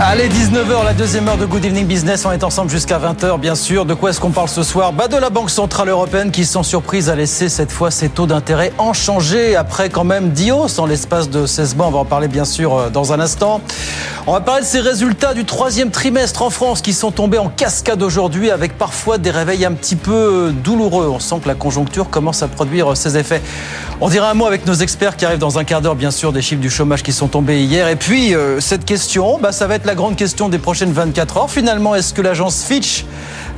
Allez, 0.00 0.28
19h, 0.28 0.84
la 0.84 0.94
deuxième 0.94 1.26
heure 1.26 1.36
de 1.36 1.44
Good 1.44 1.64
Evening 1.64 1.84
Business. 1.84 2.24
On 2.24 2.30
est 2.30 2.44
ensemble 2.44 2.70
jusqu'à 2.70 3.00
20h, 3.00 3.40
bien 3.40 3.56
sûr. 3.56 3.84
De 3.84 3.94
quoi 3.94 4.10
est-ce 4.10 4.20
qu'on 4.20 4.30
parle 4.30 4.48
ce 4.48 4.62
soir? 4.62 4.92
Bah 4.92 5.08
De 5.08 5.16
la 5.16 5.28
Banque 5.28 5.50
Centrale 5.50 5.88
Européenne 5.88 6.30
qui, 6.30 6.44
sans 6.44 6.62
surprise, 6.62 7.08
a 7.08 7.16
laissé 7.16 7.48
cette 7.48 7.72
fois 7.72 7.90
ses 7.90 8.08
taux 8.08 8.26
d'intérêt 8.26 8.72
inchangés 8.78 9.56
après 9.56 9.88
quand 9.88 10.04
même 10.04 10.30
10 10.30 10.52
hausses 10.52 10.78
en 10.78 10.86
l'espace 10.86 11.30
de 11.30 11.46
16 11.46 11.74
mois. 11.74 11.88
On 11.88 11.90
va 11.90 11.98
en 11.98 12.04
parler, 12.04 12.28
bien 12.28 12.44
sûr, 12.44 12.76
euh, 12.76 12.90
dans 12.90 13.12
un 13.12 13.18
instant. 13.18 13.60
On 14.28 14.32
va 14.34 14.40
parler 14.40 14.60
de 14.60 14.66
ces 14.66 14.78
résultats 14.78 15.34
du 15.34 15.44
troisième 15.44 15.90
trimestre 15.90 16.42
en 16.42 16.50
France 16.50 16.80
qui 16.80 16.92
sont 16.92 17.10
tombés 17.10 17.38
en 17.38 17.48
cascade 17.48 18.00
aujourd'hui 18.00 18.52
avec 18.52 18.78
parfois 18.78 19.18
des 19.18 19.32
réveils 19.32 19.64
un 19.64 19.72
petit 19.72 19.96
peu 19.96 20.52
douloureux. 20.62 21.08
On 21.08 21.18
sent 21.18 21.40
que 21.42 21.48
la 21.48 21.56
conjoncture 21.56 22.08
commence 22.08 22.44
à 22.44 22.46
produire 22.46 22.92
euh, 22.92 22.94
ses 22.94 23.16
effets. 23.16 23.42
On 24.00 24.08
dira 24.08 24.30
un 24.30 24.34
mot 24.34 24.46
avec 24.46 24.64
nos 24.64 24.74
experts 24.74 25.16
qui 25.16 25.24
arrivent 25.24 25.40
dans 25.40 25.58
un 25.58 25.64
quart 25.64 25.80
d'heure, 25.80 25.96
bien 25.96 26.12
sûr, 26.12 26.32
des 26.32 26.40
chiffres 26.40 26.60
du 26.60 26.70
chômage 26.70 27.02
qui 27.02 27.12
sont 27.12 27.26
tombés 27.26 27.64
hier. 27.64 27.88
Et 27.88 27.96
puis, 27.96 28.32
cette 28.60 28.84
question, 28.84 29.38
bah, 29.38 29.50
ça 29.50 29.66
va 29.66 29.74
être 29.74 29.86
la 29.86 29.96
grande 29.96 30.14
question 30.14 30.48
des 30.48 30.58
prochaines 30.58 30.92
24 30.92 31.36
heures. 31.36 31.50
Finalement, 31.50 31.96
est-ce 31.96 32.14
que 32.14 32.22
l'agence 32.22 32.62
Fitch 32.62 33.04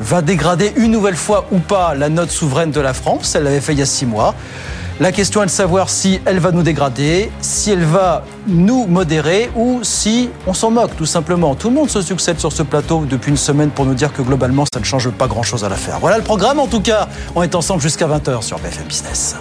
va 0.00 0.22
dégrader 0.22 0.72
une 0.76 0.92
nouvelle 0.92 1.16
fois 1.16 1.46
ou 1.52 1.58
pas 1.58 1.94
la 1.94 2.08
note 2.08 2.30
souveraine 2.30 2.70
de 2.70 2.80
la 2.80 2.94
France? 2.94 3.34
Elle 3.34 3.42
l'avait 3.42 3.60
fait 3.60 3.74
il 3.74 3.80
y 3.80 3.82
a 3.82 3.86
six 3.86 4.06
mois. 4.06 4.34
La 4.98 5.12
question 5.12 5.42
est 5.42 5.46
de 5.46 5.50
savoir 5.50 5.90
si 5.90 6.20
elle 6.24 6.38
va 6.38 6.52
nous 6.52 6.62
dégrader, 6.62 7.30
si 7.42 7.70
elle 7.70 7.84
va 7.84 8.24
nous 8.46 8.86
modérer 8.86 9.50
ou 9.56 9.80
si 9.82 10.30
on 10.46 10.54
s'en 10.54 10.70
moque 10.70 10.96
tout 10.96 11.06
simplement. 11.06 11.54
Tout 11.54 11.68
le 11.68 11.74
monde 11.74 11.90
se 11.90 12.00
succède 12.00 12.38
sur 12.40 12.52
ce 12.52 12.62
plateau 12.62 13.04
depuis 13.08 13.30
une 13.30 13.36
semaine 13.36 13.70
pour 13.70 13.84
nous 13.84 13.94
dire 13.94 14.12
que 14.12 14.22
globalement 14.22 14.64
ça 14.72 14.80
ne 14.80 14.84
change 14.84 15.10
pas 15.10 15.26
grand-chose 15.26 15.64
à 15.64 15.68
l'affaire. 15.68 15.98
Voilà 16.00 16.16
le 16.16 16.24
programme 16.24 16.60
en 16.60 16.66
tout 16.66 16.80
cas. 16.80 17.08
On 17.34 17.42
est 17.42 17.54
ensemble 17.54 17.82
jusqu'à 17.82 18.06
20h 18.06 18.42
sur 18.42 18.58
BFM 18.58 18.86
Business. 18.88 19.36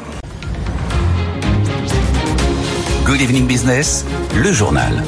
Good 3.09 3.21
Evening 3.21 3.47
Business, 3.47 4.05
le 4.35 4.51
journal. 4.51 5.03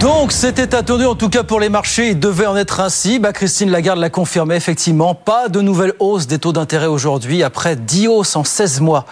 Donc 0.00 0.30
c'était 0.30 0.74
attendu 0.74 1.06
en 1.06 1.14
tout 1.14 1.30
cas 1.30 1.44
pour 1.44 1.60
les 1.60 1.70
marchés, 1.70 2.08
il 2.08 2.20
devait 2.20 2.44
en 2.44 2.58
être 2.58 2.80
ainsi. 2.80 3.20
Bah, 3.20 3.32
Christine 3.32 3.70
Lagarde 3.70 3.98
l'a 3.98 4.10
confirmé 4.10 4.54
effectivement, 4.54 5.14
pas 5.14 5.48
de 5.48 5.62
nouvelle 5.62 5.94
hausse 5.98 6.26
des 6.26 6.38
taux 6.38 6.52
d'intérêt 6.52 6.88
aujourd'hui 6.88 7.42
après 7.42 7.74
10 7.74 8.08
hausses 8.08 8.36
en 8.36 8.44
16 8.44 8.82
mois. 8.82 9.06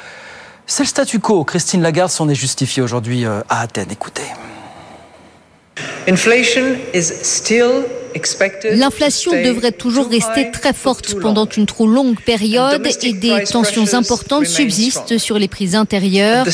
C'est 0.67 0.83
le 0.83 0.89
statu 0.89 1.19
quo. 1.19 1.45
Christine 1.45 1.81
Lagarde 1.81 2.11
s'en 2.11 2.29
est 2.29 2.35
justifiée 2.35 2.83
aujourd'hui 2.83 3.25
euh, 3.25 3.41
à 3.49 3.63
Athènes. 3.63 3.89
Écoutez. 3.91 4.21
L'inflation 8.73 9.33
devrait 9.33 9.73
toujours 9.73 10.09
rester 10.09 10.51
très 10.51 10.73
forte 10.73 11.19
pendant 11.21 11.47
une 11.47 11.67
trop 11.67 11.87
longue 11.87 12.21
période 12.21 12.87
et 13.03 13.13
des 13.13 13.45
tensions 13.45 13.95
importantes 13.95 14.47
subsistent 14.47 15.19
sur 15.19 15.39
les 15.39 15.49
prix 15.49 15.77
intérieurs. 15.77 16.47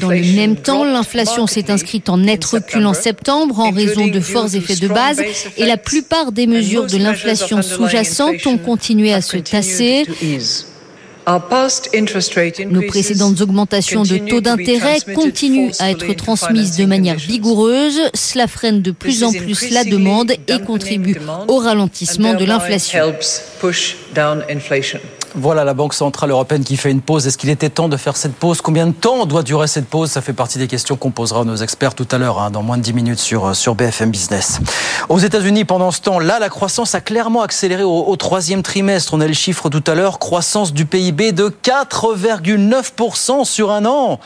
Dans 0.00 0.10
le 0.10 0.36
même 0.36 0.56
temps, 0.56 0.84
l'inflation 0.84 1.46
s'est 1.46 1.70
inscrite 1.70 2.08
en 2.10 2.18
net 2.18 2.44
recul 2.44 2.84
en 2.84 2.92
septembre 2.92 3.60
en 3.60 3.70
raison 3.70 4.06
de 4.06 4.20
forts 4.20 4.54
effets 4.54 4.76
de 4.76 4.88
base 4.88 5.22
et 5.56 5.64
la 5.64 5.76
plupart 5.78 6.32
des 6.32 6.46
mesures 6.46 6.86
de 6.86 6.98
l'inflation 6.98 7.62
sous-jacente 7.62 8.46
ont 8.46 8.58
continué 8.58 9.12
à 9.12 9.22
se 9.22 9.38
tasser. 9.38 10.04
Nos 12.70 12.82
précédentes 12.82 13.40
augmentations 13.42 14.02
de 14.02 14.16
taux 14.16 14.40
d'intérêt 14.40 14.98
continuent 15.14 15.72
à 15.78 15.90
être 15.90 16.12
transmises 16.14 16.76
de 16.76 16.86
manière 16.86 17.16
vigoureuse. 17.16 18.00
Cela 18.14 18.46
freine 18.46 18.80
de 18.80 18.92
plus 18.92 19.24
en 19.24 19.32
plus 19.32 19.70
la 19.70 19.84
demande 19.84 20.32
et 20.32 20.60
contribue 20.60 21.16
au 21.48 21.58
ralentissement 21.58 22.34
de 22.34 22.44
l'inflation. 22.44 23.12
Voilà 25.40 25.62
la 25.62 25.72
Banque 25.72 25.94
Centrale 25.94 26.30
Européenne 26.32 26.64
qui 26.64 26.76
fait 26.76 26.90
une 26.90 27.00
pause. 27.00 27.28
Est-ce 27.28 27.38
qu'il 27.38 27.48
était 27.48 27.70
temps 27.70 27.88
de 27.88 27.96
faire 27.96 28.16
cette 28.16 28.34
pause? 28.34 28.60
Combien 28.60 28.88
de 28.88 28.92
temps 28.92 29.24
doit 29.24 29.44
durer 29.44 29.68
cette 29.68 29.86
pause? 29.86 30.10
Ça 30.10 30.20
fait 30.20 30.32
partie 30.32 30.58
des 30.58 30.66
questions 30.66 30.96
qu'on 30.96 31.12
posera 31.12 31.42
à 31.42 31.44
nos 31.44 31.54
experts 31.54 31.94
tout 31.94 32.08
à 32.10 32.18
l'heure, 32.18 32.40
hein, 32.40 32.50
dans 32.50 32.64
moins 32.64 32.76
de 32.76 32.82
10 32.82 32.92
minutes 32.92 33.20
sur, 33.20 33.46
euh, 33.46 33.54
sur 33.54 33.76
BFM 33.76 34.10
Business. 34.10 34.58
Aux 35.08 35.20
États-Unis, 35.20 35.64
pendant 35.64 35.92
ce 35.92 36.00
temps, 36.00 36.18
là, 36.18 36.40
la 36.40 36.48
croissance 36.48 36.96
a 36.96 37.00
clairement 37.00 37.42
accéléré 37.42 37.84
au, 37.84 38.06
au 38.08 38.16
troisième 38.16 38.64
trimestre. 38.64 39.14
On 39.14 39.20
a 39.20 39.28
le 39.28 39.32
chiffre 39.32 39.68
tout 39.68 39.84
à 39.86 39.94
l'heure, 39.94 40.18
croissance 40.18 40.72
du 40.72 40.86
PIB 40.86 41.30
de 41.30 41.48
4,9% 41.62 43.44
sur 43.44 43.70
un 43.70 43.86
an. 43.86 44.18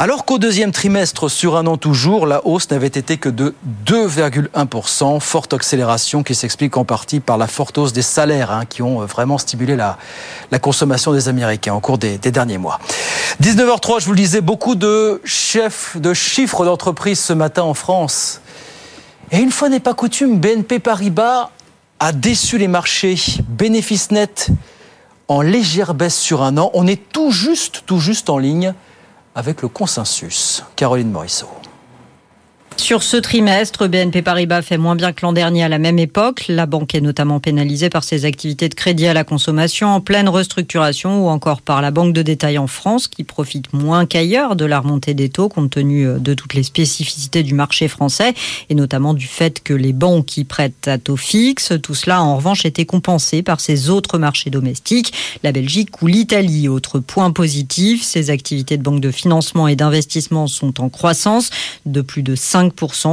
Alors 0.00 0.24
qu'au 0.24 0.38
deuxième 0.38 0.70
trimestre, 0.70 1.28
sur 1.28 1.56
un 1.56 1.66
an 1.66 1.76
toujours, 1.76 2.28
la 2.28 2.46
hausse 2.46 2.70
n'avait 2.70 2.86
été 2.86 3.16
que 3.16 3.28
de 3.28 3.56
2,1%, 3.84 5.18
forte 5.18 5.52
accélération 5.52 6.22
qui 6.22 6.36
s'explique 6.36 6.76
en 6.76 6.84
partie 6.84 7.18
par 7.18 7.36
la 7.36 7.48
forte 7.48 7.78
hausse 7.78 7.92
des 7.92 8.02
salaires 8.02 8.52
hein, 8.52 8.64
qui 8.64 8.80
ont 8.80 9.00
vraiment 9.00 9.38
stimulé 9.38 9.74
la, 9.74 9.98
la 10.52 10.60
consommation 10.60 11.12
des 11.12 11.28
Américains 11.28 11.74
au 11.74 11.80
cours 11.80 11.98
des, 11.98 12.16
des 12.16 12.30
derniers 12.30 12.58
mois. 12.58 12.78
19h03, 13.42 13.98
je 13.98 14.06
vous 14.06 14.12
le 14.12 14.18
disais, 14.18 14.40
beaucoup 14.40 14.76
de 14.76 15.20
chefs, 15.24 15.96
de 15.96 16.14
chiffres 16.14 16.64
d'entreprise 16.64 17.18
ce 17.18 17.32
matin 17.32 17.64
en 17.64 17.74
France. 17.74 18.40
Et 19.32 19.38
une 19.38 19.50
fois 19.50 19.68
n'est 19.68 19.80
pas 19.80 19.94
coutume, 19.94 20.38
BNP 20.38 20.78
Paribas 20.78 21.50
a 21.98 22.12
déçu 22.12 22.56
les 22.56 22.68
marchés. 22.68 23.16
Bénéfice 23.48 24.12
net 24.12 24.50
en 25.26 25.40
légère 25.40 25.92
baisse 25.94 26.16
sur 26.16 26.44
un 26.44 26.56
an. 26.56 26.70
On 26.74 26.86
est 26.86 27.02
tout 27.12 27.32
juste, 27.32 27.82
tout 27.84 27.98
juste 27.98 28.30
en 28.30 28.38
ligne 28.38 28.74
avec 29.38 29.62
le 29.62 29.68
consensus. 29.68 30.64
Caroline 30.74 31.12
Morisseau. 31.12 31.57
Sur 32.78 33.02
ce 33.02 33.16
trimestre, 33.16 33.88
BNP 33.88 34.22
Paribas 34.22 34.62
fait 34.62 34.78
moins 34.78 34.94
bien 34.94 35.12
que 35.12 35.26
l'an 35.26 35.32
dernier 35.32 35.64
à 35.64 35.68
la 35.68 35.78
même 35.78 35.98
époque. 35.98 36.44
La 36.48 36.64
banque 36.64 36.94
est 36.94 37.02
notamment 37.02 37.38
pénalisée 37.38 37.90
par 37.90 38.02
ses 38.02 38.24
activités 38.24 38.68
de 38.70 38.74
crédit 38.74 39.06
à 39.06 39.12
la 39.12 39.24
consommation 39.24 39.88
en 39.88 40.00
pleine 40.00 40.28
restructuration 40.28 41.26
ou 41.26 41.28
encore 41.28 41.60
par 41.60 41.82
la 41.82 41.90
banque 41.90 42.14
de 42.14 42.22
détail 42.22 42.56
en 42.56 42.68
France 42.68 43.08
qui 43.08 43.24
profite 43.24 43.72
moins 43.74 44.06
qu'ailleurs 44.06 44.56
de 44.56 44.64
la 44.64 44.80
remontée 44.80 45.12
des 45.12 45.28
taux 45.28 45.50
compte 45.50 45.70
tenu 45.70 46.06
de 46.18 46.34
toutes 46.34 46.54
les 46.54 46.62
spécificités 46.62 47.42
du 47.42 47.52
marché 47.52 47.88
français 47.88 48.32
et 48.70 48.74
notamment 48.74 49.12
du 49.12 49.26
fait 49.26 49.60
que 49.62 49.74
les 49.74 49.92
banques 49.92 50.26
qui 50.26 50.44
prêtent 50.44 50.88
à 50.88 50.96
taux 50.96 51.16
fixe, 51.16 51.72
tout 51.82 51.94
cela 51.94 52.22
en 52.22 52.36
revanche 52.36 52.64
été 52.64 52.86
compensé 52.86 53.42
par 53.42 53.60
ces 53.60 53.90
autres 53.90 54.18
marchés 54.18 54.50
domestiques, 54.50 55.12
la 55.42 55.52
Belgique 55.52 56.00
ou 56.00 56.06
l'Italie. 56.06 56.68
Autre 56.68 57.00
point 57.00 57.32
positif, 57.32 58.02
ces 58.02 58.30
activités 58.30 58.78
de 58.78 58.82
banque 58.82 59.00
de 59.00 59.10
financement 59.10 59.68
et 59.68 59.76
d'investissement 59.76 60.46
sont 60.46 60.80
en 60.80 60.88
croissance 60.88 61.50
de 61.84 62.00
plus 62.00 62.22
de 62.22 62.34
5 62.34 62.67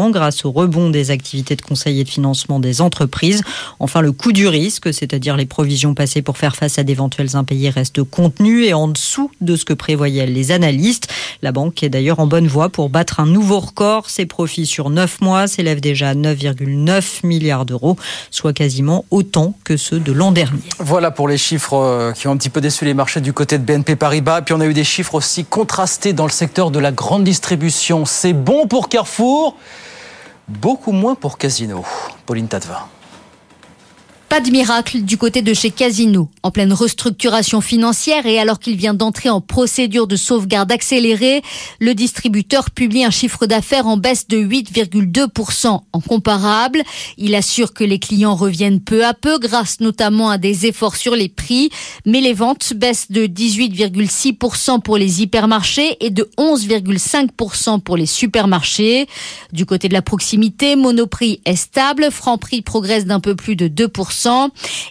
grâce 0.10 0.46
au 0.46 0.52
rebond 0.52 0.90
des 0.90 1.12
activités 1.12 1.56
de 1.56 1.62
conseil 1.62 2.00
et 2.00 2.04
de 2.04 2.10
financement 2.10 2.60
des 2.60 2.82
entreprises. 2.82 3.42
Enfin, 3.80 4.02
le 4.02 4.12
coût 4.12 4.32
du 4.32 4.48
risque, 4.48 4.94
c'est-à-dire 4.94 5.38
les 5.38 5.46
provisions 5.46 5.94
passées 5.94 6.22
pour 6.22 6.38
faire 6.38 6.56
face 6.56 6.80
à 6.80 6.84
d'éventuels 6.84 7.36
impayés, 7.36 7.70
reste 7.70 8.04
contenu 8.04 8.64
et 8.64 8.74
en 8.74 8.88
dessous 8.88 9.32
de 9.42 9.56
ce 9.56 9.66
que 9.66 9.74
prévoyaient 9.74 10.26
les 10.26 10.52
analystes. 10.52 11.08
La 11.42 11.52
banque 11.52 11.84
est 11.84 11.90
d'ailleurs 11.90 12.20
en 12.20 12.28
bonne 12.28 12.48
voie 12.48 12.70
pour 12.70 12.90
battre 12.90 13.20
un 13.20 13.26
nouveau 13.26 13.60
record. 13.60 14.10
Ses 14.10 14.26
profits 14.26 14.66
sur 14.66 14.90
9 14.90 15.22
mois 15.22 15.48
s'élèvent 15.48 15.82
déjà 15.82 16.10
à 16.10 16.16
9,9 16.16 17.26
milliards 17.26 17.66
d'euros, 17.66 17.98
soit 18.32 18.54
quasiment 18.54 19.06
autant 19.12 19.54
que 19.64 19.78
ceux 19.78 20.00
de 20.00 20.12
l'an 20.12 20.32
dernier. 20.32 20.62
Voilà 20.80 21.12
pour 21.12 21.28
les 21.28 21.38
chiffres 21.38 22.14
qui 22.16 22.28
ont 22.28 22.32
un 22.32 22.38
petit 22.38 22.50
peu 22.50 22.62
déçu 22.62 22.86
les 22.86 22.94
marchés 22.94 23.22
du 23.22 23.34
côté 23.34 23.58
de 23.58 23.64
BNP 23.64 23.96
Paribas. 23.96 24.42
Puis 24.42 24.54
on 24.54 24.62
a 24.62 24.66
eu 24.66 24.74
des 24.74 24.84
chiffres 24.84 25.16
aussi 25.16 25.46
contrastés 25.46 26.14
dans 26.14 26.26
le 26.26 26.32
secteur 26.32 26.72
de 26.72 26.80
la 26.80 26.92
grande 26.92 27.24
distribution. 27.24 28.06
C'est 28.06 28.34
bon 28.34 28.68
pour 28.68 28.90
Carrefour? 28.90 29.45
Beaucoup 30.48 30.92
moins 30.92 31.16
pour 31.16 31.38
Casino. 31.38 31.84
Pauline 32.26 32.48
Tadevin. 32.48 32.88
Pas 34.28 34.42
de 34.42 34.50
miracle 34.50 35.02
du 35.02 35.18
côté 35.18 35.44
de 35.44 35.54
chez 35.54 35.70
Casino. 35.70 36.30
En 36.42 36.50
pleine 36.50 36.74
restructuration 36.74 37.62
financière 37.62 38.26
et 38.26 38.40
alors 38.40 38.60
qu'il 38.60 38.76
vient 38.76 38.96
d'entrer 38.96 39.30
en 39.30 39.40
procédure 39.40 40.08
de 40.08 40.16
sauvegarde 40.16 40.72
accélérée, 40.72 41.44
le 41.80 41.94
distributeur 41.94 42.72
publie 42.72 43.06
un 43.06 43.12
chiffre 43.12 43.46
d'affaires 43.46 43.86
en 43.86 43.98
baisse 43.98 44.28
de 44.28 44.38
8,2% 44.38 45.82
en 45.94 46.00
comparable. 46.02 46.82
Il 47.18 47.36
assure 47.36 47.74
que 47.74 47.84
les 47.84 48.00
clients 48.00 48.36
reviennent 48.36 48.82
peu 48.82 49.06
à 49.06 49.14
peu 49.14 49.38
grâce 49.38 49.80
notamment 49.80 50.32
à 50.32 50.40
des 50.40 50.66
efforts 50.66 50.96
sur 50.96 51.16
les 51.16 51.30
prix, 51.30 51.70
mais 52.06 52.20
les 52.20 52.34
ventes 52.34 52.74
baissent 52.74 53.12
de 53.12 53.28
18,6% 53.28 54.82
pour 54.82 54.98
les 54.98 55.22
hypermarchés 55.22 55.98
et 56.04 56.10
de 56.10 56.30
11,5% 56.38 57.80
pour 57.80 57.96
les 57.96 58.08
supermarchés. 58.08 59.08
Du 59.54 59.68
côté 59.68 59.88
de 59.88 59.94
la 59.94 60.02
proximité, 60.02 60.76
Monoprix 60.76 61.42
est 61.46 61.56
stable, 61.56 62.10
Franprix 62.12 62.64
progresse 62.64 63.06
d'un 63.06 63.20
peu 63.20 63.36
plus 63.36 63.56
de 63.56 63.68
2%. 63.68 64.15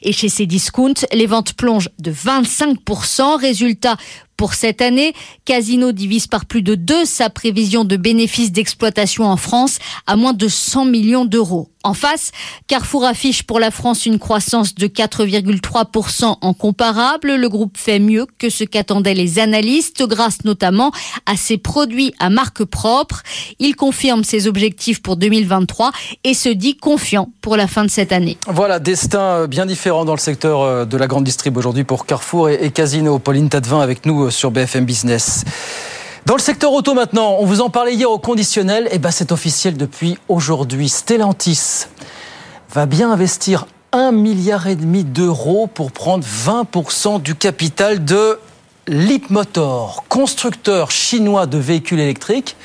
Et 0.03 0.13
chez 0.13 0.29
ces 0.29 0.47
discounts, 0.47 1.07
les 1.13 1.27
ventes 1.27 1.55
plongent 1.55 1.91
de 1.99 2.13
25%. 2.13 3.41
Résultat, 3.41 3.97
Pour 4.37 4.55
cette 4.55 4.83
année, 4.83 5.15
Casino 5.45 5.93
divise 5.93 6.27
par 6.27 6.45
plus 6.45 6.63
de 6.63 6.75
deux 6.75 7.05
sa 7.05 7.31
prévision 7.31 7.85
de 7.85 7.97
bénéfices 7.97 8.53
d'exploitation 8.53 9.25
en 9.25 9.37
France 9.37 9.79
à 10.07 10.17
moins 10.17 10.33
de 10.33 10.49
100 10.49 10.87
millions 10.87 11.25
d'euros. 11.25 11.69
En 11.85 11.93
face, 11.93 12.33
Carrefour 12.67 13.05
affiche 13.05 13.43
pour 13.43 13.61
la 13.61 13.71
France 13.71 14.07
une 14.07 14.19
croissance 14.19 14.75
de 14.75 14.87
4,3% 14.87 16.39
en 16.41 16.55
comparable. 16.55 17.35
Le 17.35 17.49
groupe 17.51 17.77
fait 17.77 17.99
mieux 17.99 18.27
que 18.39 18.49
ce 18.49 18.65
qu'attendaient 18.65 19.13
les 19.13 19.39
analystes 19.39 20.03
grâce 20.09 20.45
notamment 20.45 20.93
à 21.27 21.37
ses 21.37 21.59
produits 21.59 22.15
à 22.19 22.31
marque 22.31 22.65
propre. 22.65 23.23
Il 23.59 23.77
confirme 23.77 24.25
ses 24.25 24.47
objectifs 24.47 25.03
pour 25.03 25.19
2023 25.19 25.93
et 26.25 26.33
se 26.33 26.49
dit 26.49 26.79
confiant 26.79 27.29
pour 27.43 27.59
la 27.59 27.67
fin 27.67 27.85
de 27.85 27.91
cette 27.91 28.13
année. 28.13 28.39
Voilà, 28.47 28.79
destin 28.79 29.21
euh, 29.21 29.47
bien 29.47 29.67
différent 29.67 30.07
dans 30.07 30.15
le 30.15 30.19
secteur 30.19 30.63
euh, 30.63 30.85
de 30.87 30.97
la 30.97 31.07
grande 31.07 31.25
distrib 31.25 31.55
aujourd'hui 31.59 31.85
pour 31.85 32.07
Carrefour 32.07 32.49
et 32.49 32.71
Casino. 32.71 33.19
Pauline 33.19 33.51
Tadevin 33.51 33.81
avec 33.81 34.07
nous 34.07 34.24
sur 34.31 34.51
BFM 34.51 34.85
Business. 34.85 35.45
Dans 36.27 36.37
le 36.37 36.41
secteur 36.41 36.73
auto 36.73 36.95
maintenant, 36.95 37.37
on 37.39 37.45
vous 37.45 37.61
en 37.61 37.69
parlait 37.69 37.95
hier 37.95 38.11
au 38.11 38.19
conditionnel, 38.19 38.89
et 38.91 38.99
ben 38.99 39.11
c'est 39.11 39.31
officiel 39.31 39.77
depuis 39.77 40.19
aujourd'hui. 40.29 40.89
Stellantis 40.89 41.87
va 42.73 42.87
bien 42.87 43.13
investir 43.13 43.67
un 43.93 44.11
milliard 44.11 44.67
et 44.67 44.75
demi 44.75 45.05
d'euros 45.05 45.67
pour 45.67 45.93
prendre 45.93 46.25
20% 46.27 47.21
du 47.21 47.35
capital 47.35 48.05
de 48.05 48.39
Leapmotor, 48.87 50.05
constructeur 50.09 50.91
chinois 50.91 51.47
de 51.47 51.59
véhicules 51.59 52.01
électriques. 52.01 52.57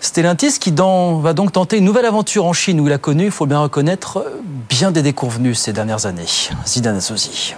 Stellantis 0.00 0.58
qui 0.58 0.72
va 0.72 1.32
donc 1.34 1.52
tenter 1.52 1.76
une 1.76 1.84
nouvelle 1.84 2.06
aventure 2.06 2.46
en 2.46 2.52
Chine 2.52 2.80
où 2.80 2.86
il 2.86 2.92
a 2.92 2.98
connu, 2.98 3.26
il 3.26 3.30
faut 3.30 3.46
bien 3.46 3.60
reconnaître, 3.60 4.24
bien 4.68 4.90
des 4.90 5.02
déconvenus 5.02 5.58
ces 5.58 5.72
dernières 5.72 6.06
années. 6.06 6.24
Zidane 6.66 6.96
Assouzi. 6.96 7.54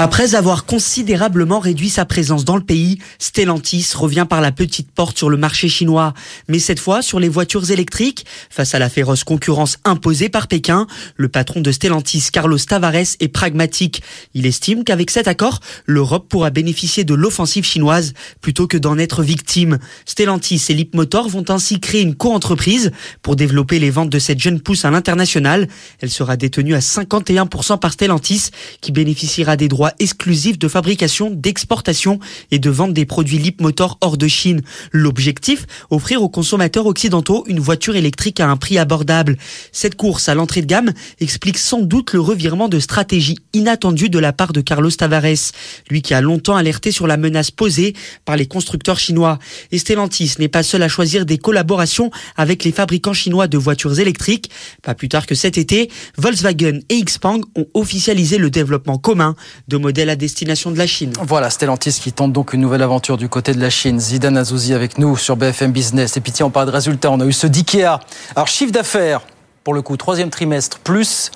Après 0.00 0.36
avoir 0.36 0.64
considérablement 0.64 1.58
réduit 1.58 1.88
sa 1.88 2.04
présence 2.04 2.44
dans 2.44 2.54
le 2.54 2.62
pays, 2.62 3.00
Stellantis 3.18 3.88
revient 3.96 4.26
par 4.30 4.40
la 4.40 4.52
petite 4.52 4.92
porte 4.92 5.18
sur 5.18 5.28
le 5.28 5.36
marché 5.36 5.68
chinois. 5.68 6.14
Mais 6.46 6.60
cette 6.60 6.78
fois 6.78 7.02
sur 7.02 7.18
les 7.18 7.28
voitures 7.28 7.72
électriques. 7.72 8.24
Face 8.48 8.76
à 8.76 8.78
la 8.78 8.90
féroce 8.90 9.24
concurrence 9.24 9.78
imposée 9.84 10.28
par 10.28 10.46
Pékin, 10.46 10.86
le 11.16 11.28
patron 11.28 11.62
de 11.62 11.72
Stellantis, 11.72 12.28
Carlos 12.32 12.58
Tavares, 12.58 13.16
est 13.18 13.32
pragmatique. 13.32 14.04
Il 14.34 14.46
estime 14.46 14.84
qu'avec 14.84 15.10
cet 15.10 15.26
accord, 15.26 15.58
l'Europe 15.84 16.28
pourra 16.28 16.50
bénéficier 16.50 17.02
de 17.02 17.14
l'offensive 17.14 17.64
chinoise 17.64 18.12
plutôt 18.40 18.68
que 18.68 18.76
d'en 18.76 18.98
être 18.98 19.24
victime. 19.24 19.80
Stellantis 20.06 20.64
et 20.68 20.74
Leapmotor 20.74 21.28
vont 21.28 21.44
ainsi 21.48 21.80
créer 21.80 22.02
une 22.02 22.14
co-entreprise 22.14 22.92
pour 23.22 23.34
développer 23.34 23.80
les 23.80 23.90
ventes 23.90 24.10
de 24.10 24.20
cette 24.20 24.38
jeune 24.38 24.60
pousse 24.60 24.84
à 24.84 24.92
l'international. 24.92 25.66
Elle 25.98 26.10
sera 26.10 26.36
détenue 26.36 26.76
à 26.76 26.80
51% 26.80 27.80
par 27.80 27.92
Stellantis 27.92 28.50
qui 28.80 28.92
bénéficiera 28.92 29.56
des 29.56 29.66
droits 29.66 29.87
exclusif 29.98 30.58
de 30.58 30.68
fabrication, 30.68 31.30
d'exportation 31.30 32.18
et 32.50 32.58
de 32.58 32.70
vente 32.70 32.92
des 32.92 33.06
produits 33.06 33.38
Motor 33.60 33.98
hors 34.00 34.16
de 34.16 34.28
Chine. 34.28 34.62
L'objectif, 34.92 35.66
offrir 35.90 36.22
aux 36.22 36.28
consommateurs 36.28 36.86
occidentaux 36.86 37.44
une 37.46 37.60
voiture 37.60 37.96
électrique 37.96 38.40
à 38.40 38.48
un 38.48 38.56
prix 38.56 38.78
abordable. 38.78 39.36
Cette 39.72 39.96
course 39.96 40.28
à 40.28 40.34
l'entrée 40.34 40.60
de 40.60 40.66
gamme 40.66 40.92
explique 41.20 41.58
sans 41.58 41.80
doute 41.80 42.12
le 42.12 42.20
revirement 42.20 42.68
de 42.68 42.78
stratégie 42.78 43.38
inattendu 43.52 44.08
de 44.08 44.18
la 44.18 44.32
part 44.32 44.52
de 44.52 44.60
Carlos 44.60 44.90
Tavares, 44.90 45.52
lui 45.90 46.02
qui 46.02 46.14
a 46.14 46.20
longtemps 46.20 46.56
alerté 46.56 46.90
sur 46.90 47.06
la 47.06 47.16
menace 47.16 47.50
posée 47.50 47.94
par 48.24 48.36
les 48.36 48.46
constructeurs 48.46 48.98
chinois. 48.98 49.38
Et 49.72 49.78
Stellantis 49.78 50.34
n'est 50.38 50.48
pas 50.48 50.62
seul 50.62 50.82
à 50.82 50.88
choisir 50.88 51.24
des 51.24 51.38
collaborations 51.38 52.10
avec 52.36 52.64
les 52.64 52.72
fabricants 52.72 53.12
chinois 53.12 53.46
de 53.46 53.58
voitures 53.58 53.98
électriques. 53.98 54.50
Pas 54.82 54.94
plus 54.94 55.08
tard 55.08 55.26
que 55.26 55.34
cet 55.34 55.58
été, 55.58 55.90
Volkswagen 56.16 56.80
et 56.88 57.02
Xpeng 57.02 57.40
ont 57.56 57.66
officialisé 57.74 58.38
le 58.38 58.50
développement 58.50 58.98
commun 58.98 59.36
de 59.68 59.76
modèle 59.78 60.10
à 60.10 60.16
destination 60.16 60.70
de 60.70 60.78
la 60.78 60.86
Chine. 60.86 61.12
Voilà, 61.22 61.50
Stellantis 61.50 61.98
qui 62.00 62.12
tente 62.12 62.32
donc 62.32 62.52
une 62.52 62.60
nouvelle 62.60 62.82
aventure 62.82 63.16
du 63.16 63.28
côté 63.28 63.52
de 63.52 63.60
la 63.60 63.70
Chine. 63.70 63.98
Zidane 63.98 64.36
Azouzi 64.36 64.74
avec 64.74 64.98
nous 64.98 65.16
sur 65.16 65.36
BFM 65.36 65.72
Business. 65.72 66.16
Et 66.16 66.20
tiens, 66.20 66.46
on 66.46 66.50
parle 66.50 66.66
de 66.66 66.72
résultats. 66.72 67.10
On 67.10 67.20
a 67.20 67.24
eu 67.24 67.32
ce 67.32 67.46
d'IKEA. 67.46 68.00
Alors, 68.36 68.48
chiffre 68.48 68.72
d'affaires, 68.72 69.22
pour 69.64 69.74
le 69.74 69.82
coup, 69.82 69.96
troisième 69.96 70.30
trimestre, 70.30 70.78
plus 70.78 71.30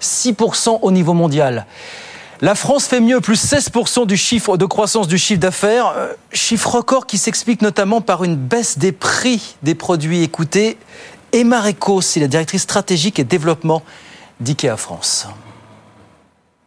6% 0.00 0.80
au 0.82 0.90
niveau 0.90 1.14
mondial. 1.14 1.66
La 2.40 2.56
France 2.56 2.86
fait 2.86 3.00
mieux, 3.00 3.20
plus 3.20 3.40
16% 3.40 4.06
du 4.06 4.16
chiffre 4.16 4.56
de 4.56 4.66
croissance 4.66 5.06
du 5.06 5.16
chiffre 5.16 5.40
d'affaires. 5.40 5.94
Euh, 5.96 6.12
chiffre 6.32 6.76
record 6.76 7.06
qui 7.06 7.16
s'explique 7.16 7.62
notamment 7.62 8.00
par 8.00 8.24
une 8.24 8.34
baisse 8.34 8.78
des 8.78 8.90
prix 8.90 9.54
des 9.62 9.76
produits 9.76 10.22
écoutés. 10.22 10.76
Emma 11.32 11.60
Reco, 11.60 12.00
c'est 12.00 12.18
la 12.18 12.26
directrice 12.26 12.62
stratégique 12.62 13.20
et 13.20 13.24
développement 13.24 13.82
d'IKEA 14.40 14.76
France. 14.76 15.28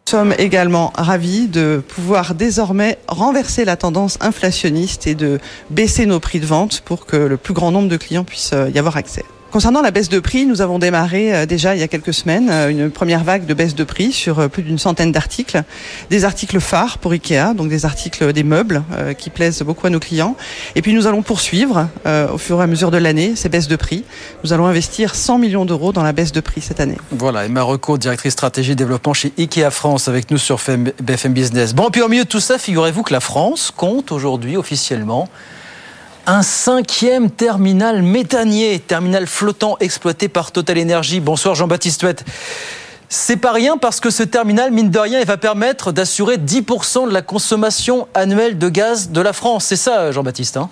Nous 0.08 0.20
sommes 0.20 0.36
également 0.38 0.94
ravis 0.96 1.48
de 1.48 1.82
pouvoir 1.88 2.36
désormais 2.36 3.00
renverser 3.08 3.66
la 3.66 3.76
tendance 3.76 4.20
inflationniste 4.22 5.08
et 5.08 5.16
de 5.16 5.40
baisser 5.72 6.06
nos 6.06 6.20
prix 6.20 6.40
de 6.40 6.46
vente 6.46 6.82
pour 6.82 7.08
que 7.08 7.18
le 7.18 7.38
plus 7.38 7.56
grand 7.56 7.72
nombre 7.72 7.90
de 7.90 7.98
clients 7.98 8.24
puissent 8.24 8.54
y 8.72 8.78
avoir 8.78 8.98
accès. 8.98 9.26
Concernant 9.56 9.82
la 9.82 9.92
baisse 9.92 10.10
de 10.10 10.20
prix, 10.20 10.46
nous 10.46 10.60
avons 10.62 10.80
démarré 10.80 11.34
euh, 11.34 11.46
déjà 11.46 11.76
il 11.76 11.80
y 11.80 11.84
a 11.84 11.88
quelques 11.88 12.14
semaines 12.14 12.50
euh, 12.50 12.68
une 12.68 12.92
première 12.92 13.24
vague 13.24 13.46
de 13.46 13.54
baisse 13.54 13.74
de 13.74 13.86
prix 13.86 14.12
sur 14.12 14.40
euh, 14.40 14.48
plus 14.50 14.64
d'une 14.64 14.78
centaine 14.78 15.14
d'articles. 15.14 15.64
Des 16.10 16.26
articles 16.26 16.60
phares 16.60 16.98
pour 16.98 17.14
Ikea, 17.14 17.54
donc 17.56 17.70
des 17.70 17.86
articles 17.86 18.34
des 18.34 18.44
meubles 18.44 18.84
qui 19.18 19.30
plaisent 19.30 19.62
beaucoup 19.62 19.88
à 19.88 19.90
nos 19.90 20.02
clients. 20.02 20.36
Et 20.76 20.82
puis 20.82 20.94
nous 20.94 21.08
allons 21.08 21.22
poursuivre 21.22 21.88
au 22.06 22.38
fur 22.38 22.60
et 22.60 22.64
à 22.64 22.68
mesure 22.68 22.92
de 22.92 22.98
l'année 22.98 23.38
ces 23.38 23.48
baisses 23.48 23.70
de 23.70 23.78
prix. 23.78 24.04
Nous 24.44 24.52
allons 24.52 24.66
investir 24.66 25.16
100 25.16 25.38
millions 25.38 25.64
d'euros 25.64 25.94
dans 25.94 26.04
la 26.04 26.12
baisse 26.12 26.34
de 26.34 26.42
prix 26.42 26.60
cette 26.60 26.82
année. 26.82 26.98
Voilà, 27.12 27.46
Emma 27.46 27.62
Reco, 27.62 27.98
directrice 27.98 28.34
stratégie 28.34 28.76
développement 28.76 29.14
chez 29.14 29.32
Ikea 29.38 29.72
France 29.72 30.10
avec 30.10 30.32
nous 30.32 30.38
sur 30.38 30.60
BFM 31.02 31.34
Business. 31.34 31.74
Bon, 31.74 31.90
puis 31.92 32.02
au 32.02 32.10
milieu 32.10 32.26
de 32.26 32.30
tout 32.30 32.42
ça, 32.42 32.58
figurez-vous 32.58 33.04
que 33.04 33.14
la 33.14 33.22
France 33.22 33.72
compte 33.76 34.12
aujourd'hui 34.12 34.58
officiellement 34.58 35.30
un 36.28 36.42
cinquième 36.42 37.30
terminal 37.30 38.02
méthanier, 38.02 38.80
terminal 38.80 39.28
flottant 39.28 39.78
exploité 39.80 40.28
par 40.28 40.52
Total 40.52 40.80
Energy. 40.80 41.20
Bonsoir 41.20 41.56
Jean-Baptiste 41.56 42.02
Huette. 42.02 42.26
C'est 43.10 43.38
pas 43.38 43.52
rien 43.52 43.78
parce 43.78 44.00
que 44.00 44.10
ce 44.10 44.24
terminal, 44.24 44.72
mine 44.72 44.90
de 44.90 44.98
rien, 44.98 45.24
va 45.24 45.38
permettre 45.38 45.92
d'assurer 45.92 46.38
10% 46.38 47.08
de 47.08 47.14
la 47.14 47.22
consommation 47.22 48.08
annuelle 48.16 48.58
de 48.58 48.70
gaz 48.70 49.10
de 49.10 49.22
la 49.22 49.34
France. 49.34 49.66
C'est 49.66 49.76
ça, 49.76 50.12
Jean-Baptiste 50.12 50.58
hein? 50.58 50.70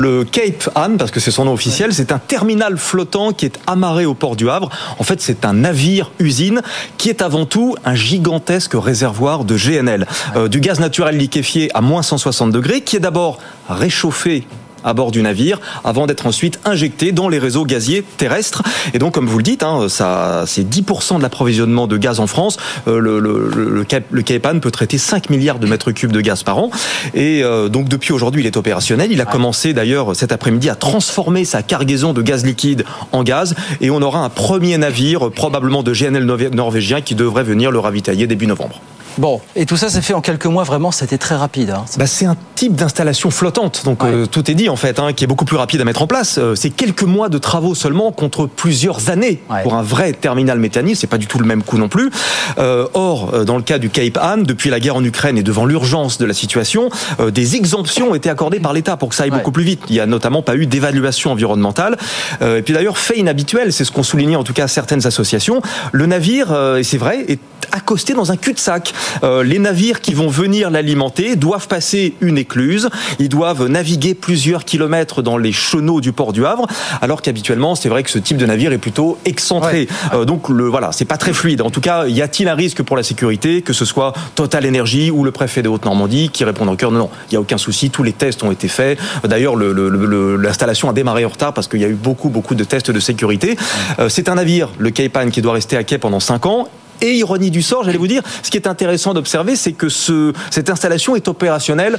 Le 0.00 0.24
Cape 0.24 0.68
Anne, 0.74 0.98
parce 0.98 1.10
que 1.10 1.20
c'est 1.20 1.30
son 1.30 1.46
nom 1.46 1.54
officiel, 1.54 1.94
c'est 1.94 2.12
un 2.12 2.18
terminal 2.18 2.76
flottant 2.76 3.32
qui 3.32 3.46
est 3.46 3.58
amarré 3.66 4.04
au 4.04 4.12
port 4.12 4.36
du 4.36 4.50
Havre. 4.50 4.68
En 4.98 5.04
fait, 5.04 5.22
c'est 5.22 5.46
un 5.46 5.54
navire-usine 5.54 6.60
qui 6.98 7.08
est 7.08 7.22
avant 7.22 7.46
tout 7.46 7.76
un 7.84 7.94
gigantesque 7.94 8.72
réservoir 8.74 9.44
de 9.44 9.56
GNL, 9.56 10.06
euh, 10.36 10.48
du 10.48 10.60
gaz 10.60 10.80
naturel 10.80 11.16
liquéfié 11.16 11.70
à 11.74 11.80
moins 11.80 12.02
160 12.02 12.52
degrés, 12.52 12.82
qui 12.82 12.96
est 12.96 13.00
d'abord 13.00 13.38
réchauffé 13.70 14.46
à 14.86 14.94
bord 14.94 15.10
du 15.10 15.20
navire 15.20 15.60
avant 15.84 16.06
d'être 16.06 16.26
ensuite 16.26 16.58
injecté 16.64 17.12
dans 17.12 17.28
les 17.28 17.38
réseaux 17.38 17.66
gaziers 17.66 18.02
terrestres. 18.16 18.62
Et 18.94 18.98
donc, 18.98 19.12
comme 19.12 19.26
vous 19.26 19.36
le 19.36 19.42
dites, 19.42 19.62
hein, 19.62 19.88
ça, 19.88 20.44
c'est 20.46 20.66
10% 20.66 21.18
de 21.18 21.22
l'approvisionnement 21.22 21.86
de 21.86 21.98
gaz 21.98 22.20
en 22.20 22.26
France. 22.26 22.56
Euh, 22.88 22.98
le, 22.98 23.18
le, 23.20 23.50
le, 23.54 23.84
le 24.10 24.60
peut 24.60 24.70
traiter 24.70 24.96
5 24.96 25.28
milliards 25.28 25.58
de 25.58 25.66
mètres 25.66 25.90
cubes 25.90 26.12
de 26.12 26.20
gaz 26.20 26.42
par 26.44 26.58
an. 26.58 26.70
Et 27.14 27.42
euh, 27.42 27.68
donc, 27.68 27.88
depuis 27.88 28.12
aujourd'hui, 28.12 28.42
il 28.42 28.46
est 28.46 28.56
opérationnel. 28.56 29.10
Il 29.10 29.20
a 29.20 29.24
commencé 29.24 29.74
d'ailleurs 29.74 30.14
cet 30.14 30.30
après-midi 30.30 30.70
à 30.70 30.76
transformer 30.76 31.44
sa 31.44 31.62
cargaison 31.62 32.12
de 32.12 32.22
gaz 32.22 32.44
liquide 32.46 32.84
en 33.12 33.24
gaz. 33.24 33.54
Et 33.80 33.90
on 33.90 34.00
aura 34.02 34.20
un 34.20 34.28
premier 34.28 34.78
navire, 34.78 35.30
probablement 35.32 35.82
de 35.82 35.92
GNL 35.92 36.24
norvégien, 36.52 37.00
qui 37.00 37.14
devrait 37.16 37.44
venir 37.44 37.72
le 37.72 37.80
ravitailler 37.80 38.26
début 38.26 38.46
novembre. 38.46 38.80
Bon, 39.18 39.40
et 39.54 39.64
tout 39.64 39.76
ça 39.76 39.88
s'est 39.88 40.02
fait 40.02 40.12
en 40.12 40.20
quelques 40.20 40.46
mois, 40.46 40.64
vraiment, 40.64 40.90
c'était 40.90 41.16
très 41.16 41.36
rapide. 41.36 41.70
Hein. 41.70 41.84
Bah, 41.96 42.06
c'est 42.06 42.26
un 42.26 42.36
type 42.54 42.74
d'installation 42.74 43.30
flottante, 43.30 43.82
donc 43.84 44.04
euh, 44.04 44.26
tout 44.26 44.50
est 44.50 44.54
dit 44.54 44.68
en 44.68 44.76
fait, 44.76 44.98
hein, 44.98 45.12
qui 45.14 45.24
est 45.24 45.26
beaucoup 45.26 45.46
plus 45.46 45.56
rapide 45.56 45.80
à 45.80 45.84
mettre 45.84 46.02
en 46.02 46.06
place. 46.06 46.38
Euh, 46.38 46.54
c'est 46.54 46.70
quelques 46.70 47.02
mois 47.02 47.28
de 47.28 47.38
travaux 47.38 47.74
seulement 47.74 48.12
contre 48.12 48.46
plusieurs 48.46 49.08
années 49.08 49.40
pour 49.62 49.74
un 49.74 49.82
vrai 49.82 50.12
terminal 50.12 50.58
méthanier, 50.58 50.94
c'est 50.94 51.06
pas 51.06 51.18
du 51.18 51.26
tout 51.26 51.38
le 51.38 51.46
même 51.46 51.62
coût 51.62 51.78
non 51.78 51.88
plus. 51.88 52.10
Euh, 52.58 52.86
or, 52.94 53.44
dans 53.44 53.56
le 53.56 53.62
cas 53.62 53.78
du 53.78 53.88
Cape 53.88 54.18
Anne, 54.20 54.42
depuis 54.44 54.68
la 54.70 54.80
guerre 54.80 54.96
en 54.96 55.04
Ukraine 55.04 55.38
et 55.38 55.42
devant 55.42 55.64
l'urgence 55.64 56.18
de 56.18 56.26
la 56.26 56.34
situation, 56.34 56.90
des 57.32 57.56
exemptions 57.56 58.10
ont 58.10 58.14
été 58.14 58.28
accordées 58.28 58.60
par 58.60 58.72
l'État 58.72 58.96
pour 58.96 59.08
que 59.08 59.14
ça 59.14 59.24
aille 59.24 59.30
beaucoup 59.30 59.52
plus 59.52 59.64
vite. 59.64 59.80
Il 59.88 59.94
y 59.94 60.00
a 60.00 60.06
notamment 60.06 60.42
pas 60.42 60.56
eu 60.56 60.66
d'évaluation 60.66 61.32
environnementale. 61.32 61.96
et 62.40 62.62
puis 62.62 62.74
d'ailleurs, 62.74 62.98
fait 62.98 63.18
inhabituel, 63.18 63.72
c'est 63.72 63.84
ce 63.84 63.92
qu'ont 63.92 64.02
souligné 64.02 64.36
en 64.36 64.44
tout 64.44 64.52
cas 64.52 64.68
certaines 64.68 65.06
associations, 65.06 65.62
le 65.92 66.06
navire, 66.06 66.76
et 66.76 66.84
c'est 66.84 66.98
vrai, 66.98 67.24
est 67.28 67.40
accosté 67.72 68.14
dans 68.14 68.32
un 68.32 68.36
cul-de-sac. 68.36 68.92
Euh, 69.22 69.42
les 69.42 69.58
navires 69.58 70.00
qui 70.00 70.14
vont 70.14 70.28
venir 70.28 70.70
l'alimenter 70.70 71.36
doivent 71.36 71.68
passer 71.68 72.14
une 72.20 72.38
écluse, 72.38 72.88
ils 73.18 73.28
doivent 73.28 73.66
naviguer 73.66 74.14
plusieurs 74.14 74.64
kilomètres 74.64 75.22
dans 75.22 75.38
les 75.38 75.52
chenaux 75.52 76.00
du 76.00 76.12
port 76.12 76.32
du 76.32 76.44
Havre, 76.44 76.66
alors 77.00 77.22
qu'habituellement, 77.22 77.74
c'est 77.74 77.88
vrai 77.88 78.02
que 78.02 78.10
ce 78.10 78.18
type 78.18 78.36
de 78.36 78.46
navire 78.46 78.72
est 78.72 78.78
plutôt 78.78 79.18
excentré. 79.24 79.88
Euh, 80.14 80.24
donc 80.24 80.48
le 80.48 80.64
voilà, 80.64 80.92
c'est 80.92 81.04
pas 81.04 81.16
très 81.16 81.32
fluide. 81.32 81.62
En 81.62 81.70
tout 81.70 81.80
cas, 81.80 82.06
y 82.06 82.22
a-t-il 82.22 82.48
un 82.48 82.54
risque 82.54 82.82
pour 82.82 82.96
la 82.96 83.02
sécurité, 83.02 83.62
que 83.62 83.72
ce 83.72 83.84
soit 83.84 84.12
Total 84.34 84.66
Energy 84.66 85.10
ou 85.10 85.24
le 85.24 85.30
préfet 85.30 85.62
de 85.62 85.68
Haute-Normandie 85.68 86.30
qui 86.30 86.44
répondent 86.44 86.68
encore 86.68 86.92
non, 86.92 86.98
non, 86.98 87.10
il 87.30 87.34
y 87.34 87.36
a 87.36 87.40
aucun 87.40 87.58
souci, 87.58 87.90
tous 87.90 88.02
les 88.02 88.12
tests 88.12 88.42
ont 88.42 88.52
été 88.52 88.68
faits. 88.68 88.98
D'ailleurs, 89.24 89.56
l'installation 89.56 90.88
a 90.88 90.92
démarré 90.92 91.24
en 91.24 91.28
retard 91.28 91.52
parce 91.52 91.68
qu'il 91.68 91.80
y 91.80 91.84
a 91.84 91.88
eu 91.88 91.94
beaucoup 91.94 92.28
beaucoup 92.28 92.54
de 92.54 92.64
tests 92.64 92.90
de 92.90 93.00
sécurité. 93.00 93.56
Euh, 93.98 94.08
c'est 94.08 94.28
un 94.28 94.34
navire, 94.34 94.70
le 94.78 94.90
Cape 94.90 95.30
qui 95.30 95.42
doit 95.42 95.54
rester 95.54 95.76
à 95.76 95.84
quai 95.84 95.98
pendant 95.98 96.20
5 96.20 96.46
ans 96.46 96.68
Et 97.00 97.16
ironie 97.16 97.50
du 97.50 97.62
sort, 97.62 97.84
j'allais 97.84 97.98
vous 97.98 98.06
dire, 98.06 98.22
ce 98.42 98.50
qui 98.50 98.56
est 98.56 98.66
intéressant 98.66 99.14
d'observer, 99.14 99.56
c'est 99.56 99.72
que 99.72 99.88
ce, 99.88 100.32
cette 100.50 100.70
installation 100.70 101.16
est 101.16 101.28
opérationnelle 101.28 101.98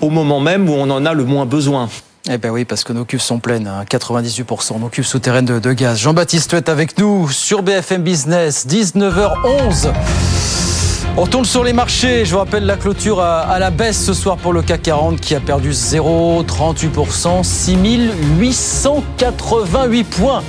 au 0.00 0.10
moment 0.10 0.40
même 0.40 0.68
où 0.68 0.72
on 0.72 0.90
en 0.90 1.06
a 1.06 1.14
le 1.14 1.24
moins 1.24 1.46
besoin. 1.46 1.88
Eh 2.28 2.38
bien 2.38 2.50
oui, 2.50 2.64
parce 2.64 2.82
que 2.82 2.92
nos 2.92 3.04
cuves 3.04 3.22
sont 3.22 3.38
pleines, 3.38 3.70
98%, 3.88 4.74
hein. 4.74 4.78
nos 4.80 4.88
cuves 4.88 5.06
souterraines 5.06 5.44
de, 5.44 5.60
de 5.60 5.72
gaz. 5.72 5.98
Jean-Baptiste 5.98 6.54
est 6.54 6.68
avec 6.68 6.98
nous 6.98 7.28
sur 7.28 7.62
BFM 7.62 8.02
Business, 8.02 8.66
19h11. 8.66 9.92
On 11.18 11.26
tourne 11.26 11.46
sur 11.46 11.64
les 11.64 11.72
marchés. 11.72 12.26
Je 12.26 12.32
vous 12.32 12.38
rappelle 12.38 12.66
la 12.66 12.76
clôture 12.76 13.20
à, 13.20 13.58
la 13.58 13.70
baisse 13.70 14.04
ce 14.04 14.12
soir 14.12 14.36
pour 14.36 14.52
le 14.52 14.60
CAC 14.60 14.82
40 14.82 15.18
qui 15.18 15.34
a 15.34 15.40
perdu 15.40 15.70
0,38%, 15.70 17.42
6888 17.42 20.04
points 20.04 20.42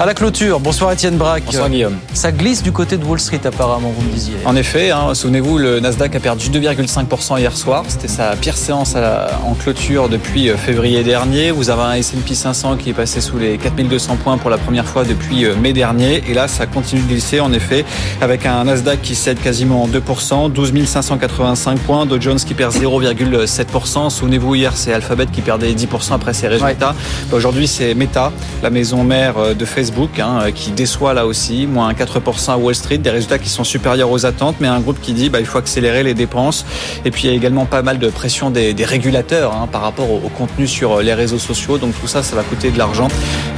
à 0.00 0.06
la 0.06 0.14
clôture. 0.14 0.58
Bonsoir 0.58 0.90
Étienne 0.92 1.16
Braque. 1.16 1.44
Bonsoir 1.44 1.70
Guillaume. 1.70 1.96
Ça 2.14 2.32
glisse 2.32 2.62
du 2.62 2.72
côté 2.72 2.96
de 2.96 3.04
Wall 3.04 3.20
Street 3.20 3.40
apparemment, 3.44 3.92
vous 3.96 4.02
me 4.02 4.12
disiez. 4.12 4.34
En 4.44 4.56
effet, 4.56 4.90
hein, 4.90 5.14
souvenez-vous, 5.14 5.58
le 5.58 5.78
Nasdaq 5.78 6.16
a 6.16 6.20
perdu 6.20 6.48
2,5% 6.48 7.38
hier 7.38 7.56
soir. 7.56 7.84
C'était 7.86 8.08
sa 8.08 8.34
pire 8.34 8.56
séance 8.56 8.96
en 8.96 9.54
clôture 9.54 10.08
depuis 10.08 10.50
euh, 10.50 10.56
février 10.56 11.04
dernier. 11.04 11.52
Vous 11.52 11.70
avez 11.70 11.82
un 11.82 11.92
S&P 11.92 12.34
500 12.34 12.76
qui 12.76 12.90
est 12.90 12.94
passé 12.94 13.20
sous 13.20 13.38
les 13.38 13.56
4200 13.56 14.16
points 14.16 14.36
pour 14.36 14.50
la 14.50 14.58
première 14.58 14.86
fois 14.86 15.04
depuis 15.04 15.44
euh, 15.44 15.54
mai 15.54 15.72
dernier. 15.72 16.22
Et 16.28 16.34
là, 16.34 16.48
ça 16.48 16.66
continue 16.66 17.02
de 17.02 17.08
glisser 17.08 17.38
en 17.38 17.52
effet, 17.52 17.84
avec 18.20 18.46
un 18.46 18.64
Nasdaq 18.64 19.00
qui 19.00 19.14
cède 19.14 19.40
quasiment 19.40 19.86
2%, 19.86 20.50
12 20.50 20.86
585 20.86 21.78
points, 21.78 22.06
Dow 22.06 22.20
Jones 22.20 22.38
qui 22.38 22.54
perd 22.54 22.74
0,7%. 22.74 24.10
Souvenez-vous, 24.10 24.56
hier, 24.56 24.76
c'est 24.76 24.92
Alphabet 24.92 25.26
qui 25.32 25.40
perdait 25.40 25.72
10% 25.72 26.14
après 26.14 26.34
ses 26.34 26.48
résultats. 26.48 26.94
Bah, 27.30 27.36
aujourd'hui, 27.36 27.68
c'est 27.68 27.94
Meta, 27.94 28.32
la 28.62 28.70
maison 28.70 29.04
mère 29.04 29.38
euh, 29.38 29.54
de 29.54 29.64
Facebook 29.64 29.83
Facebook, 29.84 30.18
hein, 30.18 30.40
euh, 30.40 30.50
qui 30.50 30.70
déçoit 30.70 31.12
là 31.12 31.26
aussi, 31.26 31.66
moins 31.66 31.92
4% 31.92 32.52
à 32.52 32.56
Wall 32.56 32.74
Street, 32.74 32.96
des 32.96 33.10
résultats 33.10 33.38
qui 33.38 33.50
sont 33.50 33.64
supérieurs 33.64 34.10
aux 34.10 34.24
attentes, 34.24 34.56
mais 34.58 34.66
un 34.66 34.80
groupe 34.80 34.98
qui 35.02 35.12
dit 35.12 35.28
bah, 35.28 35.40
il 35.40 35.46
faut 35.46 35.58
accélérer 35.58 36.02
les 36.02 36.14
dépenses. 36.14 36.64
Et 37.04 37.10
puis 37.10 37.24
il 37.24 37.26
y 37.26 37.32
a 37.34 37.36
également 37.36 37.66
pas 37.66 37.82
mal 37.82 37.98
de 37.98 38.08
pression 38.08 38.48
des, 38.48 38.74
régulateurs 38.82 39.52
hein, 39.52 39.68
par 39.70 39.82
rapport 39.82 40.10
au, 40.10 40.30
contenu 40.30 40.66
sur 40.66 40.92
euh, 40.92 41.02
les 41.02 41.12
réseaux 41.12 41.38
sociaux. 41.38 41.76
Donc 41.76 41.92
tout 42.00 42.06
ça, 42.06 42.22
ça 42.22 42.34
va 42.34 42.44
coûter 42.44 42.70
de 42.70 42.78
l'argent. 42.78 43.08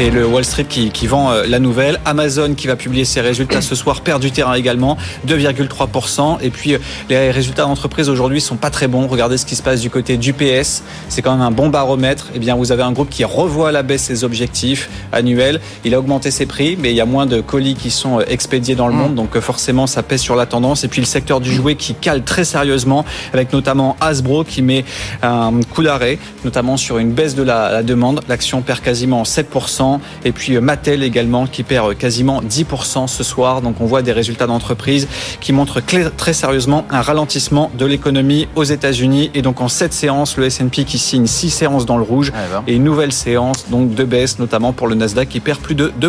Et 0.01 0.11
le 0.11 0.27
Wall 0.27 0.45
Street 0.45 0.65
qui, 0.65 1.07
vend 1.07 1.31
euh, 1.31 1.45
la 1.47 1.61
nouvelle. 1.61 2.01
Amazon 2.05 2.55
qui 2.55 2.67
va 2.67 2.75
publier 2.75 3.05
ses 3.05 3.21
résultats 3.21 3.61
ce 3.61 3.77
soir 3.77 4.01
perd 4.01 4.21
du 4.21 4.33
terrain 4.33 4.55
également, 4.55 4.97
2,3%. 5.29 6.39
Et 6.43 6.51
puis 6.51 6.75
les 7.09 7.31
résultats 7.31 7.63
d'entreprise 7.63 8.09
aujourd'hui 8.09 8.41
sont 8.41 8.57
pas 8.57 8.71
très 8.71 8.89
bons. 8.89 9.07
Regardez 9.07 9.39
ce 9.39 9.47
qui 9.47 9.55
se 9.55 9.63
passe 9.63 9.81
du 9.81 9.91
côté 9.91 10.17
du 10.17 10.33
PS. 10.33 10.83
C'est 11.09 11.23
quand 11.23 11.31
même 11.31 11.47
un 11.47 11.53
bon 11.53 11.69
baromètre. 11.69 12.31
Et 12.31 12.37
eh 12.37 12.39
bien 12.41 12.57
vous 12.57 12.73
avez 12.73 12.83
un 12.83 12.91
groupe 12.91 13.11
qui 13.11 13.23
revoit 13.23 13.69
à 13.69 13.73
la 13.73 13.85
baisse 13.85 14.03
ses 14.03 14.25
objectifs 14.25 14.91
annuels. 15.13 15.61
Il 15.85 15.95
a 15.95 16.01
augmenté 16.01 16.16
ses 16.25 16.47
prix, 16.47 16.77
mais 16.81 16.91
il 16.91 16.97
y 16.97 17.01
a 17.01 17.07
moins 17.07 17.27
de 17.27 17.41
colis 17.41 17.75
qui 17.75 17.91
sont 17.91 18.21
euh, 18.21 18.25
expédiés 18.29 18.75
dans 18.75 18.89
le 18.89 18.95
mm. 18.95 18.99
monde, 18.99 19.15
donc 19.15 19.37
euh, 19.37 19.41
forcément 19.41 19.87
ça 19.87 20.03
pèse 20.03 20.21
sur 20.21 20.37
la 20.37 20.47
tendance. 20.47 20.85
Et 20.85 20.89
puis 20.89 21.01
le 21.01 21.07
secteur 21.07 21.41
du 21.41 21.53
jouet 21.53 21.75
qui 21.75 21.95
cale 21.95 22.23
très 22.25 22.45
sérieusement, 22.45 23.05
avec 23.33 23.53
notamment 23.53 23.97
Hasbro 24.01 24.45
qui 24.45 24.63
met 24.63 24.85
un 25.23 25.53
coup 25.75 25.83
d'arrêt, 25.83 26.19
notamment 26.45 26.77
sur 26.77 26.99
une 26.99 27.13
baisse 27.13 27.35
de 27.35 27.43
la, 27.43 27.83
demande. 27.83 28.21
L'action 28.29 28.63
perd 28.63 28.81
quasiment 28.81 29.23
7%, 29.23 30.01
et 30.25 30.33
puis 30.33 30.57
euh, 30.57 30.61
Mattel 30.61 31.03
également 31.03 31.47
qui 31.47 31.63
perd 31.63 31.97
quasiment 31.97 32.43
10% 32.43 33.07
ce 33.07 33.25
soir. 33.25 33.63
Donc 33.63 33.81
on 33.81 33.87
voit 33.87 34.03
des 34.03 34.13
résultats 34.13 34.47
d'entreprise 34.47 35.09
qui 35.41 35.53
montrent 35.53 35.81
très 35.81 36.33
sérieusement 36.33 36.85
un 36.91 37.03
ralentissement 37.03 37.71
de 37.79 37.87
l'économie 37.87 38.49
aux 38.57 38.65
États-Unis. 38.65 39.31
Et 39.35 39.43
donc 39.43 39.61
en 39.61 39.69
cette 39.69 39.93
séance, 39.93 40.37
le 40.37 40.47
S&P 40.47 40.85
qui 40.85 40.99
signe 40.99 41.27
6 41.27 41.51
séances 41.51 41.87
dans 41.87 41.97
le 41.97 42.03
rouge 42.03 42.33
ah, 42.35 42.39
ben. 42.51 42.63
et 42.67 42.75
une 42.75 42.85
nouvelle 42.85 43.13
séance 43.13 43.67
donc 43.71 43.95
de 43.95 44.05
baisse, 44.05 44.39
notamment 44.39 44.73
pour 44.73 44.89
le 44.89 44.95
Nasdaq 44.95 45.29
qui 45.29 45.41
perd 45.41 45.61
plus 45.61 45.75
de 45.75 45.93
2 46.01 46.06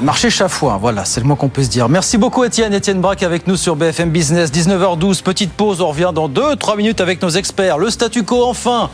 Marché 0.00 0.30
chafouin, 0.30 0.76
voilà, 0.76 1.04
c'est 1.04 1.20
le 1.20 1.26
moins 1.26 1.36
qu'on 1.36 1.48
peut 1.48 1.62
se 1.62 1.68
dire. 1.68 1.88
Merci 1.88 2.18
beaucoup 2.18 2.44
Étienne. 2.44 2.74
Étienne 2.74 3.00
Braque 3.00 3.22
avec 3.22 3.46
nous 3.46 3.56
sur 3.56 3.76
BFM 3.76 4.10
Business. 4.10 4.50
19h12, 4.52 5.22
petite 5.22 5.52
pause, 5.52 5.80
on 5.80 5.88
revient 5.88 6.12
dans 6.14 6.28
2-3 6.28 6.76
minutes 6.76 7.00
avec 7.00 7.22
nos 7.22 7.30
experts. 7.30 7.78
Le 7.78 7.90
statu 7.90 8.22
quo 8.22 8.44
enfin 8.44 8.90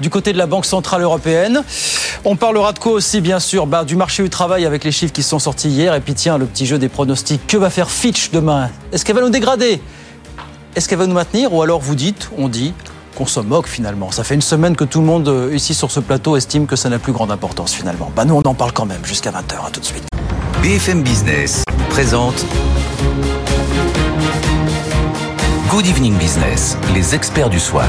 du 0.00 0.10
côté 0.10 0.32
de 0.32 0.38
la 0.38 0.46
Banque 0.46 0.66
Centrale 0.66 1.02
Européenne. 1.02 1.62
On 2.24 2.36
parlera 2.36 2.72
de 2.72 2.78
quoi 2.78 2.92
aussi, 2.92 3.20
bien 3.20 3.38
sûr? 3.38 3.66
Bah, 3.66 3.84
Du 3.84 3.96
marché 3.96 4.22
du 4.22 4.30
travail 4.30 4.66
avec 4.66 4.84
les 4.84 4.92
chiffres 4.92 5.12
qui 5.12 5.22
sont 5.22 5.38
sortis 5.38 5.68
hier. 5.68 5.94
Et 5.94 6.00
puis 6.00 6.14
tiens, 6.14 6.38
le 6.38 6.46
petit 6.46 6.66
jeu 6.66 6.78
des 6.78 6.88
pronostics. 6.88 7.46
Que 7.46 7.56
va 7.56 7.70
faire 7.70 7.90
Fitch 7.90 8.30
demain? 8.30 8.70
Est-ce 8.92 9.04
qu'elle 9.04 9.16
va 9.16 9.22
nous 9.22 9.30
dégrader? 9.30 9.80
Est-ce 10.74 10.88
qu'elle 10.88 10.98
va 10.98 11.06
nous 11.06 11.14
maintenir? 11.14 11.52
Ou 11.52 11.62
alors 11.62 11.80
vous 11.80 11.94
dites, 11.94 12.30
on 12.36 12.48
dit, 12.48 12.74
qu'on 13.14 13.26
se 13.26 13.40
moque 13.40 13.68
finalement. 13.68 14.10
Ça 14.10 14.24
fait 14.24 14.34
une 14.34 14.42
semaine 14.42 14.76
que 14.76 14.84
tout 14.84 15.00
le 15.00 15.06
monde 15.06 15.28
euh, 15.28 15.54
ici 15.54 15.74
sur 15.74 15.90
ce 15.90 16.00
plateau 16.00 16.36
estime 16.36 16.66
que 16.66 16.76
ça 16.76 16.88
n'a 16.88 16.98
plus 16.98 17.12
grande 17.12 17.30
importance 17.30 17.72
finalement. 17.72 18.10
Bah 18.14 18.24
nous 18.24 18.34
on 18.34 18.42
en 18.48 18.54
parle 18.54 18.72
quand 18.72 18.86
même 18.86 19.04
jusqu'à 19.04 19.30
20h, 19.30 19.66
à 19.66 19.70
tout 19.70 19.80
de 19.80 19.84
suite. 19.84 20.04
BFM 20.62 21.02
Business 21.02 21.64
présente 21.90 22.44
Good 25.70 25.86
Evening 25.86 26.16
Business, 26.18 26.76
les 26.94 27.14
experts 27.14 27.50
du 27.50 27.58
soir. 27.58 27.86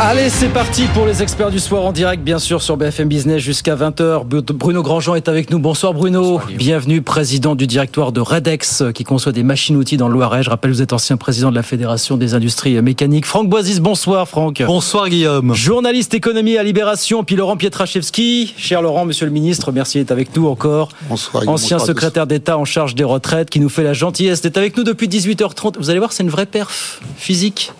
Allez, 0.00 0.28
c'est 0.28 0.48
parti 0.48 0.86
pour 0.92 1.06
les 1.06 1.22
experts 1.22 1.52
du 1.52 1.60
soir 1.60 1.84
en 1.84 1.92
direct, 1.92 2.24
bien 2.24 2.40
sûr, 2.40 2.60
sur 2.60 2.76
BFM 2.76 3.06
Business 3.06 3.40
jusqu'à 3.40 3.76
20h. 3.76 4.24
Bruno 4.24 4.82
Grandjean 4.82 5.14
est 5.14 5.28
avec 5.28 5.50
nous. 5.50 5.60
Bonsoir 5.60 5.94
Bruno. 5.94 6.40
Bienvenue, 6.58 7.00
président 7.00 7.54
du 7.54 7.68
directoire 7.68 8.10
de 8.10 8.20
Redex, 8.20 8.82
qui 8.92 9.04
conçoit 9.04 9.30
des 9.30 9.44
machines-outils 9.44 9.96
dans 9.96 10.08
le 10.08 10.14
Loiret. 10.14 10.42
Je 10.42 10.50
rappelle, 10.50 10.72
vous 10.72 10.82
êtes 10.82 10.92
ancien 10.92 11.16
président 11.16 11.50
de 11.50 11.54
la 11.54 11.62
Fédération 11.62 12.16
des 12.16 12.34
industries 12.34 12.82
mécaniques. 12.82 13.24
Franck 13.24 13.48
Boisis, 13.48 13.78
bonsoir 13.78 14.28
Franck. 14.28 14.64
Bonsoir 14.66 15.08
Guillaume. 15.08 15.54
Journaliste 15.54 16.12
économie 16.12 16.58
à 16.58 16.64
Libération, 16.64 17.22
puis 17.22 17.36
Laurent 17.36 17.56
Pietraszewski. 17.56 18.52
Cher 18.56 18.82
Laurent, 18.82 19.04
monsieur 19.04 19.26
le 19.26 19.32
ministre, 19.32 19.70
merci 19.70 19.98
d'être 19.98 20.10
avec 20.10 20.34
nous 20.34 20.48
encore. 20.48 20.88
Bonsoir. 21.08 21.48
Ancien 21.48 21.78
secrétaire 21.78 22.26
d'État 22.26 22.58
en 22.58 22.64
charge 22.64 22.96
des 22.96 23.04
retraites, 23.04 23.48
qui 23.48 23.60
nous 23.60 23.68
fait 23.68 23.84
la 23.84 23.92
gentillesse 23.92 24.42
d'être 24.42 24.58
avec 24.58 24.76
nous 24.76 24.82
depuis 24.82 25.06
18h30. 25.06 25.76
Vous 25.78 25.88
allez 25.88 26.00
voir, 26.00 26.12
c'est 26.12 26.24
une 26.24 26.30
vraie 26.30 26.46
perf 26.46 27.00
physique. 27.16 27.72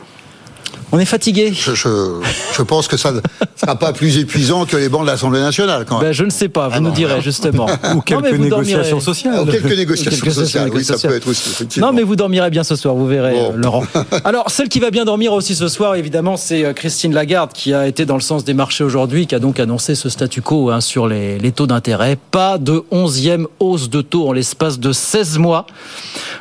On 0.94 0.98
est 1.00 1.04
fatigué. 1.06 1.52
Je, 1.52 1.74
je, 1.74 2.62
pense 2.62 2.86
que 2.86 2.96
ça 2.96 3.10
ne 3.10 3.20
sera 3.56 3.74
pas 3.74 3.92
plus 3.92 4.16
épuisant 4.18 4.64
que 4.64 4.76
les 4.76 4.88
bancs 4.88 5.02
de 5.02 5.08
l'Assemblée 5.08 5.40
nationale. 5.40 5.84
Quand 5.88 5.98
même. 5.98 6.06
Ben, 6.06 6.12
je 6.12 6.22
ne 6.22 6.30
sais 6.30 6.48
pas, 6.48 6.68
vous 6.68 6.74
ah 6.76 6.80
nous 6.80 6.92
direz 6.92 7.20
justement. 7.20 7.66
Ou 7.96 8.00
quelques 8.00 8.38
négociations 8.38 9.00
sociales. 9.00 9.40
Ou 9.40 9.46
quelques 9.46 9.76
négociations 9.76 10.30
sociales, 10.30 10.70
oui, 10.72 10.84
ça 10.84 10.96
peut 10.96 11.16
être 11.16 11.26
aussi. 11.26 11.50
Effectivement. 11.50 11.88
Non, 11.88 11.92
mais 11.92 12.04
vous 12.04 12.14
dormirez 12.14 12.48
bien 12.48 12.62
ce 12.62 12.76
soir, 12.76 12.94
vous 12.94 13.08
verrez, 13.08 13.36
euh, 13.36 13.56
Laurent. 13.56 13.82
Alors, 14.24 14.50
celle 14.50 14.68
qui 14.68 14.78
va 14.78 14.92
bien 14.92 15.04
dormir 15.04 15.32
aussi 15.32 15.56
ce 15.56 15.66
soir, 15.66 15.96
évidemment, 15.96 16.36
c'est 16.36 16.64
euh, 16.64 16.72
Christine 16.72 17.12
Lagarde, 17.12 17.50
qui 17.52 17.74
a 17.74 17.88
été 17.88 18.06
dans 18.06 18.14
le 18.14 18.20
sens 18.20 18.44
des 18.44 18.54
marchés 18.54 18.84
aujourd'hui, 18.84 19.26
qui 19.26 19.34
a 19.34 19.40
donc 19.40 19.58
annoncé 19.58 19.96
ce 19.96 20.08
statu 20.08 20.42
quo 20.42 20.70
hein, 20.70 20.80
sur 20.80 21.08
les, 21.08 21.40
les 21.40 21.50
taux 21.50 21.66
d'intérêt. 21.66 22.16
Pas 22.30 22.56
de 22.56 22.84
onzième 22.92 23.48
hausse 23.58 23.90
de 23.90 24.00
taux 24.00 24.28
en 24.28 24.32
l'espace 24.32 24.78
de 24.78 24.92
16 24.92 25.38
mois. 25.38 25.66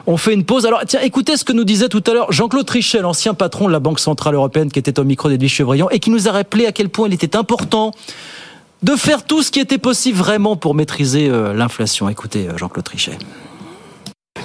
On 0.05 0.17
fait 0.17 0.35
une 0.35 0.43
pause. 0.43 0.67
Alors, 0.67 0.81
tiens, 0.85 0.99
écoutez 1.01 1.37
ce 1.37 1.43
que 1.43 1.53
nous 1.53 1.63
disait 1.63 1.89
tout 1.89 2.03
à 2.05 2.13
l'heure 2.13 2.31
Jean-Claude 2.31 2.67
Trichet, 2.67 3.01
l'ancien 3.01 3.33
patron 3.33 3.65
de 3.65 3.71
la 3.71 3.79
Banque 3.79 3.99
Centrale 3.99 4.35
Européenne, 4.35 4.42
qui 4.49 4.79
était 4.79 4.99
au 4.99 5.03
micro 5.03 5.29
d'Edwige 5.29 5.53
Chevrillon, 5.53 5.89
et 5.89 5.99
qui 5.99 6.09
nous 6.09 6.27
a 6.27 6.31
rappelé 6.31 6.65
à 6.65 6.71
quel 6.71 6.89
point 6.89 7.07
il 7.07 7.13
était 7.13 7.35
important 7.35 7.91
de 8.81 8.95
faire 8.95 9.23
tout 9.23 9.41
ce 9.41 9.51
qui 9.51 9.59
était 9.59 9.77
possible 9.77 10.17
vraiment 10.17 10.55
pour 10.55 10.75
maîtriser 10.75 11.29
euh, 11.29 11.53
l'inflation. 11.53 12.09
Écoutez, 12.09 12.47
euh, 12.47 12.57
Jean-Claude 12.57 12.83
Trichet 12.83 13.17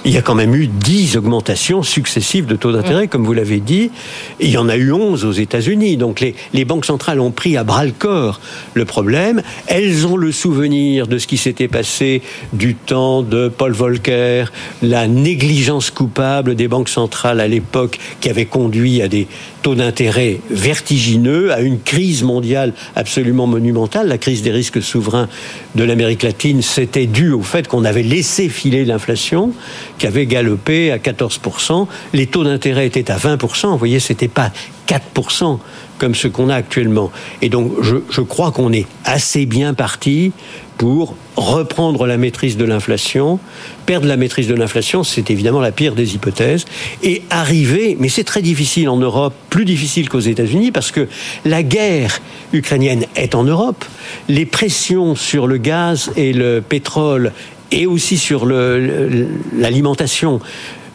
il 0.09 0.15
y 0.15 0.17
a 0.17 0.23
quand 0.23 0.33
même 0.33 0.55
eu 0.55 0.65
10 0.65 1.17
augmentations 1.17 1.83
successives 1.83 2.47
de 2.47 2.55
taux 2.55 2.71
d'intérêt, 2.71 3.07
comme 3.07 3.23
vous 3.23 3.33
l'avez 3.33 3.59
dit. 3.59 3.91
il 4.39 4.49
y 4.49 4.57
en 4.57 4.67
a 4.67 4.75
eu 4.75 4.91
11 4.91 5.23
aux 5.23 5.31
États-Unis. 5.31 5.97
Donc 5.97 6.19
les, 6.19 6.33
les, 6.51 6.65
banques 6.65 6.85
centrales 6.85 7.19
ont 7.19 7.29
pris 7.29 7.57
à 7.57 7.63
bras 7.63 7.85
le 7.85 7.91
corps 7.91 8.41
le 8.73 8.85
problème. 8.85 9.43
Elles 9.67 10.07
ont 10.07 10.17
le 10.17 10.31
souvenir 10.31 11.05
de 11.05 11.19
ce 11.19 11.27
qui 11.27 11.37
s'était 11.37 11.67
passé 11.67 12.23
du 12.53 12.73
temps 12.73 13.21
de 13.21 13.49
Paul 13.49 13.71
Volcker, 13.71 14.45
la 14.81 15.07
négligence 15.07 15.91
coupable 15.91 16.55
des 16.55 16.67
banques 16.67 16.89
centrales 16.89 17.39
à 17.39 17.47
l'époque 17.47 17.99
qui 18.19 18.31
avait 18.31 18.45
conduit 18.45 19.03
à 19.03 19.07
des 19.07 19.27
taux 19.61 19.75
d'intérêt 19.75 20.39
vertigineux, 20.49 21.53
à 21.53 21.61
une 21.61 21.79
crise 21.79 22.23
mondiale 22.23 22.73
absolument 22.95 23.45
monumentale. 23.45 24.07
La 24.07 24.17
crise 24.17 24.41
des 24.41 24.51
risques 24.51 24.81
souverains 24.81 25.27
de 25.75 25.83
l'Amérique 25.83 26.23
latine, 26.23 26.63
c'était 26.63 27.05
dû 27.05 27.31
au 27.31 27.43
fait 27.43 27.67
qu'on 27.67 27.85
avait 27.85 28.01
laissé 28.01 28.49
filer 28.49 28.85
l'inflation 28.85 29.53
qui 29.99 30.07
avait 30.07 30.25
galopé 30.25 30.91
à 30.91 30.97
14%. 30.97 31.85
Les 32.13 32.25
taux 32.25 32.43
d'intérêt 32.43 32.87
étaient 32.87 33.11
à 33.11 33.17
20%. 33.17 33.67
Vous 33.67 33.77
voyez, 33.77 33.99
c'était 33.99 34.27
pas 34.27 34.51
4% 34.87 35.59
comme 35.99 36.15
ce 36.15 36.27
qu'on 36.27 36.49
a 36.49 36.55
actuellement. 36.55 37.11
Et 37.43 37.49
donc, 37.49 37.73
je, 37.81 37.97
je 38.09 38.21
crois 38.21 38.51
qu'on 38.51 38.73
est 38.73 38.87
assez 39.05 39.45
bien 39.45 39.75
parti 39.75 40.31
pour 40.79 41.15
reprendre 41.35 42.07
la 42.07 42.17
maîtrise 42.17 42.55
de 42.55 42.63
l'inflation. 42.63 43.37
Perdre 43.85 44.07
la 44.07 44.15
maîtrise 44.15 44.47
de 44.47 44.55
l'inflation, 44.55 45.03
c'est 45.03 45.29
évidemment 45.29 45.59
la 45.59 45.73
pire 45.73 45.93
des 45.93 46.15
hypothèses. 46.15 46.63
Et 47.03 47.21
arriver, 47.29 47.97
mais 47.99 48.07
c'est 48.07 48.23
très 48.23 48.41
difficile 48.41 48.87
en 48.87 48.95
Europe, 48.95 49.33
plus 49.49 49.65
difficile 49.65 50.07
qu'aux 50.07 50.21
États-Unis, 50.21 50.71
parce 50.71 50.91
que 50.91 51.09
la 51.43 51.63
guerre 51.63 52.21
ukrainienne 52.53 53.05
est 53.17 53.35
en 53.35 53.43
Europe. 53.43 53.83
Les 54.29 54.45
pressions 54.45 55.15
sur 55.15 55.47
le 55.47 55.57
gaz 55.57 56.11
et 56.15 56.31
le 56.31 56.61
pétrole 56.61 57.33
et 57.71 57.87
aussi 57.87 58.17
sur 58.17 58.45
l'alimentation 58.45 60.39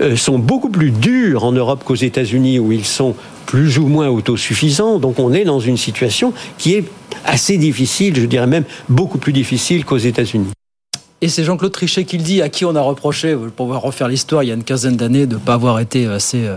euh, 0.01 0.17
sont 0.17 0.39
beaucoup 0.39 0.71
plus 0.71 0.91
durs 0.91 1.45
en 1.45 1.53
Europe 1.53 1.85
qu'aux 1.85 1.95
États-Unis 1.95 2.59
où 2.59 2.73
ils 2.73 2.85
sont 2.85 3.15
plus 3.47 3.79
ou 3.79 3.87
moins 3.87 4.09
autosuffisants. 4.09 4.99
Donc 4.99 5.19
on 5.19 5.33
est 5.33 5.45
dans 5.45 5.61
une 5.61 5.77
situation 5.77 6.33
qui 6.59 6.75
est 6.75 6.85
assez 7.25 7.59
difficile, 7.59 8.17
je 8.17 8.27
dirais 8.27 8.47
même 8.47 8.65
beaucoup 8.89 9.19
plus 9.19 9.33
difficile 9.33 9.85
qu'aux 9.85 9.99
États-Unis. 9.99 10.49
Et 11.25 11.29
c'est 11.29 11.43
Jean-Claude 11.43 11.73
Trichet 11.73 12.05
qui 12.05 12.19
le 12.19 12.23
dit, 12.23 12.43
à 12.43 12.51
qui 12.51 12.67
on 12.67 12.77
a 12.77 12.83
reproché, 12.83 13.35
pour 13.35 13.51
pouvoir 13.51 13.81
refaire 13.81 14.09
l'histoire, 14.09 14.43
il 14.43 14.49
y 14.49 14.51
a 14.51 14.55
une 14.55 14.63
quinzaine 14.63 14.97
d'années, 14.97 15.25
de 15.25 15.37
ne 15.37 15.41
pas 15.41 15.55
avoir 15.55 15.81
été 15.81 16.07
assez 16.07 16.45
euh, 16.45 16.57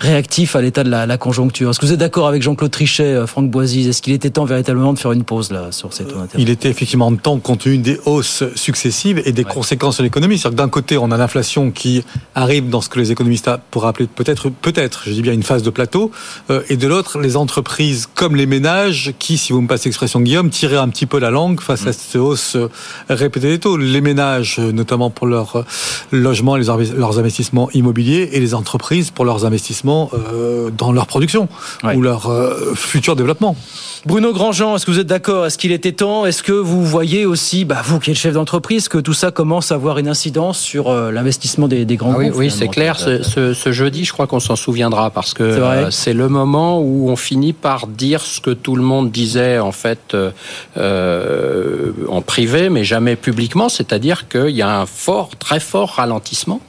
réactif 0.00 0.56
à 0.56 0.60
l'état 0.60 0.82
de 0.82 0.90
la, 0.90 1.16
conjoncture. 1.18 1.70
Est-ce 1.70 1.78
que 1.78 1.86
vous 1.86 1.92
êtes 1.92 2.00
d'accord 2.00 2.26
avec 2.26 2.42
Jean-Claude 2.42 2.72
Trichet, 2.72 3.04
euh, 3.04 3.28
Franck 3.28 3.48
Boisy? 3.48 3.88
Est-ce 3.88 4.02
qu'il 4.02 4.12
était 4.12 4.30
temps 4.30 4.44
véritablement 4.44 4.92
de 4.92 4.98
faire 4.98 5.12
une 5.12 5.22
pause 5.22 5.52
là 5.52 5.70
sur 5.70 5.92
ces 5.92 6.02
taux 6.02 6.16
d'intérêt 6.16 6.42
Il 6.42 6.50
était 6.50 6.68
effectivement 6.68 7.14
temps 7.14 7.38
compte 7.38 7.60
tenu 7.60 7.78
des 7.78 8.00
hausses 8.06 8.42
successives 8.56 9.22
et 9.24 9.30
des 9.30 9.44
conséquences 9.44 9.94
sur 9.94 10.02
l'économie. 10.02 10.36
C'est-à-dire 10.36 10.56
que 10.56 10.62
d'un 10.64 10.68
côté, 10.68 10.98
on 10.98 11.12
a 11.12 11.16
l'inflation 11.16 11.70
qui 11.70 12.02
arrive 12.34 12.68
dans 12.68 12.80
ce 12.80 12.88
que 12.88 12.98
les 12.98 13.12
économistes 13.12 13.48
pourraient 13.70 13.90
appeler 13.90 14.08
peut-être, 14.12 14.48
peut-être, 14.48 15.04
je 15.06 15.12
dis 15.12 15.22
bien 15.22 15.32
une 15.32 15.44
phase 15.44 15.62
de 15.62 15.70
plateau, 15.70 16.10
euh, 16.50 16.60
et 16.68 16.76
de 16.76 16.88
l'autre, 16.88 17.20
les 17.20 17.36
entreprises 17.36 18.08
comme 18.12 18.34
les 18.34 18.46
ménages 18.46 19.14
qui, 19.20 19.38
si 19.38 19.52
vous 19.52 19.60
me 19.60 19.68
passez 19.68 19.90
l'expression 19.90 20.20
Guillaume, 20.20 20.50
tiraient 20.50 20.76
un 20.76 20.88
petit 20.88 21.06
peu 21.06 21.20
la 21.20 21.30
langue 21.30 21.60
face 21.60 21.86
à 21.86 21.92
cette 21.92 22.16
hausse 22.16 22.56
répétée 23.08 23.48
des 23.48 23.60
taux. 23.60 23.75
Les 23.76 24.00
ménages, 24.00 24.58
notamment 24.58 25.10
pour 25.10 25.26
leur 25.26 25.64
logement, 26.12 26.56
leurs 26.56 27.18
investissements 27.18 27.70
immobiliers, 27.72 28.30
et 28.32 28.40
les 28.40 28.54
entreprises 28.54 29.10
pour 29.10 29.24
leurs 29.24 29.44
investissements 29.44 30.10
euh, 30.14 30.70
dans 30.70 30.92
leur 30.92 31.06
production 31.06 31.48
ou 31.94 32.02
leur 32.02 32.30
euh, 32.30 32.74
futur 32.74 33.16
développement. 33.16 33.56
Bruno 34.04 34.32
Grandjean, 34.32 34.76
est-ce 34.76 34.86
que 34.86 34.90
vous 34.90 34.98
êtes 34.98 35.06
d'accord? 35.06 35.46
Est-ce 35.46 35.58
qu'il 35.58 35.72
était 35.72 35.92
temps? 35.92 36.26
Est-ce 36.26 36.42
que 36.42 36.52
vous 36.52 36.84
voyez 36.84 37.26
aussi, 37.26 37.64
bah, 37.64 37.82
vous 37.84 37.98
qui 37.98 38.10
êtes 38.10 38.16
chef 38.16 38.34
d'entreprise, 38.34 38.88
que 38.88 38.98
tout 38.98 39.12
ça 39.12 39.30
commence 39.30 39.72
à 39.72 39.76
avoir 39.76 39.98
une 39.98 40.08
incidence 40.08 40.58
sur 40.58 40.88
euh, 40.88 41.10
l'investissement 41.10 41.68
des, 41.68 41.84
grands 41.96 42.14
ah 42.16 42.22
groupes 42.24 42.36
Oui, 42.36 42.50
c'est 42.50 42.68
clair. 42.68 42.98
Ce, 42.98 43.72
jeudi, 43.72 44.04
je 44.04 44.12
crois 44.12 44.26
qu'on 44.26 44.40
s'en 44.40 44.56
souviendra 44.56 45.10
parce 45.10 45.34
que 45.34 45.88
c'est 45.90 46.12
le 46.14 46.28
moment 46.28 46.80
où 46.80 47.10
on 47.10 47.16
finit 47.16 47.52
par 47.52 47.86
dire 47.86 48.20
ce 48.20 48.40
que 48.40 48.50
tout 48.50 48.76
le 48.76 48.82
monde 48.82 49.10
disait 49.10 49.58
en 49.58 49.72
fait 49.72 50.16
en 50.76 52.22
privé, 52.22 52.68
mais 52.68 52.84
jamais 52.84 53.16
publiquement, 53.16 53.68
c'est-à-dire 53.68 54.28
qu'il 54.28 54.50
y 54.50 54.62
a 54.62 54.80
un 54.80 54.86
fort, 54.86 55.30
très 55.38 55.60
fort 55.60 55.90
ralentissement 55.90 56.60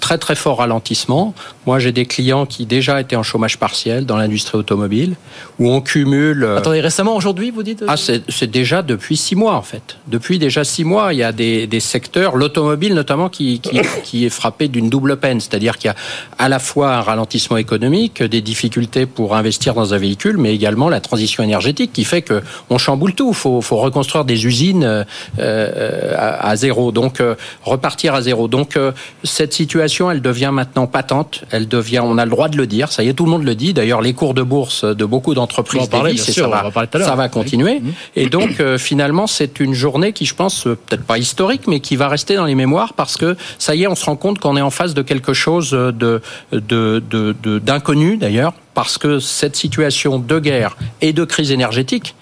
très 0.00 0.18
très 0.18 0.34
fort 0.34 0.58
ralentissement. 0.58 1.34
Moi, 1.66 1.78
j'ai 1.78 1.92
des 1.92 2.04
clients 2.04 2.46
qui 2.46 2.66
déjà 2.66 3.00
étaient 3.00 3.16
en 3.16 3.22
chômage 3.22 3.58
partiel 3.58 4.04
dans 4.04 4.16
l'industrie 4.16 4.58
automobile, 4.58 5.14
où 5.58 5.70
on 5.70 5.80
cumule. 5.80 6.44
Euh, 6.44 6.58
Attendez, 6.58 6.80
récemment, 6.80 7.16
aujourd'hui, 7.16 7.50
vous 7.50 7.62
dites 7.62 7.84
Ah, 7.88 7.96
c'est 7.96 8.50
déjà 8.50 8.82
depuis 8.82 9.16
six 9.16 9.34
mois 9.34 9.54
en 9.54 9.62
fait. 9.62 9.96
Depuis 10.06 10.38
déjà 10.38 10.64
six 10.64 10.84
mois, 10.84 11.12
il 11.14 11.18
y 11.18 11.22
a 11.22 11.32
des, 11.32 11.66
des 11.66 11.80
secteurs, 11.80 12.36
l'automobile 12.36 12.94
notamment, 12.94 13.28
qui, 13.28 13.60
qui, 13.60 13.80
qui, 14.02 14.26
est 14.26 14.30
frappé 14.30 14.68
d'une 14.68 14.90
double 14.90 15.16
peine, 15.16 15.40
c'est-à-dire 15.40 15.78
qu'il 15.78 15.88
y 15.88 15.90
a 15.90 15.96
à 16.38 16.48
la 16.48 16.58
fois 16.58 16.94
un 16.96 17.00
ralentissement 17.00 17.56
économique, 17.56 18.22
des 18.22 18.40
difficultés 18.40 19.06
pour 19.06 19.34
investir 19.34 19.74
dans 19.74 19.94
un 19.94 19.98
véhicule, 19.98 20.36
mais 20.36 20.54
également 20.54 20.88
la 20.88 21.00
transition 21.00 21.42
énergétique 21.42 21.92
qui 21.92 22.04
fait 22.04 22.22
que 22.22 22.42
on 22.70 22.78
chamboule 22.78 23.14
tout. 23.14 23.32
Faut, 23.32 23.60
faut 23.60 23.76
reconstruire 23.76 24.24
des 24.24 24.46
usines 24.46 24.84
euh, 24.84 25.04
euh 25.38 26.14
à, 26.16 26.48
à, 26.48 26.56
zéro, 26.56 26.92
donc 26.92 27.20
euh, 27.20 27.34
repartir 27.62 28.14
à 28.14 28.22
zéro. 28.22 28.48
Donc 28.48 28.78
cette 29.22 29.52
situation, 29.52 30.10
elle 30.10 30.20
devient 30.20 30.50
maintenant 30.52 30.86
patente. 30.86 31.44
Elle 31.54 31.68
devient, 31.68 32.00
on 32.00 32.18
a 32.18 32.24
le 32.24 32.30
droit 32.30 32.48
de 32.48 32.56
le 32.56 32.66
dire. 32.66 32.90
Ça 32.90 33.04
y 33.04 33.08
est, 33.08 33.14
tout 33.14 33.24
le 33.24 33.30
monde 33.30 33.44
le 33.44 33.54
dit. 33.54 33.72
D'ailleurs, 33.72 34.00
les 34.00 34.12
cours 34.12 34.34
de 34.34 34.42
bourse 34.42 34.84
de 34.84 35.04
beaucoup 35.04 35.34
d'entreprises 35.34 35.88
ça, 35.88 36.48
va, 36.48 36.70
ça 37.04 37.14
va 37.14 37.28
continuer. 37.28 37.80
Mmh. 37.80 37.92
Et 38.16 38.28
donc, 38.28 38.58
euh, 38.60 38.76
finalement, 38.76 39.26
c'est 39.26 39.60
une 39.60 39.72
journée 39.72 40.12
qui, 40.12 40.26
je 40.26 40.34
pense, 40.34 40.66
euh, 40.66 40.74
peut-être 40.74 41.04
pas 41.04 41.18
historique, 41.18 41.68
mais 41.68 41.80
qui 41.80 41.96
va 41.96 42.08
rester 42.08 42.34
dans 42.34 42.44
les 42.44 42.56
mémoires 42.56 42.94
parce 42.94 43.16
que 43.16 43.36
ça 43.58 43.74
y 43.74 43.84
est, 43.84 43.86
on 43.86 43.94
se 43.94 44.04
rend 44.04 44.16
compte 44.16 44.40
qu'on 44.40 44.56
est 44.56 44.62
en 44.62 44.70
face 44.70 44.94
de 44.94 45.02
quelque 45.02 45.32
chose 45.32 45.70
de 45.70 46.20
d'inconnu 47.60 48.16
d'ailleurs, 48.16 48.52
parce 48.74 48.98
que 48.98 49.18
cette 49.18 49.56
situation 49.56 50.18
de 50.18 50.38
guerre 50.38 50.76
et 51.00 51.12
de 51.12 51.24
crise 51.24 51.50
énergétique, 51.50 52.14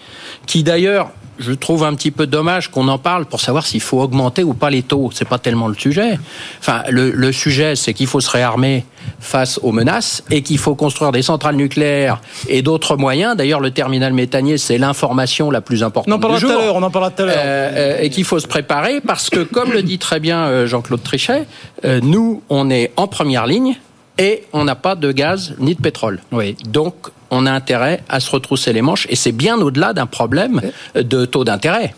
qui 0.46 0.62
d'ailleurs 0.62 1.10
je 1.38 1.52
trouve 1.52 1.84
un 1.84 1.94
petit 1.94 2.10
peu 2.10 2.26
dommage 2.26 2.68
qu'on 2.68 2.88
en 2.88 2.98
parle 2.98 3.26
pour 3.26 3.40
savoir 3.40 3.66
s'il 3.66 3.80
faut 3.80 4.00
augmenter 4.00 4.44
ou 4.44 4.54
pas 4.54 4.70
les 4.70 4.82
taux. 4.82 5.10
C'est 5.12 5.28
pas 5.28 5.38
tellement 5.38 5.68
le 5.68 5.74
sujet. 5.74 6.18
Enfin, 6.60 6.82
le, 6.88 7.32
sujet, 7.32 7.76
c'est 7.76 7.94
qu'il 7.94 8.06
faut 8.06 8.20
se 8.20 8.30
réarmer 8.30 8.84
face 9.20 9.58
aux 9.62 9.72
menaces 9.72 10.22
et 10.30 10.42
qu'il 10.42 10.58
faut 10.58 10.74
construire 10.74 11.12
des 11.12 11.22
centrales 11.22 11.56
nucléaires 11.56 12.20
et 12.48 12.62
d'autres 12.62 12.96
moyens. 12.96 13.36
D'ailleurs, 13.36 13.60
le 13.60 13.70
terminal 13.70 14.12
méthanier, 14.12 14.58
c'est 14.58 14.78
l'information 14.78 15.50
la 15.50 15.60
plus 15.60 15.82
importante 15.82 16.12
on 16.12 16.26
en 16.26 16.34
du 16.34 16.40
jour. 16.40 16.52
on 16.74 16.82
en 16.82 16.90
parlera 16.90 17.10
tout 17.10 17.22
à 17.22 17.26
l'heure. 17.26 17.36
Euh, 17.38 17.70
euh, 17.74 18.00
et 18.00 18.10
qu'il 18.10 18.24
faut 18.24 18.38
se 18.38 18.46
préparer 18.46 19.00
parce 19.00 19.30
que, 19.30 19.40
comme 19.40 19.72
le 19.72 19.82
dit 19.82 19.98
très 19.98 20.20
bien 20.20 20.44
euh, 20.44 20.66
Jean-Claude 20.66 21.02
Trichet, 21.02 21.46
nous, 22.02 22.42
on 22.48 22.70
est 22.70 22.92
en 22.96 23.06
première 23.06 23.46
ligne 23.46 23.76
et 24.18 24.44
on 24.52 24.64
n'a 24.64 24.74
pas 24.74 24.94
de 24.94 25.12
gaz 25.12 25.54
ni 25.58 25.74
de 25.74 25.80
pétrole. 25.80 26.20
Oui. 26.32 26.56
Donc, 26.68 26.94
on 27.30 27.46
a 27.46 27.52
intérêt 27.52 28.02
à 28.08 28.20
se 28.20 28.30
retrousser 28.30 28.72
les 28.72 28.82
manches 28.82 29.06
et 29.10 29.16
c'est 29.16 29.32
bien 29.32 29.58
au-delà 29.58 29.92
d'un 29.92 30.06
problème 30.06 30.60
de 30.94 31.24
taux 31.24 31.44
d'intérêt. 31.44 31.94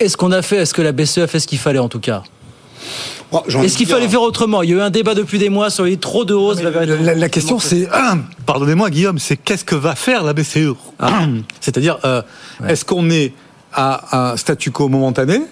Est-ce 0.00 0.16
qu'on 0.16 0.32
a 0.32 0.42
fait, 0.42 0.56
est-ce 0.56 0.74
que 0.74 0.82
la 0.82 0.92
BCE 0.92 1.18
a 1.18 1.26
fait 1.26 1.40
ce 1.40 1.46
qu'il 1.46 1.58
fallait 1.58 1.78
en 1.78 1.88
tout 1.88 2.00
cas? 2.00 2.22
Est-ce 3.62 3.76
qu'il 3.76 3.86
fallait 3.86 4.08
faire 4.08 4.22
autrement? 4.22 4.62
Il 4.62 4.70
y 4.70 4.72
a 4.72 4.76
eu 4.76 4.80
un 4.80 4.90
débat 4.90 5.14
depuis 5.14 5.38
des 5.38 5.48
mois 5.48 5.70
sur 5.70 5.84
les 5.84 5.96
trop 5.96 6.24
de 6.24 6.34
hausses. 6.34 6.62
La, 6.62 7.28
question, 7.28 7.58
c'est, 7.58 7.88
pardonnez-moi 8.46 8.90
Guillaume, 8.90 9.18
c'est 9.18 9.36
qu'est-ce 9.36 9.64
que 9.64 9.74
va 9.74 9.94
faire 9.94 10.22
la 10.22 10.32
BCE 10.32 10.74
ah. 10.98 11.26
C'est-à-dire, 11.60 11.98
euh, 12.04 12.22
est-ce 12.66 12.84
qu'on 12.84 13.10
est 13.10 13.32
à 13.72 14.30
un 14.30 14.36
statu 14.36 14.70
quo 14.70 14.88
momentané 14.88 15.42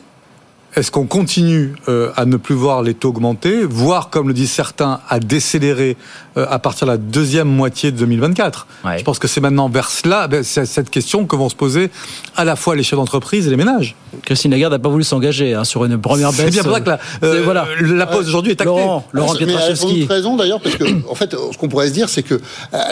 est-ce 0.76 0.90
qu'on 0.90 1.06
continue 1.06 1.74
euh, 1.88 2.10
à 2.16 2.24
ne 2.24 2.36
plus 2.36 2.54
voir 2.54 2.82
les 2.82 2.94
taux 2.94 3.10
augmenter, 3.10 3.64
voire, 3.64 4.10
comme 4.10 4.26
le 4.26 4.34
disent 4.34 4.50
certains, 4.50 5.00
à 5.08 5.20
décélérer 5.20 5.96
euh, 6.36 6.46
à 6.50 6.58
partir 6.58 6.86
de 6.86 6.92
la 6.92 6.98
deuxième 6.98 7.48
moitié 7.48 7.92
de 7.92 7.98
2024 7.98 8.66
Je 8.98 9.04
pense 9.04 9.20
que 9.20 9.28
c'est 9.28 9.40
maintenant 9.40 9.68
vers 9.68 9.88
cela, 9.88 10.26
ben, 10.26 10.42
c'est 10.42 10.66
cette 10.66 10.90
question 10.90 11.26
que 11.26 11.36
vont 11.36 11.48
se 11.48 11.54
poser 11.54 11.90
à 12.36 12.44
la 12.44 12.56
fois 12.56 12.74
les 12.74 12.82
chefs 12.82 12.98
d'entreprise 12.98 13.46
et 13.46 13.50
les 13.50 13.56
ménages. 13.56 13.94
Christine 14.24 14.50
Lagarde 14.50 14.72
n'a 14.72 14.78
pas 14.80 14.88
voulu 14.88 15.04
s'engager 15.04 15.54
hein, 15.54 15.64
sur 15.64 15.84
une 15.84 16.00
première 16.00 16.30
baisse. 16.30 16.46
C'est 16.46 16.50
bien 16.50 16.62
pour 16.64 16.72
ça 16.72 16.80
que 16.80 16.90
la, 16.90 16.98
euh, 17.22 17.42
voilà. 17.44 17.66
la 17.80 18.06
pause 18.06 18.26
aujourd'hui 18.26 18.52
est 18.52 18.60
actée. 18.60 18.64
Laurent, 18.64 19.06
Laurent 19.12 19.34
Pietraszewski. 19.34 20.06
raison 20.06 20.36
d'ailleurs, 20.36 20.60
parce 20.60 20.76
que 20.76 20.84
en 21.08 21.14
fait, 21.14 21.36
ce 21.52 21.56
qu'on 21.56 21.68
pourrait 21.68 21.88
se 21.88 21.92
dire, 21.92 22.08
c'est 22.08 22.24
que 22.24 22.40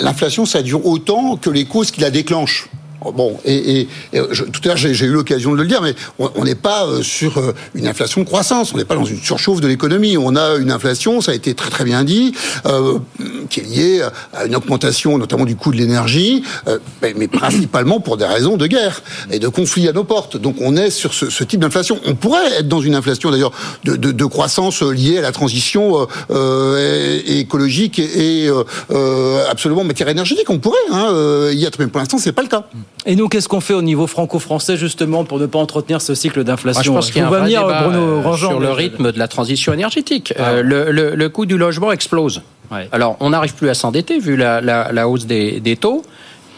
l'inflation, 0.01 0.47
ça 0.47 0.63
dure 0.63 0.87
autant 0.87 1.37
que 1.37 1.51
les 1.51 1.65
causes 1.65 1.91
qui 1.91 2.01
la 2.01 2.11
déclenchent. 2.11 2.69
Bon, 3.11 3.39
et, 3.45 3.89
tout 4.13 4.61
à 4.65 4.69
l'heure 4.69 4.77
j'ai 4.77 5.07
eu 5.07 5.13
l'occasion 5.13 5.53
de 5.53 5.57
le 5.57 5.67
dire, 5.67 5.83
mais 5.83 5.95
on 6.19 6.45
n'est 6.45 6.55
pas 6.55 6.87
euh, 6.87 7.03
sur 7.03 7.39
euh, 7.39 7.53
une 7.75 7.87
inflation 7.87 8.21
de 8.21 8.27
croissance, 8.27 8.73
on 8.73 8.77
n'est 8.77 8.85
pas 8.85 8.95
dans 8.95 9.05
une 9.05 9.21
surchauffe 9.21 9.61
de 9.61 9.69
l'économie. 9.69 10.17
On 10.17 10.37
a 10.37 10.57
une 10.57 10.71
inflation, 10.71 11.21
ça 11.21 11.33
a 11.33 11.35
été 11.35 11.55
très 11.55 11.71
très 11.71 11.85
bien 11.85 12.05
dit, 12.05 12.33
euh, 12.67 12.99
qui 13.51 13.61
est 13.61 13.65
liée 13.65 14.03
à 14.33 14.45
une 14.45 14.55
augmentation 14.55 15.19
notamment 15.19 15.45
du 15.45 15.57
coût 15.57 15.73
de 15.73 15.77
l'énergie, 15.77 16.43
mais, 17.01 17.29
principalement 17.29 18.01
pour 18.01 18.17
des 18.17 18.25
raisons 18.25 18.57
de 18.57 18.67
guerre 18.67 19.03
et 19.31 19.39
de 19.39 19.49
conflits 19.49 19.89
à 19.89 19.93
nos 19.93 20.05
portes. 20.05 20.37
Donc 20.37 20.57
on 20.61 20.77
est 20.77 20.91
sur 20.91 21.15
ce, 21.15 21.45
type 21.45 21.61
d'inflation. 21.61 21.99
On 22.07 22.15
pourrait 22.15 22.59
être 22.59 22.69
dans 22.69 22.81
une 22.81 22.95
inflation 22.95 23.31
d'ailleurs 23.31 23.53
de, 23.85 24.25
croissance 24.25 24.83
liée 24.83 25.19
à 25.19 25.23
la 25.23 25.33
transition 25.33 26.07
écologique 27.27 27.99
et, 27.99 28.49
absolument 29.51 29.85
matière 29.85 30.09
énergétique. 30.09 30.49
On 30.51 30.59
pourrait 30.59 30.79
hein, 30.91 31.51
y 31.53 31.65
être, 31.65 31.79
mais 31.79 31.87
pour 31.87 32.01
l'instant 32.01 32.19
c'est 32.19 32.33
pas 32.33 32.43
le 32.43 32.49
cas. 32.49 32.65
Et 33.05 33.17
nous, 33.17 33.29
qu'est-ce 33.29 33.49
qu'on 33.49 33.61
fait 33.61 33.75
au 33.75 33.83
niveau 33.83 34.07
franco-français 34.07 34.77
justement 34.77 35.25
pour 35.25 35.39
ne 35.39 35.47
pas 35.47 35.59
entretenir 35.59 36.01
ce 36.01 36.15
cycle 36.15 36.45
d'inflation 36.45 36.83
Je 36.83 36.91
pense 36.91 37.11
qu'il 37.11 37.21
y 37.21 37.25
a 37.25 37.27
un 37.27 37.31
vrai 37.31 37.49
débat 37.49 37.91
euh, 37.93 38.37
sur 38.37 38.61
le 38.61 38.71
rythme 38.71 39.11
de 39.11 39.19
la 39.19 39.27
transition 39.27 39.73
énergétique. 39.73 40.33
Ah. 40.39 40.51
Euh, 40.51 41.15
le, 41.17 41.29
coût 41.29 41.47
du 41.47 41.59
logement 41.59 41.91
explose. 41.91 42.43
Alors, 42.93 43.17
on 43.21 43.31
n'arrive 43.31 43.55
plus 43.55 43.69
à 43.69 43.75
s'endetter 43.75 44.19
vu 44.19 44.37
la, 44.37 45.09
hausse 45.09 45.27
des, 45.27 45.79
taux. 45.81 46.03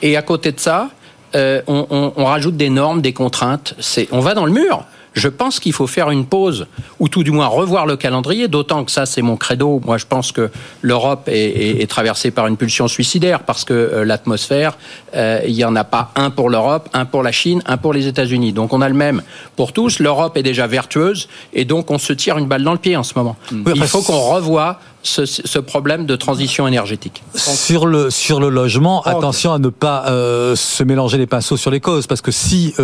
Et 0.02 0.16
à 0.16 0.22
côté 0.22 0.52
de 0.52 0.60
ça, 0.60 0.90
euh, 1.34 1.62
on, 1.66 2.12
on, 2.16 2.24
rajoute 2.24 2.56
des 2.56 2.68
normes, 2.68 3.00
des 3.00 3.12
contraintes. 3.12 3.74
on 4.12 4.20
va 4.20 4.34
dans 4.34 4.44
le 4.44 4.52
mur. 4.52 4.84
Je 5.14 5.28
pense 5.28 5.60
qu'il 5.60 5.72
faut 5.72 5.86
faire 5.86 6.10
une 6.10 6.26
pause, 6.26 6.66
ou 6.98 7.08
tout 7.08 7.22
du 7.22 7.30
moins 7.30 7.46
revoir 7.46 7.86
le 7.86 7.96
calendrier, 7.96 8.48
d'autant 8.48 8.84
que 8.84 8.90
ça, 8.90 9.06
c'est 9.06 9.22
mon 9.22 9.36
credo. 9.36 9.80
Moi, 9.84 9.96
je 9.96 10.06
pense 10.06 10.32
que 10.32 10.50
l'Europe 10.82 11.28
est, 11.28 11.88
traversée 11.88 12.30
par 12.30 12.46
une 12.48 12.56
pulsion 12.56 12.88
suicidaire, 12.88 13.44
parce 13.44 13.64
que 13.64 13.72
euh, 13.72 14.04
l'atmosphère, 14.04 14.76
euh, 15.14 15.40
il 15.46 15.54
n'y 15.54 15.64
en 15.64 15.76
a 15.76 15.84
pas 15.84 16.10
un 16.16 16.30
pour 16.30 16.50
l'Europe, 16.50 16.88
un 16.92 17.04
pour 17.04 17.22
la 17.22 17.30
Chine, 17.30 17.62
un 17.66 17.76
pour 17.76 17.92
les 17.92 18.08
États-Unis. 18.08 18.52
Donc 18.52 18.72
on 18.72 18.80
a 18.80 18.88
le 18.88 18.94
même 18.94 19.22
pour 19.54 19.72
tous. 19.72 20.00
L'Europe 20.00 20.36
est 20.36 20.42
déjà 20.42 20.66
vertueuse, 20.66 21.28
et 21.52 21.64
donc 21.64 21.90
on 21.90 21.98
se 21.98 22.12
tire 22.12 22.36
une 22.38 22.46
balle 22.46 22.64
dans 22.64 22.72
le 22.72 22.78
pied 22.78 22.96
en 22.96 23.04
ce 23.04 23.14
moment. 23.16 23.36
il 23.52 23.86
faut 23.86 24.02
qu'on 24.02 24.20
revoie 24.20 24.80
ce, 25.04 25.58
problème 25.58 26.06
de 26.06 26.16
transition 26.16 26.66
énergétique. 26.66 27.22
Sur 27.34 27.86
le, 27.86 28.10
sur 28.10 28.40
le 28.40 28.48
logement, 28.48 29.02
attention 29.02 29.52
à 29.52 29.58
ne 29.58 29.68
pas 29.68 30.06
euh, 30.08 30.56
se 30.56 30.82
mélanger 30.82 31.18
les 31.18 31.26
pinceaux 31.26 31.56
sur 31.56 31.70
les 31.70 31.80
causes, 31.80 32.06
parce 32.06 32.22
que 32.22 32.30
si 32.30 32.74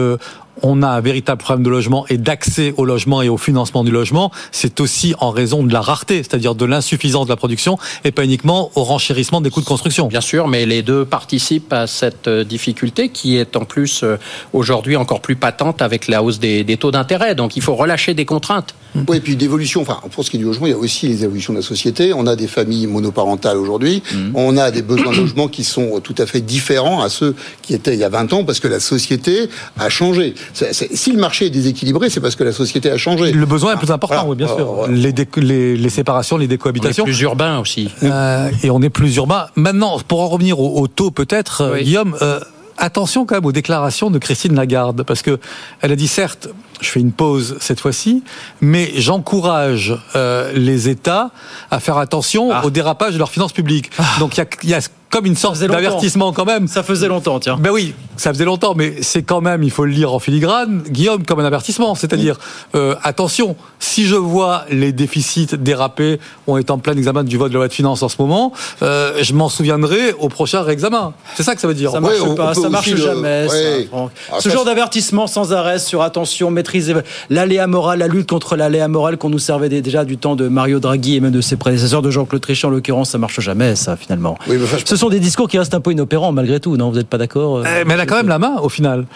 on 0.63 0.83
a 0.83 0.89
un 0.89 1.01
véritable 1.01 1.41
problème 1.41 1.65
de 1.65 1.71
logement 1.71 2.07
et 2.09 2.19
d'accès 2.19 2.75
au 2.77 2.85
logement 2.85 3.23
et 3.23 3.29
au 3.29 3.39
financement 3.39 3.85
du 3.85 3.91
logement, 3.91 4.31
c'est 4.53 4.81
aussi 4.81 5.15
en 5.19 5.31
raison 5.31 5.63
de 5.63 5.73
la 5.73 5.81
rareté, 5.81 6.19
c'est-à-dire 6.19 6.55
de 6.55 6.65
l'insuffisance 6.65 7.27
de 7.27 7.31
la 7.31 7.37
production 7.37 7.79
et 8.05 8.11
pas 8.11 8.25
uniquement 8.25 8.71
au 8.75 8.85
renchérissement 8.85 9.41
des 9.41 9.51
coûts 9.51 9.61
de 9.61 9.67
construction. 9.67 10.09
Bien 10.09 10.21
sûr, 10.21 10.49
mais 10.49 10.67
les 10.67 10.83
deux 10.83 11.05
participent 11.05 11.73
à 11.73 11.87
cette 11.87 12.29
euh, 12.29 12.45
difficulté 12.45 13.09
qui 13.09 13.37
est 13.37 13.57
en 13.57 13.65
plus 13.65 14.03
euh, 14.03 14.17
aujourd'hui 14.53 14.97
encore 14.97 15.21
plus 15.21 15.37
patente 15.37 15.83
avec 15.83 16.09
la 16.09 16.23
hausse 16.23 16.39
des, 16.39 16.65
taux 16.79 16.91
d'intérêt. 16.91 17.35
Donc 17.35 17.57
il 17.57 17.63
faut 17.63 17.75
relâcher 17.75 18.15
des 18.15 18.25
contraintes. 18.25 18.75
Oui, 19.09 19.19
et 19.19 19.21
puis 19.21 19.37
d'évolution. 19.37 19.83
Enfin, 19.83 20.01
pour 20.11 20.25
ce 20.25 20.31
qui 20.31 20.37
est 20.37 20.41
du 20.41 20.47
logement, 20.47 20.67
il 20.67 20.71
y 20.71 20.75
a 20.75 20.79
aussi 20.79 21.07
les 21.07 21.25
évolutions 21.25 21.53
de 21.53 21.59
la 21.59 21.65
société. 21.65 22.13
On 22.13 22.27
a 22.27 22.35
des 22.35 22.49
familles 22.49 22.87
monoparentales 22.87 23.57
aujourd'hui. 23.57 24.03
Mmh. 24.13 24.31
On 24.35 24.57
a 24.57 24.71
des 24.71 24.83
besoins 24.83 25.13
de 25.13 25.19
logement 25.19 25.49
qui 25.49 25.63
sont 25.63 26.01
tout 26.01 26.15
à 26.19 26.27
fait 26.27 26.41
différents 26.41 27.01
à 27.03 27.09
ceux 27.09 27.37
qui 27.63 27.75
étaient 27.75 27.95
il 27.95 28.01
y 28.01 28.05
a 28.05 28.09
20 28.09 28.33
ans 28.33 28.45
parce 28.45 28.59
que 28.59 28.69
la 28.69 28.81
société 28.81 29.49
a 29.79 29.89
changé. 29.89 30.35
Si 30.53 31.13
le 31.13 31.19
marché 31.19 31.47
est 31.47 31.51
déséquilibré, 31.51 32.11
c'est 32.11 32.21
parce 32.21 32.37
que 32.37 32.45
la 32.45 32.53
société 32.53 32.91
a 32.91 32.97
changé. 32.97 33.33
Le 33.33 33.47
besoin 33.47 33.75
est 33.75 33.79
plus 33.79 33.91
important, 33.91 34.27
oui, 34.29 34.37
bien 34.37 34.49
sûr. 34.49 34.87
Les, 34.89 35.13
les, 35.37 35.77
les, 35.77 35.91
séparations, 35.91 36.37
les 36.37 36.49
décohabitations. 36.49 37.05
On 37.05 37.07
est 37.07 37.11
plus 37.11 37.21
urbain 37.21 37.59
aussi. 37.59 37.91
Euh, 38.03 38.51
et 38.63 38.71
on 38.71 38.83
est 38.83 38.91
plus 38.91 39.17
urbain. 39.17 39.47
Maintenant, 39.57 39.99
pour 40.07 40.21
en 40.21 40.29
revenir 40.29 40.61
au, 40.61 40.87
taux, 40.89 41.11
peut-être, 41.11 41.63
euh, 41.63 41.79
Guillaume. 41.81 42.17
Euh, 42.23 42.41
attention 42.79 43.27
quand 43.27 43.35
même 43.35 43.45
aux 43.45 43.53
déclarations 43.53 44.11
de 44.11 44.19
Christine 44.19 44.55
Lagarde, 44.55 45.03
parce 45.03 45.23
que 45.23 45.39
elle 45.83 45.93
a 45.93 45.97
dit 45.97 46.09
certes, 46.09 46.49
je 46.81 46.89
fais 46.89 47.01
une 47.01 47.13
pause 47.13 47.57
cette 47.61 47.81
fois-ci, 47.81 48.23
mais 48.61 48.93
j'encourage 48.97 49.97
euh, 50.17 50.53
les 50.55 50.89
États 50.89 51.31
à 51.71 51.81
faire 51.81 51.99
attention 51.99 52.51
ah. 52.53 52.65
au 52.65 52.71
dérapage 52.71 53.15
de 53.15 53.19
leurs 53.19 53.31
finances 53.31 53.53
publiques. 53.53 53.91
Ah. 53.99 54.05
Donc 54.19 54.37
il 54.37 54.41
y 54.41 54.43
a, 54.43 54.47
y 54.65 54.75
a 54.75 54.81
comme 55.11 55.27
une 55.27 55.37
sorte 55.37 55.59
d'avertissement 55.59 56.33
quand 56.33 56.45
même. 56.45 56.69
Ça 56.69 56.83
faisait 56.83 57.09
longtemps, 57.09 57.41
tiens. 57.41 57.57
Ben 57.59 57.71
oui, 57.71 57.95
ça 58.17 58.33
faisait 58.33 58.45
longtemps, 58.45 58.75
mais 58.77 59.03
c'est 59.03 59.23
quand 59.23 59.41
même, 59.41 59.63
il 59.63 59.71
faut 59.71 59.85
le 59.85 59.91
lire 59.91 60.15
en 60.15 60.21
filigrane, 60.21 60.83
Guillaume, 60.89 61.25
comme 61.27 61.41
un 61.41 61.45
avertissement. 61.45 61.95
C'est-à-dire, 61.95 62.39
euh, 62.77 62.95
attention, 63.03 63.57
si 63.81 64.07
je 64.07 64.15
vois 64.15 64.65
les 64.71 64.93
déficits 64.93 65.49
déraper, 65.59 66.21
on 66.47 66.57
est 66.59 66.71
en 66.71 66.79
plein 66.79 66.97
examen 66.97 67.25
du 67.25 67.37
vote 67.37 67.49
de 67.49 67.55
la 67.55 67.59
loi 67.59 67.69
de 67.69 67.73
finances 67.73 68.03
en 68.03 68.09
ce 68.09 68.17
moment, 68.21 68.53
euh, 68.83 69.15
je 69.21 69.35
m'en 69.35 69.49
souviendrai 69.49 70.13
au 70.13 70.29
prochain 70.29 70.63
réexamen. 70.63 71.13
C'est 71.35 71.43
ça 71.43 71.55
que 71.55 71.61
ça 71.61 71.67
veut 71.67 71.75
dire. 71.75 71.91
Ça 71.91 72.01
marche 72.01 72.35
pas, 72.37 72.55
ça 72.55 72.69
marche 72.69 72.95
jamais. 72.95 73.49
Ah, 73.93 74.37
Ce 74.39 74.49
genre 74.49 74.65
d'avertissement 74.65 75.27
sans 75.27 75.53
arrêt 75.53 75.81
sur 75.81 76.03
attention, 76.03 76.51
maîtriser 76.71 76.95
l'aléa 77.31 77.67
moral, 77.67 77.99
la 77.99 78.07
lutte 78.07 78.29
contre 78.29 78.57
l'aléa 78.57 78.87
moral 78.87 79.17
qu'on 79.17 79.31
nous 79.31 79.39
servait 79.39 79.69
déjà 79.69 80.05
du 80.05 80.17
temps 80.17 80.37
de 80.37 80.49
Mario 80.49 80.79
Draghi 80.79 81.17
et 81.17 81.21
même 81.21 81.33
de 81.33 81.41
ses 81.41 81.57
prédécesseurs, 81.57 82.03
de 82.03 82.11
Jean-Claude 82.11 82.41
Trichet 82.41 82.67
en 82.67 82.71
l'occurrence, 82.71 83.11
ça 83.11 83.19
marche 83.19 83.41
jamais, 83.41 83.75
ça 83.75 83.97
finalement. 83.97 84.39
Oui, 84.49 84.57
sont 84.97 85.09
des 85.09 85.21
discours 85.21 85.49
qui 85.49 85.59
restent 85.59 85.75
un 85.75 85.81
peu 85.81 85.93
inopérants 85.93 86.33
malgré 86.33 86.61
tout, 86.61 86.77
non? 86.77 86.91
Vous 86.91 86.97
n'êtes 86.97 87.09
pas 87.09 87.19
d'accord 87.19 87.59
euh, 87.59 87.65
eh, 87.81 87.85
Mais 87.85 87.95
elle 87.95 88.01
a 88.01 88.07
quand 88.07 88.17
même 88.17 88.29
la 88.29 88.39
main 88.39 88.57
au 88.63 88.69
final. 88.69 89.07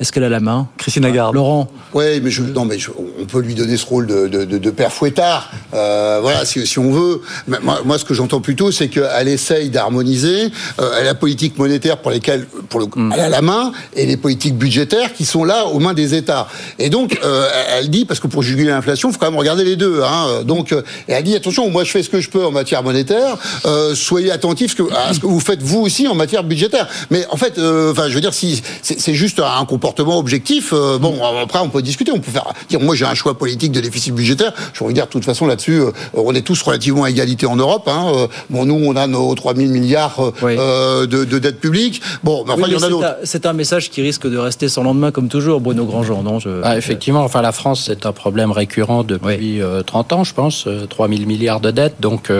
Est-ce 0.00 0.12
qu'elle 0.12 0.24
a 0.24 0.30
la 0.30 0.40
main 0.40 0.66
Christine 0.78 1.02
Lagarde. 1.02 1.34
Laurent 1.34 1.68
Oui, 1.92 2.22
mais, 2.22 2.30
je, 2.30 2.42
non, 2.42 2.64
mais 2.64 2.78
on 3.20 3.26
peut 3.26 3.40
lui 3.40 3.54
donner 3.54 3.76
ce 3.76 3.84
rôle 3.84 4.06
de, 4.06 4.28
de, 4.28 4.44
de, 4.44 4.70
père 4.70 4.90
fouettard, 4.92 5.50
euh, 5.74 6.20
voilà, 6.22 6.46
si, 6.46 6.66
si, 6.66 6.78
on 6.78 6.90
veut. 6.90 7.20
Moi, 7.46 7.80
moi 7.84 7.98
ce 7.98 8.06
que 8.06 8.14
j'entends 8.14 8.40
plutôt, 8.40 8.72
c'est 8.72 8.88
qu'elle 8.88 9.28
essaye 9.28 9.68
d'harmoniser 9.68 10.50
euh, 10.80 11.02
la 11.04 11.14
politique 11.14 11.58
monétaire 11.58 11.98
pour 11.98 12.12
lesquelles 12.12 12.46
pour 12.70 12.80
le, 12.80 12.86
mm. 12.86 13.12
elle 13.14 13.20
a 13.20 13.28
la 13.28 13.42
main 13.42 13.72
et 13.94 14.06
les 14.06 14.16
politiques 14.16 14.56
budgétaires 14.56 15.12
qui 15.12 15.26
sont 15.26 15.44
là 15.44 15.66
aux 15.66 15.80
mains 15.80 15.92
des 15.92 16.14
États. 16.14 16.48
Et 16.78 16.88
donc, 16.88 17.18
euh, 17.22 17.46
elle 17.76 17.90
dit, 17.90 18.06
parce 18.06 18.20
que 18.20 18.26
pour 18.26 18.42
juguler 18.42 18.70
l'inflation, 18.70 19.10
il 19.10 19.12
faut 19.12 19.18
quand 19.18 19.30
même 19.30 19.38
regarder 19.38 19.64
les 19.64 19.76
deux. 19.76 20.02
Hein, 20.02 20.44
donc, 20.44 20.72
euh, 20.72 20.80
elle 21.08 21.24
dit, 21.24 21.36
attention, 21.36 21.68
moi 21.68 21.84
je 21.84 21.90
fais 21.90 22.02
ce 22.02 22.08
que 22.08 22.22
je 22.22 22.30
peux 22.30 22.46
en 22.46 22.52
matière 22.52 22.82
monétaire, 22.82 23.36
euh, 23.66 23.94
soyez 23.94 24.30
attentifs 24.30 24.76
à 24.96 25.12
ce 25.12 25.20
que 25.20 25.26
vous 25.26 25.40
faites 25.40 25.60
vous 25.60 25.80
aussi 25.80 26.08
en 26.08 26.14
matière 26.14 26.42
budgétaire. 26.42 26.88
Mais 27.10 27.26
en 27.30 27.36
fait, 27.36 27.58
enfin, 27.58 28.08
je 28.08 28.14
veux 28.14 28.22
dire, 28.22 28.32
si 28.32 28.62
c'est 28.80 29.14
juste 29.14 29.40
un 29.40 29.66
comportement 29.66 29.89
objectif, 29.98 30.72
euh, 30.72 30.98
bon, 30.98 31.18
après, 31.42 31.58
on 31.58 31.68
peut 31.68 31.82
discuter. 31.82 32.12
On 32.12 32.20
peut 32.20 32.30
faire 32.30 32.52
dire, 32.68 32.80
moi, 32.80 32.94
j'ai 32.94 33.04
un 33.04 33.14
choix 33.14 33.36
politique 33.36 33.72
de 33.72 33.80
déficit 33.80 34.14
budgétaire. 34.14 34.52
Je 34.72 34.84
veux 34.84 34.92
dire, 34.92 35.06
de 35.06 35.10
toute 35.10 35.24
façon, 35.24 35.46
là-dessus, 35.46 35.80
euh, 35.80 35.92
on 36.14 36.34
est 36.34 36.42
tous 36.42 36.60
relativement 36.62 37.04
à 37.04 37.10
égalité 37.10 37.46
en 37.46 37.56
Europe. 37.56 37.88
Hein. 37.88 38.12
Euh, 38.14 38.26
bon, 38.50 38.64
nous, 38.64 38.74
on 38.74 38.96
a 38.96 39.06
nos 39.06 39.34
3 39.34 39.54
000 39.54 39.70
milliards 39.70 40.32
de, 40.42 41.06
de 41.06 41.38
dette 41.38 41.60
publique. 41.60 42.00
Bon, 42.22 42.44
mais 42.46 42.52
enfin, 42.52 42.64
il 42.66 42.72
y 42.72 42.76
en 42.76 42.82
a 42.82 42.88
d'autres. 42.88 43.16
C'est 43.24 43.46
un 43.46 43.52
message 43.52 43.90
qui 43.90 44.02
risque 44.02 44.28
de 44.28 44.38
rester 44.38 44.68
sans 44.68 44.82
lendemain, 44.82 45.10
comme 45.10 45.28
toujours, 45.28 45.60
Bruno 45.60 45.84
Grandjean, 45.84 46.22
non 46.22 46.38
ah, 46.62 46.76
Effectivement, 46.76 47.22
enfin, 47.22 47.42
la 47.42 47.52
France, 47.52 47.84
c'est 47.86 48.06
un 48.06 48.12
problème 48.12 48.52
récurrent 48.52 49.04
depuis 49.04 49.60
30 49.86 50.12
ans, 50.12 50.24
je 50.24 50.34
pense. 50.34 50.66
3 50.88 51.08
000 51.08 51.22
milliards 51.22 51.60
de 51.60 51.70
dettes. 51.70 51.96
Donc, 52.00 52.30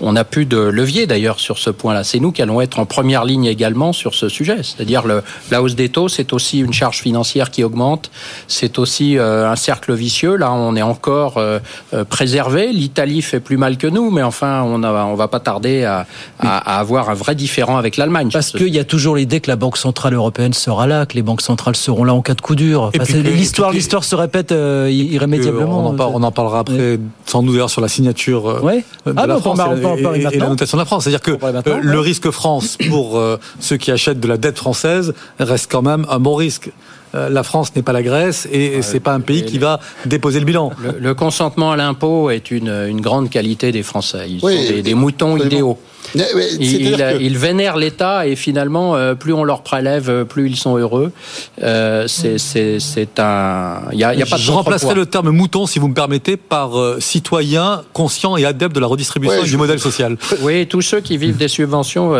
on 0.00 0.12
n'a 0.12 0.24
plus 0.24 0.46
de 0.46 0.58
levier, 0.58 1.06
d'ailleurs, 1.06 1.40
sur 1.40 1.58
ce 1.58 1.70
point-là. 1.70 2.04
C'est 2.04 2.20
nous 2.20 2.32
qui 2.32 2.42
allons 2.42 2.60
être 2.60 2.78
en 2.78 2.86
première 2.86 3.24
ligne 3.24 3.46
également 3.46 3.92
sur 3.92 4.14
ce 4.14 4.28
sujet. 4.28 4.58
C'est-à-dire, 4.62 5.04
la 5.50 5.62
hausse 5.62 5.74
des 5.74 5.88
taux, 5.88 6.08
c'est 6.08 6.32
aussi 6.32 6.58
une 6.60 6.72
charge 6.72 6.95
financière 6.98 7.50
qui 7.50 7.64
augmente. 7.64 8.10
C'est 8.48 8.78
aussi 8.78 9.18
euh, 9.18 9.50
un 9.50 9.56
cercle 9.56 9.94
vicieux. 9.94 10.36
Là, 10.36 10.52
on 10.52 10.76
est 10.76 10.82
encore 10.82 11.38
euh, 11.38 11.58
euh, 11.94 12.04
préservé. 12.04 12.72
L'Italie 12.72 13.22
fait 13.22 13.40
plus 13.40 13.56
mal 13.56 13.76
que 13.76 13.86
nous, 13.86 14.10
mais 14.10 14.22
enfin, 14.22 14.62
on 14.62 14.78
ne 14.78 14.86
on 14.86 15.14
va 15.14 15.28
pas 15.28 15.40
tarder 15.40 15.84
à, 15.84 16.06
avoir 16.38 17.10
un 17.10 17.14
vrai 17.14 17.34
différent 17.34 17.76
avec 17.76 17.96
l'Allemagne. 17.96 18.30
Parce 18.32 18.52
qu'il 18.52 18.74
y 18.74 18.78
a 18.78 18.84
toujours 18.84 19.16
l'idée 19.16 19.40
que 19.40 19.50
la 19.50 19.56
Banque 19.56 19.76
centrale 19.76 20.14
européenne 20.14 20.52
sera 20.52 20.86
là, 20.86 21.06
que 21.06 21.14
les 21.14 21.22
banques 21.22 21.42
centrales 21.42 21.76
seront 21.76 22.04
là 22.04 22.14
en 22.14 22.22
cas 22.22 22.34
de 22.34 22.40
coup 22.40 22.54
dur. 22.54 22.90
l'histoire, 23.24 23.72
l'histoire 23.72 24.04
se 24.04 24.14
répète 24.14 24.52
irrémédiablement. 24.52 25.94
On 25.96 26.22
en, 26.22 26.30
parlera 26.30 26.60
après, 26.60 26.98
sans 27.26 27.42
doute 27.42 27.52
d'ailleurs 27.52 27.70
sur 27.70 27.80
la 27.80 27.88
signature 27.88 28.60
de 28.62 29.12
ah, 29.16 29.26
la 29.26 29.38
France 29.38 29.58
et, 29.58 30.20
la 30.20 30.48
notation 30.48 30.76
de 30.76 30.82
la 30.82 30.86
France. 30.86 31.04
C'est-à-dire 31.04 31.20
que 31.20 31.36
le 31.80 32.00
risque 32.00 32.30
France 32.30 32.78
pour 32.88 33.20
ceux 33.60 33.76
qui 33.76 33.90
achètent 33.90 34.20
de 34.20 34.28
la 34.28 34.36
dette 34.36 34.58
française 34.58 35.14
reste 35.38 35.70
quand 35.70 35.82
même 35.82 36.06
un 36.10 36.18
bon 36.18 36.34
risque. 36.34 36.70
Euh, 37.14 37.28
la 37.28 37.42
France 37.42 37.74
n'est 37.74 37.82
pas 37.82 37.92
la 37.92 38.02
Grèce 38.02 38.48
et 38.50 38.82
c'est 38.82 39.00
pas 39.00 39.14
un 39.14 39.20
pays 39.20 39.44
qui 39.44 39.58
va 39.58 39.80
déposer 40.04 40.40
le 40.40 40.46
bilan. 40.46 40.72
Le, 40.98 41.14
consentement 41.14 41.72
à 41.72 41.76
l'impôt 41.76 42.30
est 42.30 42.50
une, 42.50 43.00
grande 43.00 43.30
qualité 43.30 43.72
des 43.72 43.82
Français. 43.82 44.26
Ils 44.28 44.40
sont 44.40 44.48
des, 44.82 44.94
moutons 44.94 45.36
idéaux. 45.36 45.78
Ils, 46.14 47.38
vénèrent 47.38 47.76
l'État 47.76 48.26
et 48.26 48.36
finalement, 48.36 48.96
euh, 48.96 49.14
plus 49.14 49.32
on 49.32 49.44
leur 49.44 49.62
prélève, 49.62 50.08
euh, 50.08 50.24
plus 50.24 50.48
ils 50.48 50.56
sont 50.56 50.76
heureux. 50.76 51.12
c'est 51.58 53.18
un. 53.18 53.82
Y 53.92 54.04
a, 54.04 54.14
y 54.14 54.22
a 54.22 54.26
pas 54.26 54.36
Je 54.36 54.50
remplacerai 54.50 54.94
le 54.94 55.06
terme 55.06 55.30
mouton, 55.30 55.66
si 55.66 55.78
vous 55.78 55.88
me 55.88 55.94
permettez, 55.94 56.36
par 56.36 56.72
citoyen 56.98 57.82
conscient 57.92 58.36
et 58.36 58.44
adepte 58.44 58.74
de 58.74 58.80
la 58.80 58.86
redistribution 58.86 59.42
du 59.42 59.56
modèle 59.56 59.80
social. 59.80 60.16
Oui, 60.42 60.66
tous 60.66 60.82
ceux 60.82 61.00
qui 61.00 61.16
vivent 61.16 61.38
des 61.38 61.48
subventions 61.48 62.12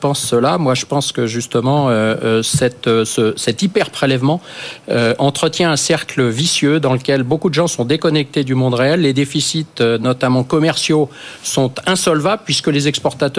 pensent 0.00 0.24
cela. 0.24 0.58
Moi, 0.58 0.74
je 0.74 0.86
pense 0.86 1.12
que 1.12 1.26
justement, 1.26 1.90
cette, 2.42 2.88
cet 3.04 3.62
hyper 3.62 3.90
prélèvement 3.90 4.40
euh, 4.90 5.14
entretient 5.18 5.70
un 5.70 5.76
cercle 5.76 6.26
vicieux 6.28 6.80
dans 6.80 6.92
lequel 6.92 7.22
beaucoup 7.22 7.48
de 7.48 7.54
gens 7.54 7.66
sont 7.66 7.84
déconnectés 7.84 8.44
du 8.44 8.54
monde 8.54 8.74
réel. 8.74 9.02
Les 9.02 9.12
déficits, 9.12 9.66
euh, 9.80 9.98
notamment 9.98 10.44
commerciaux, 10.44 11.08
sont 11.42 11.72
insolvables 11.86 12.42
puisque 12.44 12.68
les 12.68 12.88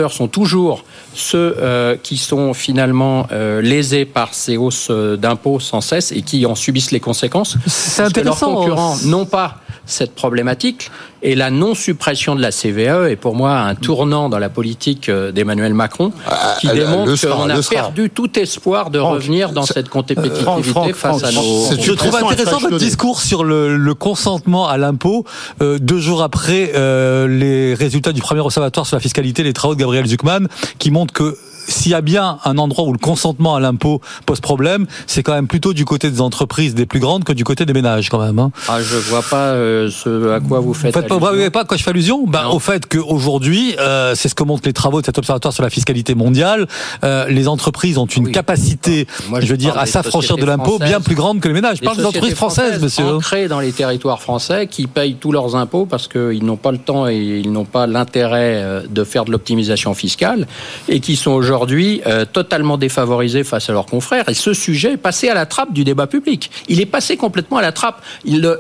sont 0.10 0.28
toujours 0.28 0.84
ceux 1.14 1.56
euh, 1.58 1.96
qui 2.02 2.18
sont 2.18 2.54
finalement 2.54 3.28
lésés 3.62 4.06
par 4.06 4.34
ces 4.34 4.58
hausses 4.58 4.92
d'impôts 4.92 5.60
sans 5.60 5.82
cesse 5.82 6.12
et 6.12 6.22
qui 6.22 6.46
en 6.46 6.56
subissent 6.56 6.92
les 6.92 7.00
conséquences. 7.00 7.58
C'est 7.68 8.04
intéressant. 8.04 8.52
Leurs 8.52 8.60
concurrents 8.60 8.98
n'ont 9.06 9.26
pas 9.26 9.60
cette 9.86 10.14
problématique 10.16 10.92
et 11.22 11.36
la 11.36 11.50
non-suppression 11.50 12.36
de 12.36 12.42
la 12.42 12.52
CVE 12.52 13.08
est 13.10 13.16
pour 13.16 13.36
moi 13.36 13.60
un 13.60 13.76
tournant 13.76 14.30
dans 14.30 14.40
la 14.40 14.50
politique 14.50 15.10
euh, 15.10 15.32
d'Emmanuel 15.32 15.74
Macron 15.74 16.12
ah, 16.28 16.56
qui 16.60 16.68
démontre 16.68 17.20
qu'on 17.28 17.50
a 17.50 17.62
perdu 17.62 18.10
tout 18.10 18.38
espoir 18.40 18.90
de 18.90 19.00
revenir 19.00 19.52
dans 19.52 19.64
cette 19.64 19.90
compétitivité 19.90 20.94
face 20.94 21.24
à 21.24 21.32
nos... 21.32 21.72
Je 21.80 21.92
trouve 21.94 22.16
intéressant 22.16 22.60
votre 22.60 22.78
discours 22.78 23.22
sur 23.22 23.44
le, 23.44 23.94
consentement 23.94 24.68
à 24.68 24.78
l'impôt. 24.78 25.26
Euh, 25.62 25.78
deux 25.80 26.00
jours 26.00 26.22
après 26.22 26.72
euh, 26.76 27.28
les 27.28 27.74
résultats 27.74 28.14
du 28.14 28.22
premier 28.22 28.42
observatoire 28.42 28.86
sur 28.86 28.96
la 28.96 29.02
fiscalité, 29.02 29.44
les 29.44 29.54
travaux 29.54 29.76
de 29.76 29.80
Gabriel 29.80 30.06
Zuckman, 30.06 30.48
qui 30.78 30.92
montrent 30.92 31.14
que 31.14 31.38
s'il 31.70 31.92
y 31.92 31.96
a 31.96 32.02
bien 32.02 32.40
un 32.46 32.58
endroit 32.58 32.86
où 32.86 32.92
le 32.92 33.00
consentement 33.00 33.56
à 33.56 33.60
l'impôt 33.60 34.02
pose 34.26 34.40
problème, 34.40 34.86
c'est 35.08 35.24
quand 35.24 35.34
même 35.34 35.48
plutôt 35.48 35.74
du 35.74 35.86
côté 35.86 36.10
des 36.10 36.22
entreprises 36.22 36.76
des 36.76 36.86
plus 36.86 37.00
grandes 37.00 37.24
que 37.24 37.34
du 37.34 37.44
côté 37.44 37.66
des 37.66 37.74
ménages 37.74 38.10
quand 38.10 38.20
même. 38.20 38.40
Hein. 38.40 38.52
Ah, 38.68 38.82
je 38.82 38.98
vois 38.98 39.22
pas 39.22 39.54
euh, 39.54 39.90
ce 39.90 40.32
à 40.32 40.40
quoi 40.40 40.60
vous 40.60 40.74
faites. 40.74 40.94
Vous 40.96 41.02
faites 41.02 41.10
pas, 41.10 41.50
pas 41.52 41.66
quoi 41.66 41.78
je 41.78 41.84
fais 41.84 41.92
allusion? 41.92 42.26
Ben, 42.26 42.48
Au 42.48 42.60
fait 42.60 42.88
qu'aujourd'hui, 42.88 43.76
euh, 43.80 44.14
c'est 44.16 44.30
ce 44.30 44.36
que 44.36 44.44
montrent 44.44 44.66
les 44.66 44.74
travaux 44.74 45.02
de 45.02 45.06
cet 45.06 45.18
observatoire 45.18 45.54
sur 45.54 45.64
la 45.64 45.70
fiscalité 45.70 46.16
mondiale, 46.16 46.68
euh, 47.04 47.28
les 47.28 47.48
entreprises 47.48 47.98
ont 47.98 48.06
une 48.06 48.32
capacité, 48.32 49.08
je, 49.40 49.48
veux 49.48 49.58
dire, 49.58 49.78
à 49.78 49.86
s'affranchir 49.86 50.38
de 50.38 50.46
l'impôt 50.46 50.80
bien 50.80 51.02
plus 51.02 51.16
grande 51.16 51.40
que 51.40 51.48
les 51.48 51.54
ménages. 51.54 51.78
Je 51.78 51.84
parle 51.84 51.98
des 51.98 52.06
entreprises 52.06 52.36
françaises, 52.36 52.82
monsieur. 52.82 53.06
Ancrées 53.06 53.48
dans 53.48 53.60
les 53.60 53.72
territoires 53.72 54.22
français 54.22 54.68
qui 54.68 54.88
payent 54.88 55.16
tous 55.16 55.32
leurs 55.32 55.56
impôts 55.56 55.86
parce 55.86 56.08
qu'ils 56.08 56.44
n'ont 56.44 56.58
pas 56.58 56.72
le 56.72 56.78
temps 56.78 57.08
et 57.08 57.18
ils 57.18 57.52
n'ont 57.52 57.66
pas 57.66 57.88
l'intérêt 57.88 58.62
euh, 58.64 58.82
de 58.90 59.04
faire 59.04 59.26
de 59.26 59.32
l'optimisation 59.32 59.94
fiscale 59.94 60.48
et 60.88 61.00
qui 61.00 61.16
sont 61.16 61.32
aujourd'hui 61.32 61.59
aujourd'hui 61.60 62.02
euh, 62.08 62.26
totalement 62.26 62.78
défavorisés 62.78 63.44
face 63.44 63.70
à 63.70 63.74
leurs 63.74 63.86
confrères. 63.86 64.30
Et 64.30 64.34
ce 64.34 64.54
sujet 64.54 64.94
est 64.94 64.98
passé 64.98 65.28
à 65.28 65.34
la 65.34 65.46
trappe 65.46 65.74
du 65.74 65.84
débat 65.84 66.08
public. 66.08 66.50
Il 66.70 66.80
est 66.80 66.86
passé 66.86 67.18
complètement 67.18 67.58
à 67.58 67.62
la 67.62 67.72
trappe. 67.72 68.02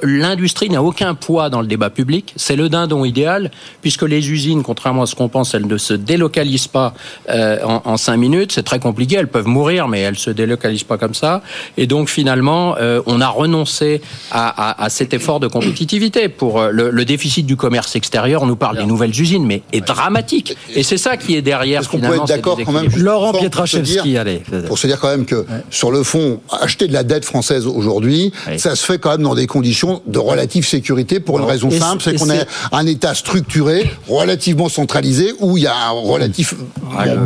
L'industrie 0.03 0.69
n'a 0.69 0.83
aucun 0.83 1.15
poids 1.15 1.49
dans 1.49 1.61
le 1.61 1.67
débat 1.67 1.89
public. 1.89 2.33
C'est 2.35 2.55
le 2.57 2.67
dindon 2.67 3.05
idéal, 3.05 3.51
puisque 3.81 4.03
les 4.03 4.29
usines, 4.31 4.63
contrairement 4.63 5.03
à 5.03 5.05
ce 5.05 5.15
qu'on 5.15 5.29
pense, 5.29 5.53
elles 5.53 5.67
ne 5.67 5.77
se 5.77 5.93
délocalisent 5.93 6.67
pas 6.67 6.93
euh, 7.29 7.59
en, 7.63 7.97
cinq 7.97 8.17
minutes. 8.17 8.51
C'est 8.51 8.63
très 8.63 8.79
compliqué. 8.79 9.15
Elles 9.15 9.27
peuvent 9.27 9.47
mourir, 9.47 9.87
mais 9.87 10.01
elles 10.01 10.17
se 10.17 10.29
délocalisent 10.29 10.83
pas 10.83 10.97
comme 10.97 11.13
ça. 11.13 11.41
Et 11.77 11.87
donc 11.87 12.09
finalement, 12.09 12.75
euh, 12.77 13.01
on 13.05 13.21
a 13.21 13.29
renoncé 13.29 14.01
à, 14.31 14.83
à, 14.83 14.89
cet 14.89 15.13
effort 15.13 15.39
de 15.39 15.47
compétitivité. 15.47 16.27
Pour 16.27 16.61
le, 16.63 16.89
le, 16.89 17.05
déficit 17.05 17.45
du 17.45 17.55
commerce 17.55 17.95
extérieur, 17.95 18.43
on 18.43 18.45
nous 18.45 18.55
parle 18.55 18.77
des 18.77 18.85
nouvelles 18.85 19.19
usines, 19.19 19.45
mais 19.45 19.61
est 19.71 19.85
dramatique. 19.85 20.57
Et 20.75 20.83
c'est 20.83 20.97
ça 20.97 21.17
qui 21.17 21.35
est 21.35 21.41
derrière. 21.41 21.81
Est-ce 21.81 21.89
qu'on 21.89 21.99
peut 21.99 22.15
être 22.15 22.25
d'accord 22.25 22.59
quand 22.63 22.71
même 22.71 22.88
Laurent 22.97 23.33
Pietraszewski, 23.33 24.17
allez. 24.17 24.41
Pour 24.67 24.77
se 24.77 24.87
dire 24.87 24.99
quand 24.99 25.09
même 25.09 25.25
que 25.25 25.45
sur 25.69 25.91
le 25.91 26.03
fond, 26.03 26.39
acheter 26.61 26.87
de 26.87 26.93
la 26.93 27.03
dette 27.03 27.25
française 27.25 27.65
aujourd'hui, 27.67 28.31
ça 28.57 28.75
se 28.75 28.85
fait 28.85 28.99
quand 28.99 29.11
même 29.11 29.23
dans 29.23 29.35
des 29.35 29.47
conditions 29.47 30.01
de 30.07 30.19
relative 30.19 30.67
sécurité 30.67 31.19
pour 31.19 31.39
une 31.39 31.45
raison 31.45 31.71
simple, 31.71 32.01
c'est 32.03 32.15
qu'on 32.15 32.29
est 32.29 32.45
un 32.71 32.85
État 32.85 33.13
structuré, 33.13 33.89
relativement 34.07 34.69
centralisé, 34.69 35.33
où 35.39 35.57
il 35.57 35.63
y 35.63 35.67
a 35.67 35.75
un 35.75 35.91
relatif 35.91 36.55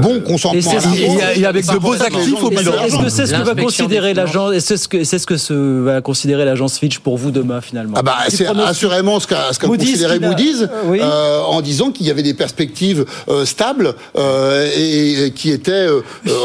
bon 0.02 0.22
consentement. 0.22 0.72
Et, 1.36 1.46
avec 1.46 1.66
de 1.66 1.78
beaux 1.78 1.94
actifs 1.94 2.44
au 2.44 2.50
bilan. 2.50 2.74
Est-ce 2.84 2.98
que 2.98 3.10
c'est 3.10 3.26
ce 3.28 3.34
que 3.34 3.44
va 3.44 3.56
considérer 3.56 4.14
l'agence, 4.14 4.58
c'est 4.60 4.78
ce 4.78 4.88
que 4.88 5.04
c'est 5.04 5.20
ce 5.20 5.26
que 5.26 5.82
va 5.84 6.02
considérer 6.02 6.46
l'agence 6.46 6.78
Fitch 6.78 7.00
pour 7.00 7.18
vous 7.18 7.32
demain 7.32 7.62
finalement? 7.62 7.96
Ah 7.98 8.02
bah 8.02 8.18
c'est 8.30 8.46
assurément 8.46 9.20
ce 9.20 9.28
qu'a 9.28 9.50
considéré 9.60 10.20
Moody's 10.20 10.68
euh, 10.90 11.42
en 11.42 11.62
disant 11.62 11.92
qu'il 11.92 12.08
y 12.08 12.12
avait 12.12 12.24
des 12.24 12.34
perspectives 12.34 13.06
euh, 13.30 13.46
stables 13.46 13.94
euh, 14.18 14.70
et, 14.76 15.32
qui 15.32 15.52
étaient 15.54 15.88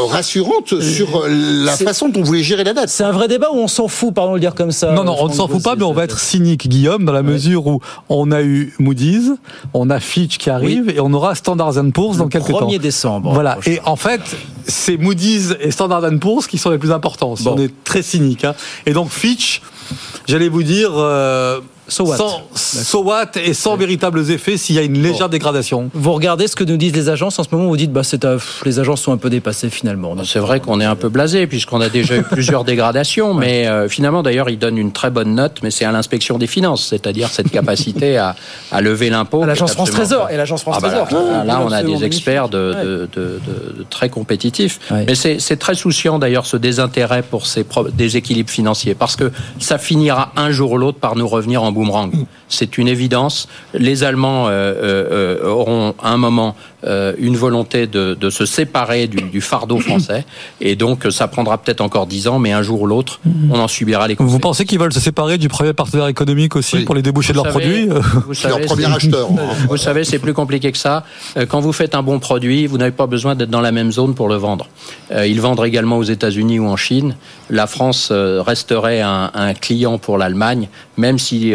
rassurantes 0.08 0.80
sur 0.80 1.26
la 1.28 1.76
façon 1.76 2.08
dont 2.08 2.20
vous 2.20 2.26
voulez 2.26 2.42
gérer 2.42 2.64
la 2.64 2.74
dette. 2.74 2.88
C'est 2.88 3.04
un 3.04 3.12
vrai 3.12 3.28
débat 3.28 3.48
ou 3.52 3.56
on 3.56 3.68
s'en 3.68 3.88
fout, 3.88 4.14
pardon 4.14 4.32
de 4.32 4.36
le 4.36 4.40
dire 4.40 4.54
comme 4.54 4.72
ça 4.72 4.92
Non, 4.92 5.04
non, 5.04 5.16
on 5.20 5.28
ne 5.28 5.32
s'en 5.32 5.48
fout 5.48 5.62
pas, 5.62 5.76
mais 5.76 5.84
on 5.84 5.92
va 5.92 6.04
être 6.04 6.18
cynique, 6.18 6.68
Guillaume, 6.68 7.04
dans 7.04 7.12
la 7.12 7.22
mesure 7.22 7.66
où 7.66 7.80
on 8.08 8.30
a 8.30 8.42
eu 8.42 8.74
Moody's, 8.78 9.32
on 9.74 9.90
a 9.90 10.00
Fitch 10.00 10.38
qui 10.38 10.50
arrive 10.50 10.90
et 10.90 11.00
on 11.00 11.12
aura 11.12 11.34
Standard 11.34 11.74
Poor's 11.92 12.18
dans 12.18 12.28
quelques 12.28 12.48
temps. 12.48 12.68
1er 12.68 12.78
décembre. 12.78 13.32
Voilà. 13.32 13.58
Et 13.66 13.80
en 13.84 13.96
fait, 13.96 14.20
c'est 14.66 14.96
Moody's 14.96 15.54
et 15.60 15.70
Standard 15.70 16.02
Poor's 16.20 16.46
qui 16.46 16.58
sont 16.58 16.70
les 16.70 16.78
plus 16.78 16.92
importants. 16.92 17.36
Si 17.36 17.46
on 17.48 17.58
est 17.58 17.72
très 17.84 18.02
cynique. 18.02 18.44
Hein. 18.44 18.54
Et 18.86 18.92
donc 18.92 19.10
Fitch, 19.10 19.62
j'allais 20.26 20.48
vous 20.48 20.62
dire. 20.62 20.90
Euh, 20.94 21.60
So 21.88 22.04
what? 22.04 22.16
Sans, 22.16 23.38
et 23.42 23.54
sans 23.54 23.76
véritables 23.76 24.30
effets 24.30 24.56
s'il 24.56 24.76
y 24.76 24.78
a 24.78 24.82
une 24.82 25.02
légère 25.02 25.28
dégradation. 25.28 25.90
Vous 25.94 26.12
regardez 26.12 26.46
ce 26.46 26.56
que 26.56 26.64
nous 26.64 26.76
disent 26.76 26.94
les 26.94 27.08
agences. 27.08 27.38
En 27.38 27.44
ce 27.44 27.48
moment, 27.52 27.68
vous 27.68 27.76
dites 27.76 27.92
bah 27.92 28.02
c'est 28.04 28.26
les 28.64 28.78
agences 28.78 29.02
sont 29.02 29.12
un 29.12 29.16
peu 29.16 29.30
dépassées 29.30 29.70
finalement. 29.70 30.14
C'est 30.24 30.38
vrai 30.38 30.60
qu'on 30.60 30.80
est 30.80 30.84
un 30.84 30.96
peu 30.96 31.08
blasé 31.08 31.46
puisqu'on 31.46 31.80
a 31.80 31.88
déjà 31.88 32.16
eu 32.16 32.22
plusieurs 32.30 32.64
dégradations, 32.64 33.34
mais 33.34 33.66
euh, 33.66 33.88
finalement 33.88 34.22
d'ailleurs 34.22 34.50
ils 34.50 34.58
donnent 34.58 34.78
une 34.78 34.92
très 34.92 35.10
bonne 35.10 35.34
note, 35.34 35.60
mais 35.62 35.70
c'est 35.70 35.84
à 35.84 35.92
l'inspection 35.92 36.38
des 36.38 36.46
finances, 36.46 36.86
c'est-à-dire 36.86 37.28
cette 37.30 37.50
capacité 37.50 38.18
à, 38.18 38.36
à 38.70 38.80
lever 38.80 39.10
l'impôt. 39.10 39.44
L'agence 39.44 39.72
France 39.72 39.90
Trésor. 39.90 40.30
et 40.30 40.36
l'agence 40.36 40.62
France 40.62 40.76
ah 40.78 40.80
bah 40.80 40.90
Trésor. 40.90 41.44
là, 41.44 41.62
on 41.64 41.72
a 41.72 41.82
des 41.82 42.04
experts 42.04 42.48
de, 42.48 42.74
de, 42.82 43.08
de, 43.14 43.40
de, 43.78 43.86
très 43.88 44.08
compétitifs, 44.08 44.80
mais 44.90 45.14
c'est 45.14 45.56
très 45.56 45.74
souciant 45.74 46.18
d'ailleurs 46.18 46.46
ce 46.46 46.56
désintérêt 46.56 47.22
pour 47.22 47.46
ces 47.46 47.64
déséquilibres 47.94 48.50
financiers 48.50 48.94
parce 48.94 49.16
que 49.16 49.30
ça 49.58 49.78
finira 49.78 50.32
un 50.36 50.50
jour 50.50 50.72
ou 50.72 50.78
l'autre 50.78 50.98
par 50.98 51.16
nous 51.16 51.28
revenir 51.28 51.62
en 51.62 51.72
boomerang. 51.78 52.10
C'est 52.48 52.78
une 52.78 52.88
évidence. 52.88 53.48
Les 53.74 54.04
Allemands 54.04 54.46
euh, 54.48 54.50
euh, 54.50 55.48
auront 55.48 55.94
à 56.02 56.12
un 56.12 56.16
moment 56.16 56.56
euh, 56.84 57.12
une 57.18 57.36
volonté 57.36 57.86
de, 57.86 58.14
de, 58.14 58.30
se 58.30 58.46
séparer 58.46 59.06
du, 59.06 59.22
du, 59.22 59.40
fardeau 59.40 59.78
français. 59.80 60.24
Et 60.60 60.76
donc, 60.76 61.06
ça 61.10 61.26
prendra 61.28 61.58
peut-être 61.58 61.80
encore 61.80 62.06
dix 62.06 62.28
ans, 62.28 62.38
mais 62.38 62.52
un 62.52 62.62
jour 62.62 62.82
ou 62.82 62.86
l'autre, 62.86 63.20
on 63.50 63.58
en 63.58 63.68
subira 63.68 64.06
les 64.06 64.16
conséquences. 64.16 64.32
Vous 64.32 64.38
pensez 64.38 64.64
qu'ils 64.64 64.78
veulent 64.78 64.92
se 64.92 65.00
séparer 65.00 65.38
du 65.38 65.48
premier 65.48 65.72
partenaire 65.72 66.06
économique 66.06 66.56
aussi 66.56 66.80
pour 66.80 66.94
les 66.94 67.02
débouchés 67.02 67.32
de 67.32 67.38
leurs 67.38 67.48
produits 67.48 67.88
vous 68.26 68.34
savez, 68.34 68.58
Leur 68.58 68.66
premier 68.66 68.86
acheteur. 68.86 69.28
Vous 69.68 69.76
savez, 69.76 70.04
c'est 70.04 70.18
plus 70.18 70.34
compliqué 70.34 70.72
que 70.72 70.78
ça. 70.78 71.04
Euh, 71.36 71.46
quand 71.46 71.60
vous 71.60 71.72
faites 71.72 71.94
un 71.94 72.02
bon 72.02 72.18
produit, 72.18 72.66
vous 72.66 72.78
n'avez 72.78 72.92
pas 72.92 73.06
besoin 73.06 73.34
d'être 73.34 73.50
dans 73.50 73.60
la 73.60 73.72
même 73.72 73.92
zone 73.92 74.14
pour 74.14 74.28
le 74.28 74.36
vendre. 74.36 74.66
Euh, 75.10 75.26
ils 75.26 75.40
vendent 75.40 75.64
également 75.64 75.98
aux 75.98 76.04
États-Unis 76.04 76.58
ou 76.58 76.66
en 76.66 76.76
Chine. 76.76 77.16
La 77.50 77.66
France 77.66 78.12
resterait 78.12 79.00
un, 79.00 79.30
un, 79.34 79.54
client 79.54 79.98
pour 79.98 80.18
l'Allemagne, 80.18 80.68
même 80.98 81.18
si 81.18 81.54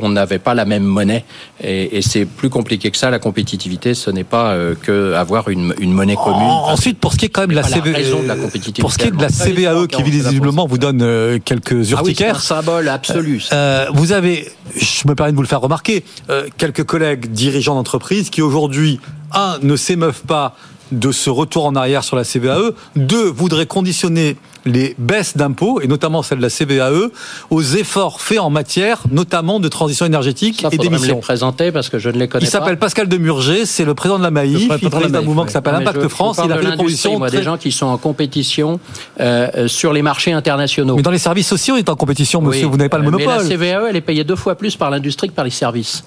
on 0.00 0.10
n'avait 0.10 0.38
pas 0.38 0.54
la 0.54 0.66
même 0.66 0.84
monnaie. 0.84 1.24
Et, 1.62 1.96
et 1.96 2.02
c'est 2.02 2.26
plus 2.26 2.50
compliqué 2.50 2.90
que 2.90 2.96
ça. 2.96 3.10
La 3.10 3.18
compétitivité, 3.18 3.94
ce 3.94 4.10
n'est 4.10 4.24
pas 4.24 4.52
euh, 4.52 4.74
que 4.80 5.14
avoir 5.14 5.48
une, 5.48 5.74
une 5.78 5.92
monnaie 5.92 6.16
commune. 6.16 6.42
ensuite, 6.42 6.98
pour 6.98 7.12
ce 7.12 7.18
qui 7.18 7.26
est 7.26 7.28
quand 7.28 7.42
même 7.42 7.52
la, 7.52 7.62
CVAE, 7.62 8.26
la 8.26 8.36
pour 8.80 8.92
ce 8.92 8.98
qui 8.98 9.06
est 9.06 9.10
de 9.10 9.20
la 9.20 9.28
CVAE 9.28 9.86
qui 9.86 10.02
visiblement 10.02 10.66
vous 10.66 10.78
donne 10.78 11.02
euh, 11.02 11.38
quelques 11.44 11.90
urticaires. 11.90 12.28
Ah 12.28 12.32
oui, 12.32 12.36
un 12.36 12.40
symbole 12.40 12.88
absolu. 12.88 13.44
Euh, 13.52 13.86
vous 13.92 14.12
avez, 14.12 14.50
je 14.76 15.08
me 15.08 15.14
permets 15.14 15.32
de 15.32 15.36
vous 15.36 15.42
le 15.42 15.48
faire 15.48 15.60
remarquer, 15.60 16.04
quelques 16.58 16.84
collègues 16.84 17.30
dirigeants 17.32 17.74
d'entreprise 17.74 18.30
qui 18.30 18.42
aujourd'hui, 18.42 19.00
un, 19.32 19.58
ne 19.62 19.76
s'émeuvent 19.76 20.22
pas 20.22 20.56
de 20.92 21.12
ce 21.12 21.30
retour 21.30 21.66
en 21.66 21.74
arrière 21.76 22.04
sur 22.04 22.16
la 22.16 22.24
CVAE, 22.24 22.72
deux, 22.96 23.28
voudraient 23.28 23.66
conditionner 23.66 24.36
les 24.66 24.94
baisses 24.98 25.36
d'impôts, 25.36 25.80
et 25.80 25.86
notamment 25.86 26.22
celle 26.22 26.38
de 26.38 26.42
la 26.42 26.50
CVAE, 26.50 27.10
aux 27.50 27.62
efforts 27.62 28.20
faits 28.20 28.40
en 28.40 28.50
matière, 28.50 29.02
notamment 29.10 29.60
de 29.60 29.68
transition 29.68 30.06
énergétique 30.06 30.64
et 30.70 30.78
d'émissions. 30.78 31.20
présenter 31.20 31.72
parce 31.72 31.88
que 31.88 31.98
je 31.98 32.08
ne 32.08 32.18
les 32.18 32.28
connais 32.28 32.44
il 32.44 32.50
pas. 32.50 32.58
Il 32.58 32.60
s'appelle 32.60 32.78
Pascal 32.78 33.08
Demurger, 33.08 33.66
c'est 33.66 33.84
le 33.84 33.94
président 33.94 34.18
de 34.18 34.24
la 34.24 34.30
Maïf, 34.30 34.68
il 34.80 34.90
préside 34.90 35.14
un 35.14 35.22
mouvement 35.22 35.44
qui 35.44 35.52
s'appelle 35.52 35.74
Impact 35.74 36.08
France. 36.08 36.40
Il 36.44 36.50
a 36.50 36.56
fait 36.56 36.64
des 36.64 36.72
propositions. 36.72 37.18
Moi, 37.18 37.30
des 37.30 37.42
gens 37.42 37.56
qui 37.56 37.72
sont 37.72 37.86
en 37.86 37.98
compétition 37.98 38.80
euh, 39.20 39.68
sur 39.68 39.92
les 39.92 40.02
marchés 40.02 40.32
internationaux. 40.32 40.96
Mais 40.96 41.02
dans 41.02 41.10
les 41.10 41.18
services 41.18 41.48
sociaux, 41.48 41.76
il 41.76 41.80
est 41.80 41.88
en 41.88 41.96
compétition, 41.96 42.40
monsieur, 42.40 42.66
vous 42.66 42.76
n'avez 42.76 42.88
pas 42.88 42.98
le 42.98 43.04
monopole. 43.04 43.26
Mais 43.26 43.56
la 43.56 43.56
CVAE, 43.56 43.88
elle 43.90 43.96
est 43.96 44.00
payée 44.00 44.24
deux 44.24 44.36
fois 44.36 44.54
plus 44.54 44.76
par 44.76 44.90
l'industrie 44.90 45.28
que 45.28 45.34
par 45.34 45.44
les 45.44 45.50
services. 45.50 46.04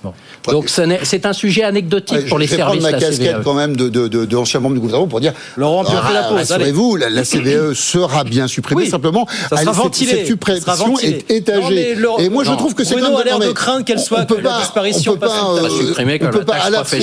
Donc 0.48 0.70
c'est 0.70 1.26
un 1.26 1.34
sujet 1.34 1.63
anecdotique 1.63 2.28
pour 2.28 2.39
les 2.39 2.48
services. 2.48 2.82
Je 2.82 2.88
vais 2.88 2.91
prendre 2.91 3.02
ma 3.02 3.08
casquette 3.08 3.43
quand 3.43 3.54
même 3.54 3.76
de, 3.76 4.36
l'ancien 4.36 4.60
membre 4.60 4.76
du 4.76 4.82
gouvernement 4.82 5.08
pour 5.08 5.20
dire 5.20 5.34
Laurent, 5.56 5.84
ah, 5.88 6.12
la 6.13 6.24
pause. 6.24 6.52
Rassurez-vous, 6.52 6.96
la 6.96 7.24
CVAE 7.24 7.74
sera 7.74 8.24
bien 8.24 8.46
supprimée. 8.47 8.89
Simplement, 8.89 9.27
ça 9.49 9.57
sera 9.57 9.71
ventilé. 9.71 10.12
Cette 10.12 10.27
suppression 10.27 10.99
est 10.99 11.29
étagée. 11.31 11.97
Et 12.19 12.29
moi, 12.29 12.43
je 12.43 12.51
trouve 12.51 12.73
que 12.73 12.83
c'est 12.83 12.95
quand 12.95 13.01
même. 13.01 13.15
a 13.15 13.23
l'air 13.23 13.39
de 13.39 13.51
craindre 13.51 13.86
qu'elle 13.86 13.99
soit 13.99 14.25
que 14.25 14.36
la 14.36 14.60
disparition 14.60 15.13
on 15.13 15.17
peut 15.17 15.27
pas, 15.27 15.53
euh, 15.55 16.17
on 16.21 16.29
peut 16.29 16.45
pas 16.45 16.55
à 16.55 16.69
la 16.69 16.83
fois. 16.83 16.97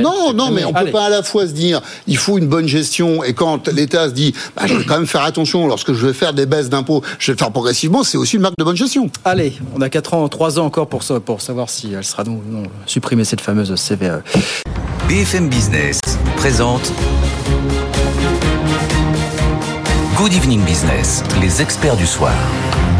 Non, 0.00 0.32
non, 0.32 0.50
mais 0.50 0.64
on 0.64 0.72
peut 0.72 0.90
pas 0.90 1.06
à 1.06 1.10
la 1.10 1.22
fois 1.22 1.46
se 1.46 1.52
dire, 1.52 1.80
il 2.06 2.16
faut 2.16 2.38
une 2.38 2.46
bonne 2.46 2.66
gestion, 2.66 3.22
et 3.24 3.34
quand 3.34 3.68
l'État 3.68 4.08
se 4.08 4.14
dit, 4.14 4.34
bah, 4.56 4.62
je 4.66 4.74
vais 4.74 4.84
quand 4.84 4.96
même 4.96 5.06
faire 5.06 5.24
attention, 5.24 5.66
lorsque 5.66 5.92
je 5.92 6.06
vais 6.06 6.12
faire 6.12 6.32
des 6.32 6.46
baisses 6.46 6.68
d'impôts, 6.68 7.02
je 7.18 7.28
vais 7.28 7.34
le 7.34 7.38
faire 7.38 7.50
progressivement, 7.50 8.04
c'est 8.04 8.18
aussi 8.18 8.36
une 8.36 8.42
marque 8.42 8.56
de 8.58 8.64
bonne 8.64 8.76
gestion. 8.76 9.10
Allez, 9.24 9.54
on 9.74 9.80
a 9.80 9.88
4 9.88 10.14
ans, 10.14 10.28
3 10.28 10.58
ans 10.58 10.66
encore 10.66 10.86
pour, 10.86 11.02
pour 11.24 11.40
savoir 11.40 11.70
si 11.70 11.92
elle 11.92 12.04
sera 12.04 12.24
non, 12.24 12.40
non 12.48 12.62
supprimée, 12.86 13.24
cette 13.24 13.40
fameuse 13.40 13.74
CVE. 13.74 14.22
BFM 15.08 15.48
Business 15.48 16.00
présente 16.36 16.92
Good 20.16 20.34
Evening 20.34 20.62
Business, 20.62 21.24
les 21.40 21.62
experts 21.62 21.96
du 21.96 22.06
soir. 22.06 22.34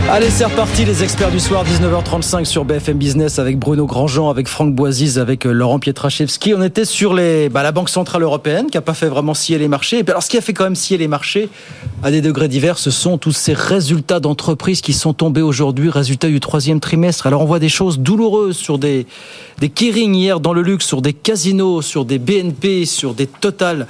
Allez, 0.08 0.30
c'est 0.30 0.46
reparti, 0.46 0.86
les 0.86 1.04
experts 1.04 1.30
du 1.30 1.40
soir, 1.40 1.62
19h35 1.62 2.46
sur 2.46 2.64
BFM 2.64 2.96
Business 2.96 3.38
avec 3.38 3.58
Bruno 3.58 3.84
Grandjean, 3.84 4.30
avec 4.30 4.48
Franck 4.48 4.74
Boisise, 4.74 5.18
avec 5.18 5.46
euh, 5.46 5.52
Laurent 5.52 5.78
Pietraszewski. 5.78 6.54
On 6.54 6.62
était 6.62 6.86
sur 6.86 7.12
les, 7.12 7.50
bah, 7.50 7.62
la 7.62 7.70
Banque 7.70 7.90
Centrale 7.90 8.22
Européenne 8.22 8.66
qui 8.70 8.78
n'a 8.78 8.80
pas 8.80 8.94
fait 8.94 9.08
vraiment 9.08 9.34
scier 9.34 9.58
les 9.58 9.68
marchés. 9.68 9.98
Et 9.98 10.04
alors, 10.08 10.22
ce 10.22 10.30
qui 10.30 10.38
a 10.38 10.40
fait 10.40 10.54
quand 10.54 10.64
même 10.64 10.74
scier 10.74 10.96
les 10.96 11.06
marchés 11.06 11.50
à 12.02 12.10
des 12.10 12.22
degrés 12.22 12.48
divers, 12.48 12.78
ce 12.78 12.90
sont 12.90 13.18
tous 13.18 13.32
ces 13.32 13.52
résultats 13.52 14.18
d'entreprises 14.18 14.80
qui 14.80 14.94
sont 14.94 15.12
tombés 15.12 15.42
aujourd'hui, 15.42 15.90
résultats 15.90 16.28
du 16.28 16.40
troisième 16.40 16.80
trimestre. 16.80 17.26
Alors, 17.26 17.42
on 17.42 17.46
voit 17.46 17.60
des 17.60 17.68
choses 17.68 17.98
douloureuses 17.98 18.56
sur 18.56 18.78
des, 18.78 19.06
des 19.60 19.68
Kering 19.68 20.14
hier 20.14 20.40
dans 20.40 20.54
le 20.54 20.62
luxe, 20.62 20.86
sur 20.86 21.02
des 21.02 21.12
casinos, 21.12 21.82
sur 21.82 22.06
des 22.06 22.18
BNP, 22.18 22.86
sur 22.86 23.12
des 23.12 23.26
Total. 23.26 23.86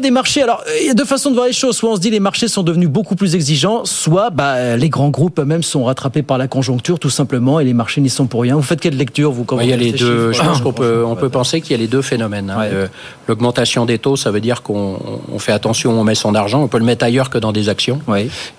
Des 0.00 0.10
marchés, 0.10 0.42
alors, 0.42 0.62
il 0.80 0.86
y 0.86 0.90
a 0.90 0.94
deux 0.94 1.04
façons 1.04 1.30
de 1.30 1.34
voir 1.34 1.46
les 1.46 1.52
choses. 1.52 1.76
Soit 1.76 1.90
on 1.90 1.96
se 1.96 2.00
dit 2.00 2.10
les 2.10 2.20
marchés 2.20 2.46
sont 2.46 2.62
devenus 2.62 2.88
beaucoup 2.88 3.16
plus 3.16 3.34
exigeants, 3.34 3.84
soit 3.84 4.30
bah, 4.30 4.76
les 4.76 4.88
grands 4.90 5.08
groupes 5.08 5.40
eux-mêmes 5.40 5.62
sont 5.64 5.84
rattrapés 5.84 6.22
par 6.22 6.38
la 6.38 6.46
conjoncture, 6.46 7.00
tout 7.00 7.10
simplement, 7.10 7.58
et 7.58 7.64
les 7.64 7.74
marchés 7.74 8.00
n'y 8.00 8.10
sont 8.10 8.26
pour 8.26 8.42
rien. 8.42 8.54
Vous 8.54 8.62
faites 8.62 8.80
quelle 8.80 8.96
lecture, 8.96 9.32
vous, 9.32 9.44
quand 9.44 9.58
Il 9.58 9.68
y 9.68 9.72
a 9.72 9.76
les 9.76 9.92
deux, 9.92 10.32
je 10.32 10.40
pense 10.40 10.60
qu'on 10.60 10.72
peut, 10.72 11.04
on 11.04 11.16
peut 11.16 11.30
penser 11.30 11.60
qu'il 11.60 11.72
y 11.72 11.74
a 11.74 11.78
les 11.78 11.88
deux 11.88 12.02
phénomènes. 12.02 12.50
Hein. 12.50 12.88
L'augmentation 13.26 13.86
des 13.86 13.98
taux, 13.98 14.16
ça 14.16 14.30
veut 14.30 14.40
dire 14.40 14.62
qu'on 14.62 14.98
fait 15.38 15.52
attention, 15.52 15.98
on 15.98 16.04
met 16.04 16.14
son 16.14 16.34
argent, 16.34 16.62
on 16.62 16.68
peut 16.68 16.78
le 16.78 16.84
mettre 16.84 17.04
ailleurs 17.04 17.30
que 17.30 17.38
dans 17.38 17.52
des 17.52 17.68
actions. 17.68 18.00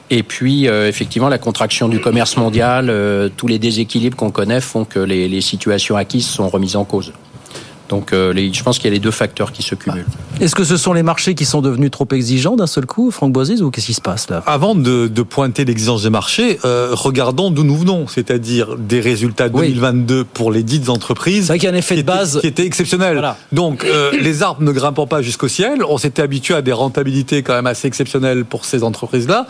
Et 0.09 0.23
puis, 0.23 0.67
euh, 0.67 0.87
effectivement, 0.87 1.29
la 1.29 1.37
contraction 1.37 1.87
du 1.87 1.99
commerce 1.99 2.35
mondial, 2.35 2.89
euh, 2.89 3.29
tous 3.35 3.47
les 3.47 3.59
déséquilibres 3.59 4.17
qu'on 4.17 4.31
connaît 4.31 4.61
font 4.61 4.83
que 4.83 4.99
les, 4.99 5.29
les 5.29 5.41
situations 5.41 5.95
acquises 5.95 6.25
sont 6.25 6.49
remises 6.49 6.75
en 6.75 6.83
cause. 6.83 7.13
Donc 7.89 8.13
euh, 8.13 8.33
je 8.53 8.63
pense 8.63 8.77
qu'il 8.77 8.85
y 8.85 8.91
a 8.91 8.93
les 8.93 8.99
deux 8.99 9.11
facteurs 9.11 9.51
qui 9.51 9.63
se 9.63 9.75
cumulent. 9.75 10.05
Est-ce 10.39 10.55
que 10.55 10.63
ce 10.63 10.77
sont 10.77 10.93
les 10.93 11.03
marchés 11.03 11.35
qui 11.35 11.45
sont 11.45 11.61
devenus 11.61 11.91
trop 11.91 12.07
exigeants 12.11 12.55
d'un 12.55 12.67
seul 12.67 12.85
coup, 12.85 13.11
Franck 13.11 13.33
Boisise, 13.33 13.61
ou 13.61 13.71
qu'est-ce 13.71 13.87
qui 13.87 13.93
se 13.93 14.01
passe 14.01 14.29
là? 14.29 14.43
Avant 14.45 14.75
de, 14.75 15.07
pointer 15.29 15.65
l'exigence 15.65 16.03
des 16.03 16.09
marchés, 16.09 16.59
euh, 16.65 16.91
regardons 16.93 17.51
d'où 17.51 17.63
nous 17.63 17.75
venons, 17.75 18.07
c'est-à-dire 18.07 18.77
des 18.77 19.01
résultats 19.01 19.49
2022 19.49 20.23
pour 20.23 20.51
les 20.51 20.63
dites 20.63 20.89
entreprises. 20.89 21.47
C'est 21.47 21.47
vrai 21.47 21.59
qu'il 21.59 21.69
y 21.69 21.71
a 21.71 21.75
un 21.75 21.77
effet 21.77 21.97
de 21.97 22.03
base 22.03 22.39
qui 22.39 22.47
était 22.47 22.65
exceptionnel. 22.65 23.21
Donc 23.51 23.83
euh, 23.83 24.11
les 24.21 24.43
arbres 24.43 24.61
ne 24.63 24.71
grimpant 24.71 25.07
pas 25.07 25.21
jusqu'au 25.21 25.47
ciel, 25.47 25.83
on 25.87 25.97
s'était 25.97 26.21
habitué 26.21 26.53
à 26.53 26.61
des 26.61 26.73
rentabilités 26.73 27.43
quand 27.43 27.53
même 27.53 27.67
assez 27.67 27.87
exceptionnelles 27.87 28.45
pour 28.45 28.65
ces 28.65 28.83
entreprises-là 28.83 29.47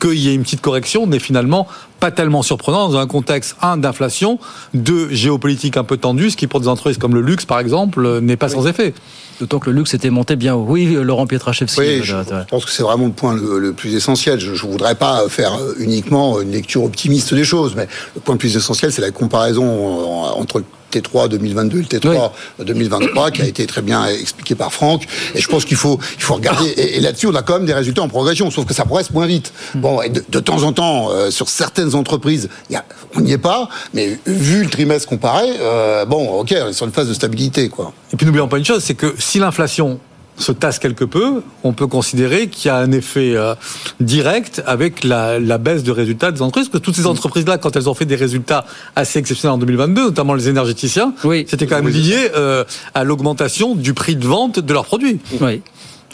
qu'il 0.00 0.18
y 0.18 0.28
ait 0.28 0.34
une 0.34 0.42
petite 0.42 0.60
correction 0.60 1.06
n'est 1.06 1.18
finalement 1.18 1.68
pas 2.00 2.10
tellement 2.10 2.42
surprenant 2.42 2.88
dans 2.88 2.98
un 2.98 3.06
contexte, 3.06 3.56
un, 3.60 3.76
d'inflation, 3.76 4.38
deux, 4.74 5.08
géopolitique 5.10 5.76
un 5.76 5.84
peu 5.84 5.98
tendu, 5.98 6.30
ce 6.30 6.36
qui 6.36 6.46
pour 6.46 6.60
des 6.60 6.68
entreprises 6.68 6.98
comme 6.98 7.14
le 7.14 7.20
luxe, 7.20 7.44
par 7.44 7.60
exemple, 7.60 8.20
n'est 8.20 8.36
pas 8.36 8.48
sans 8.48 8.66
effet. 8.66 8.94
D'autant 9.38 9.58
que 9.58 9.70
le 9.70 9.76
luxe 9.76 9.94
était 9.94 10.10
monté 10.10 10.36
bien 10.36 10.54
haut. 10.54 10.64
Oui, 10.66 10.96
Laurent 11.00 11.26
Pietraszewski. 11.26 11.80
Oui, 11.80 12.00
je, 12.02 12.16
pense 12.48 12.64
que 12.64 12.70
c'est 12.70 12.82
vraiment 12.82 13.06
le 13.06 13.12
point 13.12 13.34
le, 13.34 13.72
plus 13.72 13.94
essentiel. 13.94 14.40
Je 14.40 14.50
ne 14.50 14.70
voudrais 14.70 14.94
pas 14.94 15.28
faire 15.28 15.58
uniquement 15.78 16.40
une 16.40 16.50
lecture 16.50 16.84
optimiste 16.84 17.32
des 17.34 17.44
choses, 17.44 17.74
mais 17.76 17.86
le 18.14 18.20
point 18.20 18.34
le 18.34 18.38
plus 18.38 18.56
essentiel, 18.56 18.92
c'est 18.92 19.02
la 19.02 19.10
comparaison 19.10 20.04
entre 20.34 20.62
T3 20.90 21.28
2022 21.28 21.78
et 21.78 21.82
le 21.82 21.86
T3 21.86 22.30
2023, 22.60 23.30
qui 23.30 23.42
a 23.42 23.46
été 23.46 23.66
très 23.66 23.82
bien 23.82 24.06
expliqué 24.06 24.54
par 24.54 24.72
Franck. 24.72 25.06
Et 25.34 25.40
je 25.40 25.48
pense 25.48 25.64
qu'il 25.64 25.76
faut, 25.76 25.98
il 26.16 26.22
faut 26.22 26.34
regarder. 26.34 26.70
Et, 26.76 27.00
là-dessus, 27.00 27.26
on 27.26 27.34
a 27.34 27.42
quand 27.42 27.54
même 27.54 27.66
des 27.66 27.74
résultats 27.74 28.02
en 28.02 28.08
progression, 28.08 28.50
sauf 28.50 28.66
que 28.66 28.74
ça 28.74 28.84
progresse 28.84 29.10
moins 29.10 29.26
vite. 29.26 29.52
Bon, 29.74 30.02
et 30.02 30.08
de, 30.08 30.40
temps 30.40 30.62
en 30.62 30.72
temps, 30.72 31.10
euh, 31.10 31.30
sur 31.30 31.48
certaines 31.48 31.94
entreprises, 31.94 32.48
y 32.70 32.76
a, 32.76 32.84
on 33.16 33.20
n'y 33.20 33.32
est 33.32 33.38
pas, 33.38 33.68
mais 33.94 34.18
vu 34.26 34.64
le 34.64 34.70
trimestre 34.70 35.08
comparé, 35.08 35.48
euh, 35.60 36.04
bon, 36.04 36.40
ok, 36.40 36.54
on 36.64 36.68
est 36.68 36.72
sur 36.72 36.86
une 36.86 36.92
phase 36.92 37.08
de 37.08 37.14
stabilité, 37.14 37.68
quoi. 37.68 37.92
Et 38.12 38.16
puis 38.16 38.26
n'oublions 38.26 38.48
pas 38.48 38.58
une 38.58 38.64
chose, 38.64 38.82
c'est 38.82 38.94
que 38.94 39.14
si 39.18 39.38
l'inflation 39.38 40.00
se 40.40 40.52
tasse 40.52 40.78
quelque 40.78 41.04
peu, 41.04 41.42
on 41.62 41.72
peut 41.72 41.86
considérer 41.86 42.48
qu'il 42.48 42.68
y 42.68 42.70
a 42.70 42.76
un 42.76 42.92
effet 42.92 43.34
euh, 43.36 43.54
direct 44.00 44.62
avec 44.66 45.04
la, 45.04 45.38
baisse 45.58 45.82
de 45.82 45.92
résultats 45.92 46.32
des 46.32 46.42
entreprises. 46.42 46.68
Parce 46.68 46.80
que 46.80 46.84
toutes 46.84 46.96
ces 46.96 47.06
entreprises-là, 47.06 47.58
quand 47.58 47.76
elles 47.76 47.88
ont 47.88 47.94
fait 47.94 48.06
des 48.06 48.16
résultats 48.16 48.64
assez 48.96 49.18
exceptionnels 49.18 49.54
en 49.54 49.58
2022, 49.58 50.04
notamment 50.06 50.34
les 50.34 50.48
énergéticiens, 50.48 51.14
c'était 51.46 51.66
quand 51.66 51.82
même 51.82 51.92
lié 51.92 52.30
euh, 52.34 52.64
à 52.94 53.04
l'augmentation 53.04 53.74
du 53.74 53.94
prix 53.94 54.16
de 54.16 54.26
vente 54.26 54.58
de 54.58 54.72
leurs 54.72 54.86
produits. 54.86 55.20
Oui. 55.40 55.62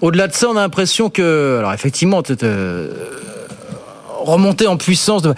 Au-delà 0.03 0.29
de 0.29 0.35
ça, 0.35 0.49
on 0.51 0.57
a 0.57 0.61
l'impression 0.61 1.09
que, 1.09 1.57
alors 1.59 1.73
effectivement, 1.73 2.23
euh, 2.43 2.91
remonter 4.27 4.67
en 4.67 4.77
puissance 4.77 5.23
de 5.23 5.35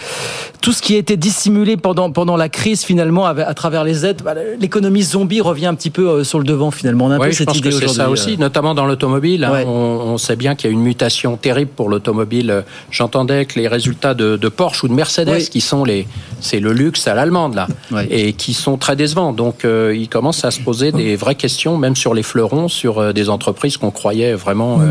tout 0.61 0.73
ce 0.73 0.81
qui 0.81 0.95
a 0.95 0.97
été 0.97 1.17
dissimulé 1.17 1.77
pendant 1.77 2.11
pendant 2.11 2.35
la 2.35 2.49
crise 2.49 2.83
finalement 2.83 3.25
à, 3.25 3.53
travers 3.53 3.83
les 3.83 4.05
aides 4.05 4.21
bah, 4.23 4.33
l'économie 4.59 5.03
zombie 5.03 5.41
revient 5.41 5.67
un 5.67 5.75
petit 5.75 5.89
peu 5.89 6.09
euh, 6.09 6.23
sur 6.23 6.39
le 6.39 6.43
devant 6.43 6.71
finalement. 6.71 7.05
On 7.05 7.11
a 7.11 7.15
un 7.15 7.19
peu 7.19 7.31
cette 7.31 7.55
idée 7.55 7.69
aujourd'hui 7.69 7.95
ça 7.95 8.09
aussi 8.09 8.33
euh. 8.33 8.37
notamment 8.37 8.73
dans 8.73 8.85
l'automobile 8.85 9.43
hein. 9.43 9.63
on, 9.65 10.17
sait 10.17 10.35
bien 10.35 10.55
qu'il 10.55 10.69
y 10.69 10.73
a 10.73 10.73
une 10.73 10.81
mutation 10.81 11.37
terrible 11.37 11.71
pour 11.73 11.89
l'automobile. 11.89 12.63
J'entendais 12.91 13.45
que 13.45 13.57
les 13.59 13.67
résultats 13.67 14.13
de, 14.13 14.49
Porsche 14.49 14.83
ou 14.83 14.87
de 14.87 14.93
Mercedes 14.93 15.49
qui 15.49 15.61
sont 15.61 15.85
les 15.85 16.07
c'est 16.41 16.59
le 16.59 16.73
luxe 16.73 17.07
à 17.07 17.13
l'allemande 17.13 17.55
là 17.55 17.67
et 18.09 18.33
qui 18.33 18.53
sont 18.53 18.77
très 18.77 18.95
décevants. 18.95 19.31
Donc 19.31 19.63
euh, 19.63 19.95
il 19.95 20.09
commence 20.09 20.43
à 20.43 20.51
se 20.51 20.59
poser 20.59 20.91
des 20.91 21.15
vraies 21.15 21.35
questions 21.35 21.77
même 21.77 21.95
sur 21.95 22.13
les 22.13 22.23
fleurons 22.23 22.67
sur 22.67 23.13
des 23.13 23.29
entreprises 23.29 23.77
qu'on 23.77 23.91
croyait 23.91 24.33
vraiment 24.33 24.81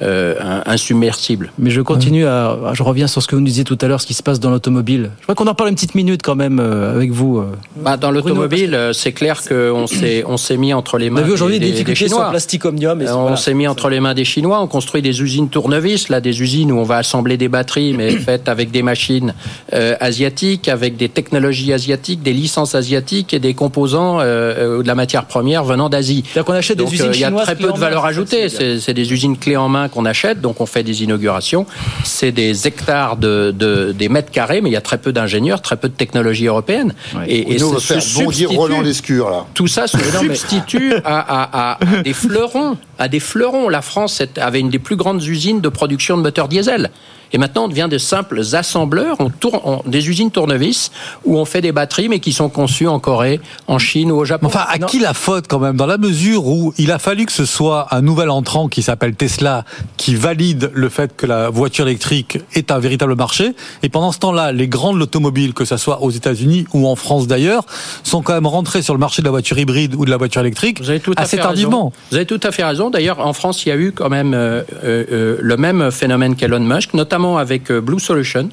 insubmersibles. 0.00 1.52
Mais 1.58 1.70
je 1.70 1.80
continue 1.80 2.26
à 2.26 2.58
je 2.72 2.82
reviens 2.82 3.06
sur 3.06 3.22
ce 3.22 3.28
que 3.28 3.36
vous 3.40 3.44
nous 3.44 3.48
disiez 3.48 3.64
tout 3.64 3.78
à 3.80 3.86
l'heure 3.86 4.02
ce 4.02 4.06
qui 4.06 4.12
se 4.12 4.22
passe 4.22 4.38
dans 4.38 4.50
l'automobile. 4.50 5.12
Je 5.20 5.22
crois 5.22 5.34
qu'on 5.34 5.46
en 5.46 5.54
parle 5.54 5.70
une 5.70 5.74
petite 5.74 5.94
minute 5.94 6.20
quand 6.22 6.34
même 6.34 6.60
euh, 6.60 6.94
avec 6.94 7.10
vous. 7.10 7.38
Euh. 7.38 7.46
Bah, 7.76 7.96
dans 7.96 8.10
l'automobile, 8.10 8.74
euh, 8.74 8.92
c'est 8.92 9.12
clair 9.12 9.40
qu'on 9.42 9.86
s'est 9.86 10.24
on 10.26 10.36
s'est 10.36 10.58
mis 10.58 10.74
entre 10.74 10.98
les 10.98 11.08
mains. 11.08 11.22
On 11.22 11.24
a 11.24 11.26
vu 11.26 11.32
aujourd'hui 11.32 11.58
des, 11.58 11.70
difficultés 11.70 12.08
sur 12.08 12.28
plastique 12.28 12.66
omnium. 12.66 13.02
on 13.08 13.36
s'est 13.36 13.54
mis 13.54 13.66
entre 13.66 13.88
les 13.88 13.98
mains 13.98 14.12
des 14.12 14.26
Chinois. 14.26 14.60
On 14.60 14.66
construit 14.66 15.00
des 15.00 15.22
usines 15.22 15.48
tournevis, 15.48 16.10
là, 16.10 16.20
des 16.20 16.42
usines 16.42 16.70
où 16.70 16.78
on 16.78 16.84
va 16.84 16.98
assembler 16.98 17.38
des 17.38 17.48
batteries, 17.48 17.94
mais 17.94 18.10
faites 18.26 18.48
avec 18.48 18.70
des 18.70 18.82
machines 18.82 19.32
asiatiques, 19.72 20.68
avec 20.68 20.98
des 20.98 21.08
technologies 21.08 21.72
asiatiques, 21.72 22.22
des 22.22 22.34
licences 22.34 22.74
asiatiques 22.74 23.32
et 23.32 23.38
des 23.38 23.54
composants 23.54 24.18
de 24.18 24.86
la 24.86 24.94
matière 24.94 25.24
première 25.24 25.64
venant 25.64 25.88
d'Asie. 25.88 26.24
Donc 26.36 26.48
on 26.50 26.52
achète 26.52 26.76
des 26.76 26.92
usines 26.92 27.10
Il 27.14 27.20
y 27.20 27.24
a 27.24 27.30
très 27.30 27.56
peu 27.56 27.72
de 27.72 27.78
valeur 27.78 28.04
ajoutée. 28.04 28.48
C'est 28.50 28.94
des 28.94 29.12
usines 29.12 29.38
clés 29.38 29.56
en 29.56 29.70
main 29.70 29.88
qu'on 29.88 30.04
achète, 30.04 30.42
donc 30.42 30.60
on 30.60 30.66
fait 30.66 30.82
des 30.82 31.02
inaugurations. 31.02 31.64
C'est 32.04 32.32
des 32.32 32.66
hectares 32.66 33.16
de 33.16 33.29
de, 33.52 33.92
des 33.92 34.08
mètres 34.08 34.30
carrés, 34.30 34.60
mais 34.60 34.70
il 34.70 34.72
y 34.72 34.76
a 34.76 34.80
très 34.80 34.98
peu 34.98 35.12
d'ingénieurs, 35.12 35.62
très 35.62 35.76
peu 35.76 35.88
de 35.88 35.94
technologie 35.94 36.46
européenne. 36.46 36.94
Et, 37.26 37.54
et 37.54 37.58
nous, 37.58 37.74
on 37.74 37.78
faire 37.78 38.02
bondir 38.16 38.50
Roland 38.50 38.80
Lescure, 38.80 39.30
là. 39.30 39.46
Tout 39.54 39.66
ça 39.66 39.86
se 39.86 39.98
substitue 40.20 40.94
à, 41.04 41.78
des 42.04 42.12
fleurons, 42.12 42.76
à 42.98 43.08
des 43.08 43.20
fleurons. 43.20 43.68
La 43.68 43.82
France 43.82 44.22
avait 44.36 44.60
une 44.60 44.70
des 44.70 44.78
plus 44.78 44.96
grandes 44.96 45.22
usines 45.24 45.60
de 45.60 45.68
production 45.68 46.16
de 46.16 46.22
moteurs 46.22 46.48
diesel. 46.48 46.90
Et 47.32 47.38
maintenant, 47.38 47.64
on 47.64 47.68
devient 47.68 47.88
de 47.90 47.98
simples 47.98 48.40
assembleurs, 48.52 49.16
on 49.20 49.30
tourne, 49.30 49.80
des 49.86 50.08
usines 50.08 50.30
tournevis 50.30 50.90
où 51.24 51.38
on 51.38 51.44
fait 51.44 51.60
des 51.60 51.72
batteries, 51.72 52.08
mais 52.08 52.20
qui 52.20 52.32
sont 52.32 52.48
conçues 52.48 52.88
en 52.88 52.98
Corée, 52.98 53.40
en 53.68 53.78
Chine 53.78 54.10
ou 54.10 54.16
au 54.16 54.24
Japon. 54.24 54.46
Enfin, 54.46 54.64
à 54.68 54.78
qui 54.78 54.98
la 54.98 55.14
faute 55.14 55.46
quand 55.48 55.58
même 55.58 55.76
Dans 55.76 55.86
la 55.86 55.98
mesure 55.98 56.46
où 56.46 56.74
il 56.78 56.90
a 56.90 56.98
fallu 56.98 57.26
que 57.26 57.32
ce 57.32 57.44
soit 57.44 57.88
un 57.94 58.02
nouvel 58.02 58.30
entrant 58.30 58.68
qui 58.68 58.82
s'appelle 58.82 59.14
Tesla 59.14 59.64
qui 59.96 60.14
valide 60.14 60.70
le 60.74 60.88
fait 60.88 61.16
que 61.16 61.26
la 61.26 61.50
voiture 61.50 61.86
électrique 61.86 62.38
est 62.54 62.70
un 62.70 62.78
véritable 62.78 63.14
marché. 63.14 63.54
Et 63.82 63.88
pendant 63.88 64.12
ce 64.12 64.18
temps-là, 64.18 64.52
les 64.52 64.68
grandes 64.68 65.00
automobiles, 65.00 65.54
que 65.54 65.64
ce 65.64 65.76
soit 65.76 66.02
aux 66.02 66.10
États-Unis 66.10 66.66
ou 66.72 66.88
en 66.88 66.96
France 66.96 67.26
d'ailleurs, 67.26 67.64
sont 68.02 68.22
quand 68.22 68.34
même 68.34 68.46
rentrées 68.46 68.82
sur 68.82 68.94
le 68.94 69.00
marché 69.00 69.22
de 69.22 69.26
la 69.26 69.30
voiture 69.30 69.58
hybride 69.58 69.94
ou 69.94 70.04
de 70.04 70.10
la 70.10 70.16
voiture 70.16 70.40
électrique 70.40 70.80
Vous 70.80 70.90
avez 70.90 71.00
tout 71.00 71.14
à 71.16 71.22
assez 71.22 71.36
fait 71.36 71.42
tardivement. 71.42 71.92
Vous 72.10 72.16
avez 72.16 72.26
tout 72.26 72.40
à 72.42 72.50
fait 72.50 72.64
raison. 72.64 72.90
D'ailleurs, 72.90 73.24
en 73.24 73.32
France, 73.32 73.64
il 73.64 73.68
y 73.68 73.72
a 73.72 73.76
eu 73.76 73.92
quand 73.92 74.08
même 74.08 74.34
euh, 74.34 74.62
euh, 74.84 75.04
euh 75.10 75.36
le 75.40 75.56
même 75.56 75.90
phénomène 75.90 76.34
qu'Elon 76.34 76.60
Musk, 76.60 76.94
notamment 76.94 77.19
avec 77.20 77.70
euh, 77.70 77.80
Blue 77.80 78.00
Solution, 78.00 78.48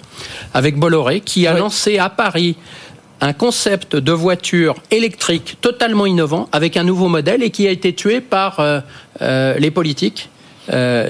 avec 0.54 0.78
Bolloré, 0.78 1.22
qui 1.22 1.48
a 1.48 1.58
lancé 1.58 1.98
à 1.98 2.10
Paris 2.10 2.56
un 3.22 3.34
concept 3.34 3.96
de 3.96 4.12
voiture 4.12 4.76
électrique 4.92 5.58
totalement 5.62 6.06
innovant 6.06 6.50
avec 6.52 6.78
un 6.78 6.84
nouveau 6.84 7.08
modèle 7.08 7.42
et 7.42 7.50
qui 7.50 7.68
a 7.68 7.72
été 7.72 7.94
tué 7.94 8.22
par 8.22 8.60
euh, 8.60 8.80
euh, 9.22 9.56
les 9.58 9.72
politiques. 9.72 10.30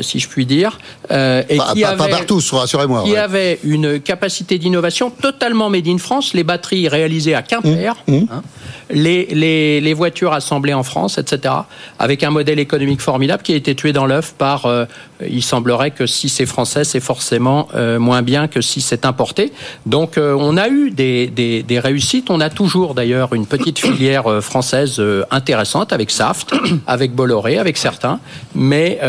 Si 0.01 0.19
je 0.19 0.27
puis 0.27 0.45
dire, 0.45 0.79
et 1.09 1.57
qui 1.73 1.83
avait, 1.83 1.97
pas 1.97 2.07
partout, 2.07 2.41
rassurez-moi. 2.51 3.03
Qui 3.03 3.17
avait 3.17 3.59
une 3.63 3.99
capacité 3.99 4.57
d'innovation 4.57 5.09
totalement 5.09 5.69
made 5.69 5.87
in 5.87 5.97
France, 5.97 6.33
les 6.33 6.43
batteries 6.43 6.87
réalisées 6.87 7.35
à 7.35 7.41
Quimper, 7.41 7.95
mmh, 8.07 8.13
mmh. 8.13 8.27
Hein, 8.31 8.41
les, 8.89 9.79
les, 9.81 9.93
voitures 9.93 10.33
assemblées 10.33 10.73
en 10.73 10.83
France, 10.83 11.17
etc., 11.17 11.53
avec 11.99 12.23
un 12.23 12.29
modèle 12.29 12.59
économique 12.59 13.01
formidable 13.01 13.43
qui 13.43 13.53
a 13.53 13.55
été 13.55 13.75
tué 13.75 13.93
dans 13.93 14.05
l'œuf 14.05 14.33
par, 14.37 14.65
euh, 14.65 14.85
il 15.27 15.43
semblerait 15.43 15.91
que 15.91 16.05
si 16.05 16.29
c'est 16.29 16.45
français, 16.45 16.83
c'est 16.83 16.99
forcément 16.99 17.67
euh, 17.75 17.99
moins 17.99 18.21
bien 18.21 18.47
que 18.47 18.61
si 18.61 18.81
c'est 18.81 19.05
importé. 19.05 19.51
Donc 19.85 20.17
euh, 20.17 20.35
on 20.39 20.57
a 20.57 20.69
eu 20.69 20.91
des, 20.91 21.27
des, 21.27 21.63
des, 21.63 21.79
réussites, 21.79 22.29
on 22.29 22.39
a 22.39 22.49
toujours 22.49 22.93
d'ailleurs 22.93 23.33
une 23.33 23.45
petite 23.45 23.79
filière 23.79 24.41
française 24.41 25.01
intéressante 25.31 25.91
avec 25.93 26.11
Saft, 26.11 26.53
avec 26.87 27.13
Bolloré, 27.13 27.57
avec 27.57 27.77
certains, 27.77 28.19
mais 28.55 28.99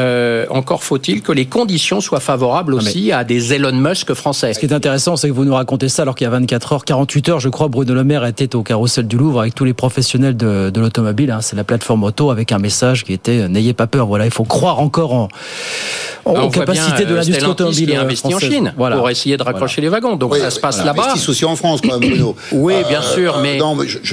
encore 0.51 0.83
faut-il 0.83 1.23
que 1.23 1.33
les 1.33 1.47
conditions 1.47 2.01
soient 2.01 2.21
favorables 2.21 2.75
aussi 2.75 3.13
à 3.13 3.25
des 3.25 3.55
Elon 3.55 3.73
Musk 3.73 4.15
français. 4.15 4.55
Ce 4.55 4.59
qui 4.59 4.67
est 4.67 4.73
intéressant, 4.73 5.17
c'est 5.17 5.29
que 5.29 5.33
vous 5.33 5.45
nous 5.45 5.55
racontez 5.55 5.89
ça 5.89 6.03
alors 6.03 6.15
qu'il 6.15 6.25
y 6.25 6.29
a 6.29 6.31
24 6.31 6.73
heures, 6.73 6.85
48 6.85 7.29
heures, 7.29 7.41
je 7.41 7.49
crois, 7.49 7.69
Bruno 7.69 7.95
Le 7.95 8.05
Maire 8.05 8.25
était 8.25 8.55
au 8.57 8.63
carrousel 8.63 9.07
du 9.07 9.17
Louvre 9.17 9.41
avec 9.41 9.55
tous 9.55 9.65
les 9.65 9.75
professionnels 9.75 10.37
de, 10.37 10.73
l'automobile. 10.77 11.31
Hein. 11.31 11.41
C'est 11.41 11.57
la 11.57 11.65
plateforme 11.65 12.05
auto 12.05 12.31
avec 12.31 12.53
un 12.53 12.59
message 12.59 13.05
qui 13.05 13.13
était 13.13 13.41
euh, 13.41 13.49
n'ayez 13.49 13.73
pas 13.73 13.87
peur. 13.87 14.07
Voilà, 14.07 14.25
il 14.25 14.31
faut 14.31 14.45
croire 14.45 14.81
encore 14.81 15.13
en, 15.13 15.29
aux 16.25 16.51
capacités 16.51 17.05
de 17.05 17.13
euh, 17.13 17.17
l'industrie 17.17 17.47
automobile 17.47 17.89
qui 17.89 17.97
a 17.97 18.03
investi 18.03 18.35
en 18.35 18.39
Chine 18.39 18.73
voilà. 18.77 18.97
pour 18.97 19.11
essayer 19.11 19.37
de 19.37 19.43
raccrocher 19.43 19.81
les 19.81 19.89
wagons. 19.89 20.17
Donc 20.17 20.37
ça 20.37 20.51
se 20.51 20.61
passe 20.61 20.85
là-bas. 20.85 21.15
Aussi 21.29 21.45
en 21.45 21.57
France 21.57 21.81
quand 21.83 21.99
même, 21.99 22.11
Bruno. 22.11 22.37
oui, 22.53 22.75
bien 22.89 23.01
euh, 23.01 23.15
sûr, 23.15 23.39
mais, 23.43 23.59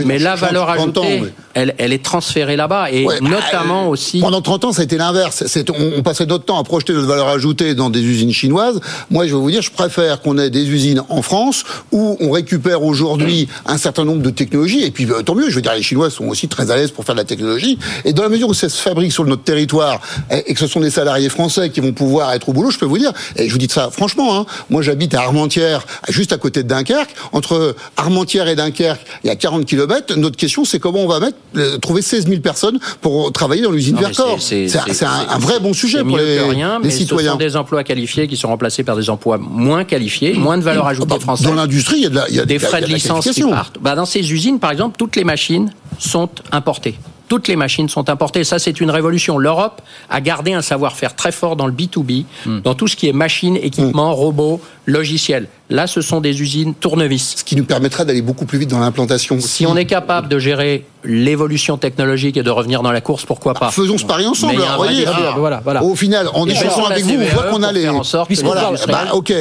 mais, 0.06 0.20
la 0.20 0.36
valeur 0.36 0.70
ajoutée, 0.70 1.24
elle, 1.56 1.74
elle, 1.78 1.94
est 1.94 2.04
transférée 2.04 2.56
là-bas 2.56 2.92
et 2.92 3.08
notamment 3.22 3.90
aussi. 3.90 4.20
Pendant 4.20 4.42
30 4.42 4.66
ans, 4.66 4.72
ça 4.72 4.82
a 4.82 4.84
été 4.84 4.98
l'inverse. 4.98 5.44
On, 5.70 6.00
on, 6.00 6.04
passait 6.04 6.26
notre 6.26 6.46
temps 6.46 6.60
à 6.60 6.64
projeter 6.64 6.94
notre 6.94 7.08
valeur 7.08 7.28
ajoutée 7.28 7.74
dans 7.74 7.90
des 7.90 8.02
usines 8.02 8.32
chinoises. 8.32 8.80
Moi, 9.10 9.26
je 9.26 9.34
vais 9.34 9.40
vous 9.40 9.50
dire, 9.50 9.62
je 9.62 9.72
préfère 9.72 10.22
qu'on 10.22 10.38
ait 10.38 10.50
des 10.50 10.70
usines 10.70 11.02
en 11.10 11.22
France 11.22 11.64
où 11.92 12.18
on 12.20 12.30
récupère 12.30 12.84
aujourd'hui 12.84 13.48
un 13.66 13.78
certain 13.78 14.04
nombre 14.04 14.22
de 14.22 14.30
technologies 14.30 14.84
et 14.84 14.92
puis 14.92 15.08
tant 15.26 15.36
mieux. 15.36 15.50
Je 15.50 15.56
veux 15.56 15.62
dire, 15.62 15.74
les 15.74 15.84
Chinois 15.84 16.10
sont 16.10 16.26
aussi 16.26 16.48
très 16.48 16.72
à 16.72 16.76
l'aise 16.76 16.92
pour 16.92 17.06
faire 17.06 17.16
de 17.16 17.20
la 17.20 17.26
technologie. 17.26 17.80
Et 18.04 18.14
dans 18.14 18.24
la 18.24 18.30
mesure 18.30 18.50
où 18.50 18.54
ça 18.54 18.70
se 18.70 18.82
fabrique 18.82 19.12
sur 19.12 19.26
notre 19.26 19.44
territoire 19.44 20.02
et 20.32 20.54
que 20.54 20.60
ce 20.60 20.68
sont 20.68 20.82
des 20.82 20.92
salariés 20.92 21.30
français 21.30 21.70
qui 21.70 21.80
vont 21.80 21.94
pouvoir 21.94 22.34
être 22.34 22.50
au 22.50 22.54
boulot, 22.54 22.70
je 22.70 22.78
peux 22.78 22.86
vous 22.86 22.98
dire, 22.98 23.14
et 23.36 23.48
je 23.48 23.52
vous 23.52 23.58
dis 23.58 23.70
ça 23.70 23.90
franchement, 23.92 24.38
hein, 24.38 24.46
moi 24.70 24.82
j'habite 24.82 25.14
à 25.14 25.22
Armentières, 25.22 25.86
juste 26.10 26.34
à 26.34 26.38
côté 26.38 26.64
de 26.64 26.68
Dunkerque. 26.68 27.16
Entre 27.32 27.76
Armentières 27.98 28.48
et 28.48 28.56
Dunkerque, 28.56 29.06
il 29.24 29.28
y 29.28 29.30
a 29.30 29.36
40 29.36 29.66
km. 29.66 30.16
Notre 30.16 30.38
question, 30.38 30.66
c'est 30.66 30.80
comment 30.80 31.00
on 31.00 31.08
va 31.08 31.20
mettre, 31.20 31.38
euh, 31.38 31.45
trouver 31.82 32.02
16 32.02 32.28
000 32.28 32.42
personnes 32.42 32.80
pour 33.02 33.32
travailler 33.32 33.62
dans 33.62 33.72
l'usine 33.72 33.98
Vercors. 33.98 34.42
C'est 34.42 34.68
un, 35.04 35.38
vrai 35.40 35.60
bon 35.60 35.74
sujet 35.74 36.04
pour 36.04 36.18
les, 36.18 36.40
rien, 36.40 36.80
les 36.82 36.92
citoyens. 36.92 37.30
Ce 37.30 37.32
sont 37.34 37.38
des 37.38 37.56
emplois 37.56 37.84
qualifiés 37.84 38.28
qui 38.28 38.38
sont 38.38 38.48
remplacés 38.48 38.84
par 38.84 38.96
des 38.96 39.10
emplois 39.10 39.38
moins 39.38 39.84
qualifiés, 39.84 40.34
moins 40.34 40.58
de 40.58 40.64
valeur 40.64 40.88
ajoutée 40.88 41.16
bah, 41.16 41.20
française. 41.20 41.48
Dans 41.48 41.54
l'industrie, 41.54 41.98
il 41.98 42.04
y 42.04 42.08
a, 42.08 42.10
de 42.10 42.16
la, 42.16 42.30
il 42.30 42.36
y 42.36 42.40
a 42.40 42.46
des 42.46 42.60
frais 42.60 42.82
de, 42.82 42.88
licence 42.88 43.30
qui 43.30 43.44
partent. 43.44 43.80
Bah, 43.80 43.96
dans 43.96 44.06
ces 44.06 44.32
usines, 44.32 44.60
par 44.60 44.72
exemple, 44.72 44.96
toutes 44.98 45.16
les 45.16 45.24
machines 45.24 45.72
sont 46.00 46.30
importées. 46.52 46.96
Toutes 47.28 47.48
les 47.48 47.56
machines 47.56 47.90
sont 47.90 48.10
importées. 48.10 48.44
Ça, 48.44 48.60
c'est 48.60 48.80
une 48.80 48.92
révolution. 48.92 49.38
L'Europe 49.38 49.82
a 50.10 50.22
gardé 50.22 50.54
un 50.54 50.62
savoir-faire 50.62 51.16
très 51.16 51.32
fort 51.32 51.56
dans 51.56 51.66
le 51.66 51.74
B2B, 51.74 52.26
hmm. 52.46 52.60
dans 52.62 52.76
tout 52.76 52.88
ce 52.88 52.96
qui 52.96 53.08
est 53.08 53.14
machines, 53.14 53.58
équipements, 53.58 54.14
robots, 54.14 54.62
logiciels. 54.86 55.48
Là, 55.70 55.88
ce 55.88 56.02
sont 56.02 56.22
des 56.22 56.42
usines 56.42 56.76
tournevis. 56.76 57.36
Ce 57.38 57.44
qui 57.44 57.56
nous 57.56 57.66
permettra 57.66 58.06
d'aller 58.06 58.22
beaucoup 58.22 58.46
plus 58.46 58.60
vite 58.60 58.70
dans 58.70 58.80
l'implantation. 58.80 59.40
Si 59.40 59.66
on 59.66 59.76
est 59.76 59.86
capable 59.86 60.28
de 60.28 60.38
gérer 60.38 60.86
l'évolution 61.04 61.78
technologique 61.78 62.38
et 62.38 62.44
de 62.44 62.50
revenir 62.50 62.82
dans 62.82 62.92
la 62.92 63.02
course, 63.02 63.26
pourquoi 63.26 63.54
pas 63.54 63.72
Faisons 63.72 63.98
ce 63.98 64.06
pari 64.06 64.26
ensemble. 64.28 64.62
voyez, 64.78 65.06
voilà, 65.38 65.62
voilà. 65.64 65.84
Au 65.84 65.96
final, 65.96 66.30
en 66.34 66.48
échangeant 66.48 66.86
avec 66.86 67.04
vous, 67.04 67.14
on 67.14 67.34
voit 67.34 67.44
qu'on 67.44 67.64
a 67.64 67.72
les. 67.72 67.90
En 67.90 68.04
sorte 68.04 68.30
que 68.30 68.42
voilà, 68.42 68.72
bah, 68.88 69.06
ok, 69.14 69.34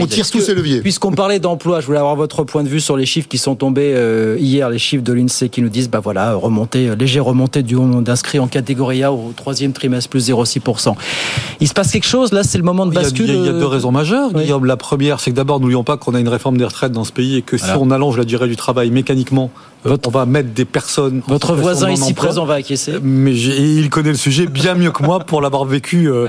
on, 0.00 0.06
tire 0.06 0.28
tous 0.30 0.40
ces 0.40 0.54
leviers. 0.54 0.80
Puisqu'on 0.80 1.12
parlait 1.12 1.38
d'emploi, 1.38 1.80
je 1.80 1.86
voulais 1.86 1.98
avoir 1.98 2.16
votre 2.16 2.44
point 2.44 2.62
de 2.62 2.68
vue 2.68 2.80
sur 2.80 2.96
les 2.96 3.06
chiffres 3.06 3.28
qui 3.28 3.38
sont 3.38 3.54
tombés 3.54 3.92
euh, 3.94 4.36
hier, 4.38 4.68
les 4.70 4.78
chiffres 4.78 5.04
de 5.04 5.12
l'INSEE 5.12 5.48
qui 5.48 5.62
nous 5.62 5.68
disent, 5.68 5.88
bah 5.88 6.00
voilà, 6.00 6.34
remontée, 6.34 6.88
euh, 6.88 6.96
léger 6.96 7.20
remontée 7.20 7.62
du 7.62 7.74
nombre 7.74 8.02
d'inscrits 8.02 8.38
en 8.38 8.48
catégorie 8.48 9.02
A 9.04 9.12
au 9.12 9.32
troisième 9.36 9.72
trimestre, 9.72 10.10
plus 10.10 10.28
0,6%. 10.28 10.94
Il 11.60 11.68
se 11.68 11.74
passe 11.74 11.92
quelque 11.92 12.06
chose 12.06 12.32
là, 12.32 12.42
c'est 12.42 12.58
le 12.58 12.64
moment 12.64 12.86
de 12.86 12.94
bascule. 12.94 13.28
Il 13.28 13.44
y 13.44 13.48
a, 13.48 13.52
deux 13.52 13.66
raisons 13.66 13.92
majeures, 13.92 14.32
Guillaume. 14.32 14.64
La 14.64 14.76
première, 14.76 15.20
c'est 15.20 15.30
que 15.30 15.36
d'abord 15.36 15.60
n'oublions 15.62 15.84
pas 15.84 15.96
qu'on 15.96 16.14
a 16.14 16.20
une 16.20 16.28
réforme 16.28 16.56
des 16.58 16.64
retraites 16.64 16.92
dans 16.92 17.04
ce 17.04 17.12
pays 17.12 17.36
et 17.36 17.42
que 17.42 17.56
Voilà. 17.56 17.74
si 17.74 17.80
on 17.80 17.90
allonge 17.90 18.18
la 18.18 18.24
durée 18.24 18.48
du 18.48 18.56
travail 18.56 18.90
mécaniquement, 18.90 19.50
on 19.84 20.10
va 20.10 20.26
mettre 20.26 20.50
des 20.50 20.64
personnes. 20.64 21.22
Votre 21.26 21.54
voisin 21.54 21.90
ici 21.90 22.02
non-emploi. 22.02 22.24
présent 22.26 22.44
va 22.44 22.54
acquiescer. 22.54 22.94
Mais 23.02 23.34
il 23.34 23.90
connaît 23.90 24.10
le 24.10 24.16
sujet 24.16 24.46
bien 24.46 24.74
mieux 24.74 24.92
que 24.92 25.02
moi 25.02 25.20
pour 25.20 25.40
l'avoir 25.40 25.64
vécu 25.64 26.08
euh, 26.08 26.28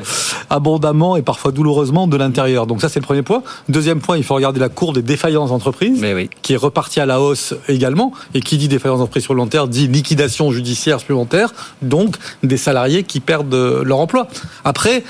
abondamment 0.50 1.18
et 1.18 1.22
parfois 1.22 1.52
douloureusement 1.52 2.08
de 2.08 2.18
l'intérieur. 2.18 2.66
Donc 2.66 2.82
ça 2.82 2.90
c'est 2.90 3.00
le 3.00 3.06
premier 3.06 3.22
point. 3.22 3.44
Deuxième 3.70 4.00
point, 4.00 4.18
il 4.18 4.24
faut 4.24 4.36
regarder 4.36 4.60
la 4.60 4.70
courbe 4.70 4.96
des 4.96 5.02
défaillances 5.02 5.50
d'entreprise, 5.50 6.04
qui 6.42 6.54
est 6.54 6.58
repartie 6.58 7.00
à 7.00 7.06
la 7.06 7.22
hausse 7.22 7.54
également. 7.68 8.14
Et 8.34 8.42
qui 8.42 8.58
dit 8.58 8.68
défaillance 8.68 9.00
d'entreprise 9.00 9.24
supplémentaire 9.24 9.68
dit 9.68 9.88
liquidation 9.88 10.52
judiciaire 10.52 11.00
supplémentaire, 11.00 11.54
donc 11.82 12.16
des 12.42 12.58
salariés 12.58 13.04
qui 13.04 13.20
perdent 13.20 13.54
euh, 13.54 13.84
leur 13.84 14.00
emploi. 14.00 14.28
Après, 14.64 15.04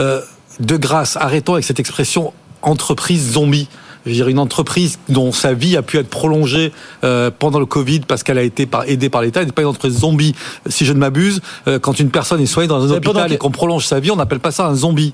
euh, 0.00 0.20
de 0.60 0.76
grâce, 0.76 1.16
arrêtons 1.16 1.54
avec 1.54 1.64
cette 1.64 1.80
expression 1.80 2.32
entreprise 2.62 3.32
zombie. 3.32 3.68
Je 4.04 4.10
veux 4.10 4.16
dire, 4.16 4.28
une 4.28 4.38
entreprise 4.38 4.98
dont 5.08 5.32
sa 5.32 5.52
vie 5.52 5.76
a 5.76 5.82
pu 5.82 5.98
être 5.98 6.08
prolongée 6.08 6.72
euh, 7.02 7.32
pendant 7.36 7.58
le 7.58 7.66
Covid 7.66 8.00
parce 8.00 8.22
qu'elle 8.22 8.38
a 8.38 8.42
été 8.42 8.64
par, 8.64 8.88
aidée 8.88 9.10
par 9.10 9.22
l'État, 9.22 9.44
n'est 9.44 9.50
pas 9.50 9.62
une 9.62 9.68
entreprise 9.68 9.98
zombie. 9.98 10.32
Si 10.68 10.84
je 10.84 10.92
ne 10.92 10.98
m'abuse, 10.98 11.40
euh, 11.66 11.80
quand 11.80 11.98
une 11.98 12.10
personne 12.10 12.40
est 12.40 12.46
soignée 12.46 12.68
dans 12.68 12.84
un 12.84 12.96
hôpital 12.96 13.32
et 13.32 13.38
qu'on 13.38 13.50
prolonge 13.50 13.84
sa 13.84 13.98
vie, 13.98 14.12
on 14.12 14.16
n'appelle 14.16 14.38
pas 14.38 14.52
ça 14.52 14.66
un 14.66 14.76
zombie. 14.76 15.12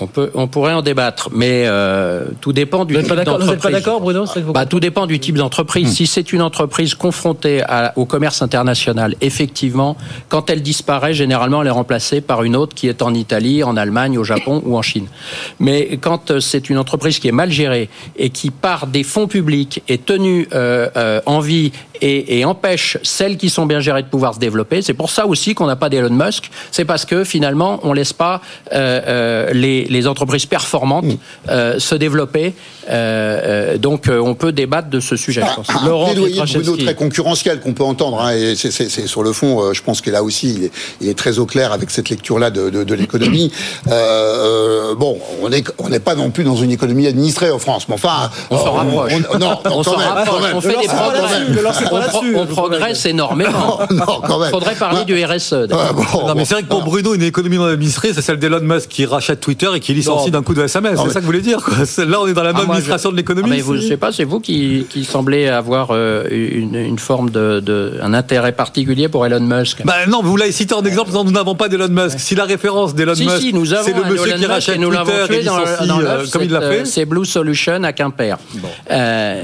On, 0.00 0.06
peut, 0.06 0.30
on 0.34 0.48
pourrait 0.48 0.72
en 0.72 0.82
débattre, 0.82 1.28
mais 1.32 1.64
euh, 1.66 2.24
tout 2.40 2.52
dépend 2.52 2.84
du 2.84 2.94
Vous 2.94 3.00
type 3.02 3.10
vous 3.10 3.16
d'entreprise. 3.16 3.50
n'êtes 3.50 3.60
pas 3.60 3.70
d'accord, 3.70 4.00
Bruno 4.00 4.24
que 4.26 4.40
vous- 4.40 4.52
Bah, 4.52 4.66
tout 4.66 4.80
dépend 4.80 5.06
du 5.06 5.20
type 5.20 5.36
d'entreprise. 5.36 5.92
Si 5.94 6.06
c'est 6.06 6.32
une 6.32 6.42
entreprise 6.42 6.94
confrontée 6.94 7.62
à- 7.62 7.92
au 7.96 8.04
commerce 8.04 8.42
international, 8.42 9.14
effectivement, 9.20 9.96
quand 10.28 10.50
elle 10.50 10.62
disparaît, 10.62 11.14
généralement, 11.14 11.62
elle 11.62 11.68
est 11.68 11.70
remplacée 11.70 12.20
par 12.20 12.42
une 12.42 12.56
autre 12.56 12.74
qui 12.74 12.88
est 12.88 13.02
en 13.02 13.14
Italie, 13.14 13.62
en 13.62 13.76
Allemagne, 13.76 14.18
au 14.18 14.24
Japon 14.24 14.62
ou 14.66 14.76
en 14.76 14.82
Chine. 14.82 15.06
Mais 15.60 15.96
quand 16.00 16.30
euh, 16.30 16.40
c'est 16.40 16.68
une 16.70 16.78
entreprise 16.78 17.18
qui 17.18 17.28
est 17.28 17.32
mal 17.32 17.50
gérée 17.50 17.88
et 18.16 18.30
qui, 18.30 18.50
par 18.50 18.86
des 18.86 19.04
fonds 19.04 19.28
publics, 19.28 19.82
est 19.88 20.04
tenue 20.04 20.48
euh, 20.54 20.88
euh, 20.96 21.20
en 21.26 21.38
vie 21.40 21.70
et, 22.02 22.38
et 22.40 22.44
empêche 22.44 22.98
celles 23.02 23.36
qui 23.36 23.48
sont 23.48 23.66
bien 23.66 23.80
gérées 23.80 24.02
de 24.02 24.08
pouvoir 24.08 24.34
se 24.34 24.38
développer, 24.40 24.82
c'est 24.82 24.94
pour 24.94 25.10
ça 25.10 25.26
aussi 25.26 25.54
qu'on 25.54 25.66
n'a 25.66 25.76
pas 25.76 25.88
d'Elon 25.88 26.10
Musk. 26.14 26.50
C'est 26.72 26.84
parce 26.84 27.04
que 27.04 27.24
finalement, 27.24 27.78
on 27.84 27.92
laisse 27.92 28.12
pas 28.12 28.40
euh, 28.72 29.00
euh, 29.06 29.50
les, 29.84 30.00
les 30.00 30.06
entreprises 30.06 30.46
performantes 30.46 31.04
euh, 31.48 31.78
se 31.78 31.94
développer. 31.94 32.54
Euh, 32.90 32.92
euh, 32.94 33.78
donc, 33.78 34.08
euh, 34.08 34.18
on 34.20 34.34
peut 34.34 34.52
débattre 34.52 34.88
de 34.88 35.00
ce 35.00 35.16
sujet. 35.16 35.42
je 35.42 35.54
pense. 35.54 35.70
un 35.70 35.78
plaidoyer 36.04 36.40
de 36.40 36.46
Bruno 36.62 36.76
très 36.76 36.94
concurrentiel 36.94 37.60
qu'on 37.60 37.72
peut 37.72 37.84
entendre. 37.84 38.20
hein, 38.20 38.32
et 38.36 38.54
c'est, 38.56 38.70
c'est- 38.70 38.88
c'est 38.88 39.06
sur 39.06 39.22
le 39.22 39.32
fond, 39.32 39.62
euh, 39.62 39.72
je 39.72 39.82
pense 39.82 40.00
que 40.00 40.10
là 40.10 40.22
aussi, 40.22 40.54
il 40.54 40.64
est, 40.64 40.70
il 41.00 41.08
est 41.08 41.18
très 41.18 41.38
au 41.38 41.46
clair 41.46 41.72
avec 41.72 41.90
cette 41.90 42.08
lecture-là 42.10 42.50
de, 42.50 42.70
de- 42.70 42.84
de 42.84 42.94
l'économie. 42.94 43.50
Bon, 44.96 45.18
on 45.42 45.48
n'est 45.48 45.64
on 45.78 45.88
pas 46.00 46.14
non 46.14 46.30
plus 46.30 46.44
dans 46.44 46.54
une 46.56 46.70
économie 46.70 47.06
administrée 47.06 47.50
en 47.50 47.58
France, 47.58 47.86
mais 47.88 47.94
enfin, 47.94 48.30
On 48.50 48.58
s'en 48.58 48.72
rapproche. 48.74 49.12
on- 49.32 49.38
non, 49.38 49.48
non, 49.48 49.58
On 49.64 49.70
quand 49.70 49.82
s'en 49.82 49.98
même, 49.98 50.08
rapproche. 50.08 50.28
quand 50.40 50.46
même. 50.46 50.56
On 50.56 50.60
fait 50.60 50.68
des 50.80 50.86
Quand 50.86 50.94
progrès. 50.94 51.82
On 51.90 52.02
pro- 52.08 52.22
On 52.36 52.46
progresse 52.46 53.06
énormément. 53.06 53.78
même. 53.90 54.50
Faudrait 54.50 54.74
parler 54.74 55.04
du 55.04 55.14
RSE. 55.24 55.52
d'ailleurs. 55.68 55.94
non, 55.94 56.34
mais 56.36 56.44
c'est 56.44 56.54
vrai 56.54 56.62
que 56.62 56.68
pour 56.68 56.82
Bruno, 56.82 57.14
une 57.14 57.22
économie 57.22 57.56
non 57.56 57.64
administrée, 57.64 58.12
c'est 58.14 58.22
celle 58.22 58.38
d'Elon 58.38 58.60
Musk 58.60 58.88
qui 58.88 59.04
rachète 59.06 59.40
Twitter 59.40 59.68
et 59.74 59.80
qui 59.80 59.92
licencie 59.94 60.26
Non. 60.26 60.38
d'un 60.38 60.42
coup 60.42 60.54
de 60.54 60.62
SMS. 60.62 60.98
C'est 61.04 61.08
ça 61.10 61.14
que 61.14 61.20
vous 61.20 61.26
voulez 61.26 61.40
dire. 61.40 61.62
Quoi. 61.62 61.74
Là, 62.04 62.20
on 62.20 62.26
est 62.26 62.32
dans 62.34 62.42
la 62.42 62.50
Ah, 62.50 62.52
moi, 62.52 62.62
non-administration 62.64 63.10
je- 63.10 63.14
de 63.14 63.16
l'économie. 63.18 63.48
Ah, 63.52 63.54
mais 63.56 63.60
vous, 63.62 63.76
je 63.76 63.82
sais 63.82 63.96
pas, 63.96 64.12
c'est 64.12 64.24
vous 64.24 64.40
qui, 64.40 64.86
qui 64.88 65.04
semblez 65.04 65.48
avoir 65.48 65.88
euh, 65.90 66.24
une, 66.30 66.74
une 66.74 66.98
forme 66.98 67.30
de, 67.30 67.60
de- 67.60 67.98
un 68.02 68.14
intérêt 68.14 68.52
particulier 68.52 69.08
pour 69.08 69.24
Elon 69.26 69.40
Musk. 69.40 69.82
Bah 69.84 70.06
non, 70.08 70.22
vous 70.22 70.36
l'avez 70.36 70.52
cité 70.52 70.74
en 70.74 70.82
exemple, 70.84 71.10
non, 71.12 71.24
nous 71.24 71.30
n'avons 71.32 71.54
pas 71.54 71.68
d'Elon 71.68 71.88
Musk. 71.88 72.18
Si 72.18 72.34
la 72.34 72.44
référence 72.44 72.94
d'Elon 72.94 73.14
si, 73.14 73.24
Musk, 73.24 73.38
si, 73.38 73.52
nous 73.52 73.72
avons 73.74 73.84
c'est 73.84 73.92
le 73.94 74.04
monsieur 74.04 74.28
Elon 74.28 74.38
qui 74.38 74.46
rachète 74.46 74.80
Twitter 74.80 75.40
et 75.40 75.44
dans, 75.44 75.58
licencie, 75.58 75.88
dans 75.88 75.98
l'œuf, 76.00 76.30
comme 76.30 76.42
il 76.42 76.50
l'a 76.50 76.60
fait. 76.60 76.80
euh, 76.80 76.84
C'est 76.84 77.04
Blue 77.04 77.24
Solution 77.24 77.82
à 77.84 77.92
Quimper. 77.92 78.36
Euh, 78.90 79.42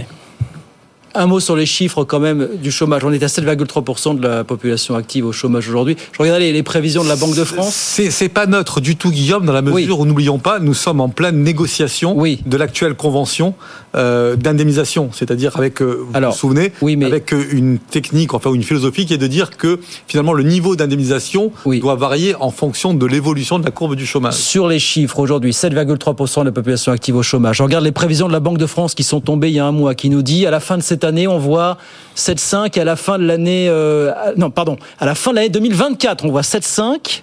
Un 1.14 1.26
mot 1.26 1.40
sur 1.40 1.56
les 1.56 1.66
chiffres 1.66 2.04
quand 2.04 2.20
même 2.20 2.48
du 2.62 2.70
chômage. 2.70 3.04
On 3.04 3.12
est 3.12 3.22
à 3.22 3.26
7,3% 3.26 4.18
de 4.18 4.26
la 4.26 4.44
population 4.44 4.94
active 4.94 5.26
au 5.26 5.32
chômage 5.32 5.68
aujourd'hui. 5.68 5.96
Je 6.12 6.18
regardais 6.18 6.40
les, 6.40 6.52
les 6.52 6.62
prévisions 6.62 7.02
de 7.02 7.08
la 7.08 7.16
Banque 7.16 7.34
de 7.34 7.44
France. 7.44 7.74
C'est 7.74 8.10
c'est 8.10 8.28
pas 8.28 8.46
neutre 8.46 8.80
du 8.80 8.96
tout, 8.96 9.10
Guillaume, 9.10 9.46
dans 9.46 9.52
la 9.52 9.62
mesure 9.62 9.98
où 9.98 10.06
n'oublions 10.06 10.38
pas, 10.38 10.58
nous 10.58 10.74
sommes 10.74 11.00
en 11.00 11.08
pleine 11.08 11.42
négociation 11.42 12.14
de 12.14 12.56
l'actuelle 12.56 12.94
convention 12.94 13.54
euh, 13.96 14.36
d'indemnisation, 14.36 15.10
c'est-à-dire 15.12 15.56
avec, 15.56 15.82
euh, 15.82 16.04
vous 16.06 16.20
vous 16.20 16.32
souvenez, 16.32 16.72
avec 17.04 17.32
euh, 17.32 17.44
une 17.50 17.78
technique, 17.78 18.34
enfin 18.34 18.52
une 18.52 18.62
philosophie 18.62 19.04
qui 19.04 19.14
est 19.14 19.18
de 19.18 19.26
dire 19.26 19.56
que 19.56 19.80
finalement 20.06 20.32
le 20.32 20.44
niveau 20.44 20.76
d'indemnisation 20.76 21.50
doit 21.66 21.96
varier 21.96 22.36
en 22.36 22.50
fonction 22.50 22.94
de 22.94 23.06
l'évolution 23.06 23.58
de 23.58 23.64
la 23.64 23.72
courbe 23.72 23.96
du 23.96 24.06
chômage. 24.06 24.34
Sur 24.34 24.68
les 24.68 24.78
chiffres 24.78 25.18
aujourd'hui, 25.18 25.50
7,3% 25.50 26.40
de 26.40 26.44
la 26.44 26.52
population 26.52 26.92
active 26.92 27.16
au 27.16 27.24
chômage. 27.24 27.56
Je 27.56 27.62
regarde 27.64 27.84
les 27.84 27.90
prévisions 27.90 28.28
de 28.28 28.32
la 28.32 28.38
Banque 28.38 28.58
de 28.58 28.66
France 28.66 28.94
qui 28.94 29.02
sont 29.02 29.20
tombées 29.20 29.48
il 29.48 29.54
y 29.54 29.58
a 29.58 29.66
un 29.66 29.72
mois, 29.72 29.96
qui 29.96 30.08
nous 30.08 30.22
dit 30.22 30.46
à 30.46 30.50
la 30.50 30.60
fin 30.60 30.76
de 30.76 30.82
cette 30.82 30.99
année, 31.04 31.26
on 31.26 31.38
voit 31.38 31.78
7,5 32.16 32.76
et 32.76 32.80
à 32.80 32.84
la 32.84 32.96
fin 32.96 33.18
de 33.18 33.24
l'année, 33.24 33.66
euh, 33.68 34.12
non 34.36 34.50
pardon, 34.50 34.76
à 34.98 35.06
la 35.06 35.14
fin 35.14 35.30
de 35.30 35.36
l'année 35.36 35.48
2024, 35.48 36.24
on 36.24 36.30
voit 36.30 36.42
7,5. 36.42 37.22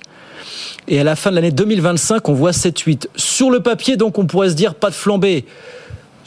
Et 0.90 1.00
à 1.00 1.04
la 1.04 1.18
fin 1.18 1.32
de 1.32 1.36
l'année 1.36 1.52
2025, 1.52 2.30
on 2.30 2.34
voit 2.34 2.52
7,8. 2.52 3.08
Sur 3.16 3.52
le 3.52 3.60
papier, 3.60 3.98
donc, 3.98 4.18
on 4.18 4.26
pourrait 4.26 4.50
se 4.50 4.54
dire 4.54 4.74
pas 4.74 4.90
de 4.90 4.96
flambée. 4.96 5.46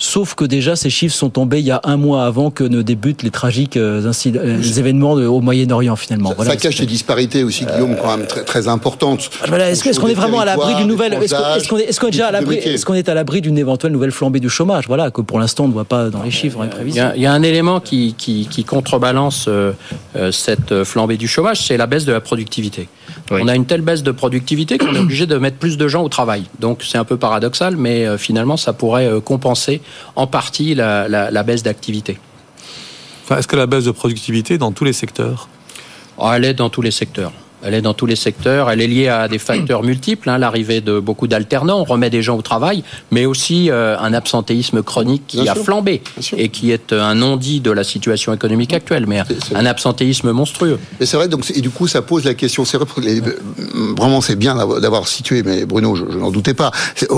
Sauf 0.02 0.34
que 0.34 0.46
déjà, 0.46 0.76
ces 0.76 0.88
chiffres 0.88 1.14
sont 1.14 1.28
tombés 1.28 1.58
il 1.60 1.66
y 1.66 1.70
a 1.70 1.80
un 1.84 1.98
mois 1.98 2.24
avant 2.24 2.50
que 2.50 2.64
ne 2.64 2.80
débutent 2.80 3.22
les 3.22 3.30
tragiques 3.30 3.76
euh, 3.76 4.06
incidents- 4.08 4.40
euh, 4.42 4.56
les 4.56 4.78
événements 4.78 5.14
de- 5.14 5.26
au 5.26 5.42
Moyen-Orient, 5.42 5.94
finalement. 5.94 6.32
Voilà. 6.34 6.52
ça 6.52 6.56
cache 6.56 6.76
des 6.80 6.86
disparités 6.86 7.44
aussi, 7.44 7.66
Guillaume, 7.66 7.96
quand 8.00 8.16
même 8.16 8.26
très, 8.26 8.42
très 8.42 8.66
importantes. 8.66 9.28
Voilà, 9.46 9.70
est-ce 9.70 10.00
qu'on 10.00 10.08
est 10.08 10.14
vraiment 10.14 10.40
à 10.40 10.46
l'abri 10.46 10.74
d'une 10.74 10.86
nouvelle 10.86 11.12
Est-ce 11.12 11.68
qu'on 11.68 11.76
est, 12.06 12.10
déjà 12.10 12.28
à 12.28 12.32
l'abri. 12.32 12.56
Est-ce 12.56 12.86
qu'on 12.86 12.94
est 12.94 13.10
à 13.10 13.14
l'abri 13.14 13.42
d'une 13.42 13.58
éventuelle 13.58 13.92
nouvelle 13.92 14.10
flambée 14.10 14.40
du 14.40 14.48
chômage? 14.48 14.84
Voilà, 14.88 15.10
que 15.10 15.20
pour 15.20 15.38
l'instant 15.38 15.64
on 15.64 15.68
ne 15.68 15.72
voit 15.74 15.84
pas 15.84 16.08
dans 16.08 16.22
les 16.22 16.30
chiffres, 16.30 16.56
dans 16.56 16.62
les 16.64 16.68
Il 16.70 16.72
y, 16.72 16.76
prévisions. 16.76 17.04
a, 17.04 17.16
il 17.16 17.22
y 17.22 17.26
a 17.26 17.32
un 17.32 17.42
élément 17.42 17.80
qui, 17.80 18.14
qui, 18.16 18.48
qui 18.50 18.64
contrebalance 18.64 19.44
euh, 19.48 19.72
euh, 20.16 20.32
cette 20.32 20.82
flambée 20.84 21.18
du 21.18 21.28
chômage, 21.28 21.66
c'est 21.66 21.76
la 21.76 21.86
baisse 21.86 22.06
de 22.06 22.12
la 22.12 22.22
productivité. 22.22 22.88
On 23.30 23.48
a 23.48 23.54
une 23.54 23.66
telle 23.66 23.80
baisse 23.82 24.02
de 24.02 24.10
productivité 24.10 24.76
qu'on 24.78 24.94
est 24.94 24.98
obligé 25.06 25.26
de 25.26 25.36
mettre 25.38 25.56
plus 25.58 25.76
de 25.78 25.86
gens 25.88 26.02
au 26.02 26.08
travail. 26.08 26.44
Donc 26.58 26.82
c'est 26.82 26.98
un 26.98 27.04
peu 27.04 27.16
paradoxal, 27.16 27.76
mais 27.76 28.06
euh, 28.06 28.18
finalement 28.18 28.56
ça 28.56 28.72
pourrait 28.72 29.06
euh, 29.06 29.20
compenser 29.20 29.80
en 30.16 30.26
partie 30.26 30.74
la, 30.74 31.06
la- 31.08 31.30
la 31.30 31.42
baisse 31.42 31.62
d'activité. 31.62 32.18
Enfin, 33.24 33.38
Est-ce 33.38 33.46
que 33.48 33.56
la 33.56 33.66
baisse 33.66 33.84
de 33.84 33.92
productivité 33.92 34.54
est 34.54 34.58
dans 34.58 34.72
tous 34.72 34.84
les 34.84 34.92
secteurs? 34.92 35.48
Oh, 36.18 36.28
Elle 36.34 36.44
est 36.44 36.54
dans 36.54 36.70
tous 36.70 36.82
les 36.82 36.90
secteurs. 36.90 37.32
Elle 37.62 37.74
est 37.74 37.82
dans 37.82 37.94
tous 37.94 38.06
les 38.06 38.16
secteurs. 38.16 38.70
Elle 38.70 38.80
est 38.80 38.86
liée 38.86 39.08
à 39.08 39.28
des 39.28 39.38
facteurs 39.38 39.82
multiples. 39.82 40.28
hein, 40.30 40.38
L'arrivée 40.38 40.80
de 40.80 40.98
beaucoup 40.98 41.26
d'alternants, 41.26 41.80
on 41.80 41.84
remet 41.84 42.10
des 42.10 42.22
gens 42.22 42.36
au 42.36 42.42
travail, 42.42 42.82
mais 43.10 43.26
aussi 43.26 43.70
euh, 43.70 43.98
un 43.98 44.12
absentéisme 44.14 44.82
chronique 44.82 45.22
qui 45.26 45.42
Bien 45.42 45.52
a 45.52 45.54
sûr. 45.54 45.64
flambé 45.64 46.02
et 46.36 46.48
qui 46.48 46.70
est 46.70 46.92
euh, 46.92 47.02
un 47.02 47.14
non-dit 47.14 47.60
de 47.60 47.70
la 47.70 47.84
situation 47.84 48.32
économique 48.32 48.72
actuelle, 48.72 49.06
mais 49.06 49.18
un- 49.20 49.24
un 49.54 49.66
absentéisme 49.66 50.32
monstrueux. 50.32 50.78
Et 51.00 51.06
c'est 51.06 51.16
vrai, 51.16 51.28
donc, 51.28 51.50
et 51.54 51.60
du 51.60 51.70
coup, 51.70 51.86
ça 51.86 52.02
pose 52.02 52.24
la 52.24 52.34
question. 52.34 52.64
C'est 52.64 52.76
vrai, 52.76 52.86
pour 52.86 53.00
les- 53.00 53.20
vraiment, 53.96 54.20
c'est 54.20 54.36
bien 54.36 54.54
d'avoir- 54.54 55.00
situé, 55.08 55.42
mais 55.42 55.64
Bruno, 55.64 55.96
je, 55.96 56.04
je 56.12 56.18
n'en 56.18 56.30
doutais 56.30 56.54
pas. 56.54 56.70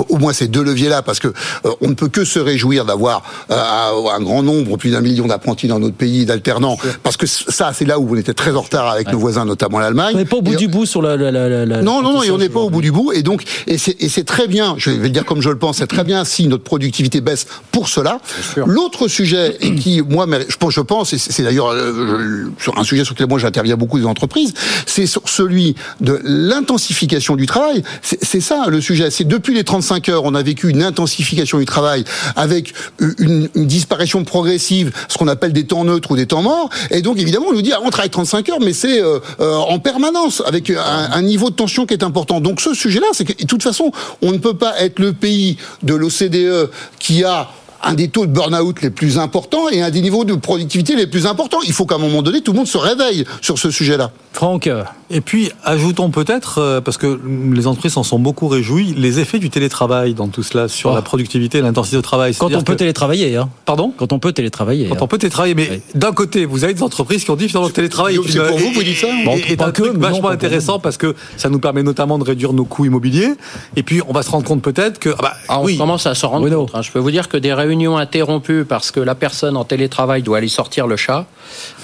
Au 0.09 0.17
moins 0.17 0.33
ces 0.33 0.47
deux 0.47 0.63
leviers-là, 0.63 1.01
parce 1.01 1.19
que 1.19 1.27
euh, 1.27 1.69
on 1.81 1.89
ne 1.89 1.93
peut 1.93 2.07
que 2.07 2.23
se 2.25 2.39
réjouir 2.39 2.85
d'avoir 2.85 3.23
euh, 3.51 3.55
un 3.55 4.21
grand 4.21 4.41
nombre, 4.41 4.77
plus 4.77 4.91
d'un 4.91 5.01
million 5.01 5.27
d'apprentis 5.27 5.67
dans 5.67 5.79
notre 5.79 5.95
pays, 5.95 6.25
d'alternants, 6.25 6.77
parce 7.03 7.17
que 7.17 7.25
ça, 7.27 7.71
c'est 7.73 7.85
là 7.85 7.99
où 7.99 8.13
on 8.13 8.15
était 8.17 8.33
très 8.33 8.51
en 8.55 8.61
retard 8.61 8.87
avec 8.89 9.11
nos 9.11 9.19
voisins, 9.19 9.45
notamment 9.45 9.79
l'Allemagne. 9.79 10.15
Pas 10.33 10.39
au 10.39 10.41
bout 10.41 10.53
Et- 10.53 10.55
du 10.55 10.67
bout 10.67 10.87
sur 10.87 11.03
la. 11.03 11.15
la- 11.15 11.29
la- 11.29 11.47
la- 11.47 11.63
la- 11.67 11.81
non, 11.83 12.01
non, 12.01 12.11
non, 12.13 12.23
et 12.23 12.31
on 12.31 12.39
n'est 12.39 12.49
pas 12.49 12.59
au 12.59 12.71
bout 12.71 12.81
du 12.81 12.91
bout. 12.91 13.11
Et 13.13 13.21
donc, 13.21 13.43
et 13.67 13.77
c'est, 13.77 13.95
et 14.01 14.09
c'est 14.09 14.23
très 14.23 14.47
bien, 14.47 14.73
je 14.79 14.89
vais 14.89 14.97
le 14.97 15.09
dire 15.09 15.25
comme 15.25 15.41
je 15.43 15.49
le 15.49 15.59
pense, 15.59 15.77
c'est 15.77 15.85
très 15.85 16.03
bien 16.03 16.25
si 16.25 16.47
notre 16.47 16.63
productivité 16.63 17.21
baisse 17.21 17.45
pour 17.71 17.87
cela. 17.87 18.19
L'autre 18.65 19.07
sujet, 19.07 19.57
et 19.61 19.75
qui, 19.75 20.01
moi, 20.01 20.25
mais 20.25 20.43
je 20.49 20.57
pense, 20.57 20.73
je 20.73 20.81
pense, 20.81 21.13
et 21.13 21.19
c'est 21.19 21.43
d'ailleurs 21.43 21.67
euh, 21.71 22.45
sur 22.59 22.79
un 22.79 22.83
sujet 22.83 23.03
sur 23.05 23.13
lequel 23.13 23.27
moi 23.27 23.37
j'interviens 23.37 23.75
beaucoup 23.75 23.99
des 23.99 24.05
entreprises, 24.07 24.55
c'est 24.87 25.05
sur 25.05 25.21
celui 25.29 25.75
de 26.01 26.19
l'intensification 26.23 27.35
du 27.35 27.45
travail. 27.45 27.83
C'est, 28.01 28.23
c'est 28.23 28.41
ça 28.41 28.65
le 28.69 28.81
sujet. 28.81 29.11
C'est 29.11 29.25
depuis 29.27 29.53
les 29.53 29.63
35 29.63 30.09
heures, 30.09 30.23
on 30.23 30.33
a 30.33 30.41
vécu 30.41 30.69
une 30.69 30.81
intensification 30.81 31.59
du 31.59 31.65
travail 31.65 32.05
avec 32.35 32.73
une, 32.99 33.49
une 33.53 33.67
disparition 33.67 34.23
progressive, 34.23 34.91
ce 35.09 35.17
qu'on 35.19 35.27
appelle 35.27 35.53
des 35.53 35.65
temps 35.65 35.83
neutres 35.83 36.09
ou 36.09 36.15
des 36.15 36.25
temps 36.25 36.41
morts. 36.41 36.69
Et 36.89 37.01
donc, 37.03 37.19
évidemment, 37.19 37.47
on 37.49 37.53
nous 37.53 37.61
dit, 37.61 37.71
ah, 37.73 37.81
on 37.83 37.91
travaille 37.91 38.09
35 38.09 38.49
heures, 38.49 38.59
mais 38.61 38.73
c'est 38.73 38.99
euh, 38.99 39.19
euh, 39.39 39.55
en 39.57 39.77
permanence, 39.79 40.22
avec 40.45 40.69
un, 40.69 41.21
niveau 41.21 41.49
de 41.49 41.55
tension 41.55 41.85
qui 41.85 41.93
est 41.93 42.03
important. 42.03 42.41
Donc, 42.41 42.61
ce 42.61 42.73
sujet-là, 42.73 43.07
c'est 43.13 43.25
que, 43.25 43.41
de 43.41 43.47
toute 43.47 43.63
façon, 43.63 43.91
on 44.21 44.31
ne 44.31 44.37
peut 44.37 44.55
pas 44.55 44.79
être 44.79 44.99
le 44.99 45.13
pays 45.13 45.57
de 45.83 45.93
l'OCDE 45.93 46.69
qui 46.99 47.23
a 47.23 47.49
un 47.83 47.93
des 47.93 48.07
taux 48.07 48.25
de 48.25 48.31
burn-out 48.31 48.81
les 48.81 48.89
plus 48.89 49.17
importants 49.17 49.69
et 49.69 49.81
un 49.81 49.89
des 49.89 50.01
niveaux 50.01 50.23
de 50.23 50.35
productivité 50.35 50.95
les 50.95 51.07
plus 51.07 51.27
importants. 51.27 51.59
Il 51.65 51.73
faut 51.73 51.85
qu'à 51.85 51.95
un 51.95 51.99
moment 51.99 52.21
donné, 52.21 52.41
tout 52.41 52.53
le 52.53 52.57
monde 52.57 52.67
se 52.67 52.77
réveille 52.77 53.25
sur 53.41 53.57
ce 53.59 53.69
sujet-là. 53.69 54.11
Franck. 54.33 54.69
Et 55.09 55.21
puis, 55.21 55.51
ajoutons 55.63 56.09
peut-être, 56.09 56.57
euh, 56.57 56.81
parce 56.81 56.97
que 56.97 57.19
les 57.53 57.67
entreprises 57.67 57.93
s'en 57.93 58.03
sont 58.03 58.17
beaucoup 58.19 58.47
réjouies, 58.47 58.93
les 58.97 59.19
effets 59.19 59.37
du 59.39 59.49
télétravail 59.49 60.13
dans 60.15 60.27
tout 60.27 60.41
cela 60.43 60.67
sur 60.67 60.91
Oh. 60.91 60.95
la 60.95 61.01
productivité 61.03 61.59
et 61.59 61.61
l'intensité 61.61 61.97
au 61.97 62.01
travail. 62.01 62.33
Quand 62.35 62.47
on 62.53 62.63
peut 62.63 62.73
que- 62.73 62.79
télétravailler. 62.79 63.35
Hein. 63.37 63.49
Pardon? 63.65 63.93
Quand 63.95 64.11
on 64.11 64.19
peut 64.19 64.31
télétravailler. 64.33 64.87
Quand 64.89 64.95
hein. 64.95 64.99
on 65.01 65.07
peut 65.07 65.17
télétravailler, 65.19 65.53
mais 65.53 65.81
d'un 65.93 66.11
côté, 66.13 66.45
vous 66.45 66.63
avez 66.63 66.73
des 66.73 66.81
entreprises 66.83 67.23
qui 67.23 67.29
ont 67.31 67.35
dit 67.35 67.47
finalement 67.47 67.67
le 67.67 67.73
télétravail 67.73 68.17
C'est 68.27 68.39
pour 68.47 68.57
vous 68.57 68.69
que 68.71 68.75
vous 68.75 68.83
dites 68.83 68.97
ça? 68.97 69.07
et- 69.07 69.23
Bon, 69.25 69.35
et- 69.37 69.51
est 69.51 69.55
pas 69.55 69.67
un 69.67 69.71
que, 69.71 69.83
truc 69.83 69.93
mais 69.95 70.07
non, 70.07 70.13
vachement 70.13 70.29
intéressant 70.29 70.79
parce 70.79 70.97
que 70.97 71.15
ça 71.37 71.49
nous 71.49 71.59
permet 71.59 71.83
notamment 71.83 72.17
de 72.17 72.23
réduire 72.23 72.53
nos 72.53 72.65
coûts 72.65 72.85
immobiliers. 72.85 73.33
Et 73.75 73.83
puis, 73.83 74.01
on 74.07 74.13
va 74.13 74.23
se 74.23 74.31
rendre 74.31 74.45
compte 74.45 74.61
peut-être 74.63 74.97
que 74.99 75.09
ah 75.17 75.21
bah, 75.21 75.33
Ah, 75.47 75.59
on 75.59 75.65
oui, 75.65 75.77
commence 75.77 76.07
à 76.07 76.15
s'en 76.15 76.29
rendre 76.29 76.49
compte. 76.49 76.71
hein. 76.73 76.81
Je 76.81 76.91
peux 76.91 76.99
vous 76.99 77.11
dire 77.11 77.29
que 77.29 77.37
des 77.37 77.53
réunions 77.53 77.97
interrompues 77.97 78.65
parce 78.67 78.89
que 78.91 78.99
la 78.99 79.13
personne 79.15 79.55
en 79.57 79.63
télétravail 79.63 80.23
doit 80.23 80.39
aller 80.39 80.47
sortir 80.47 80.87
le 80.87 80.95
chat. 80.97 81.27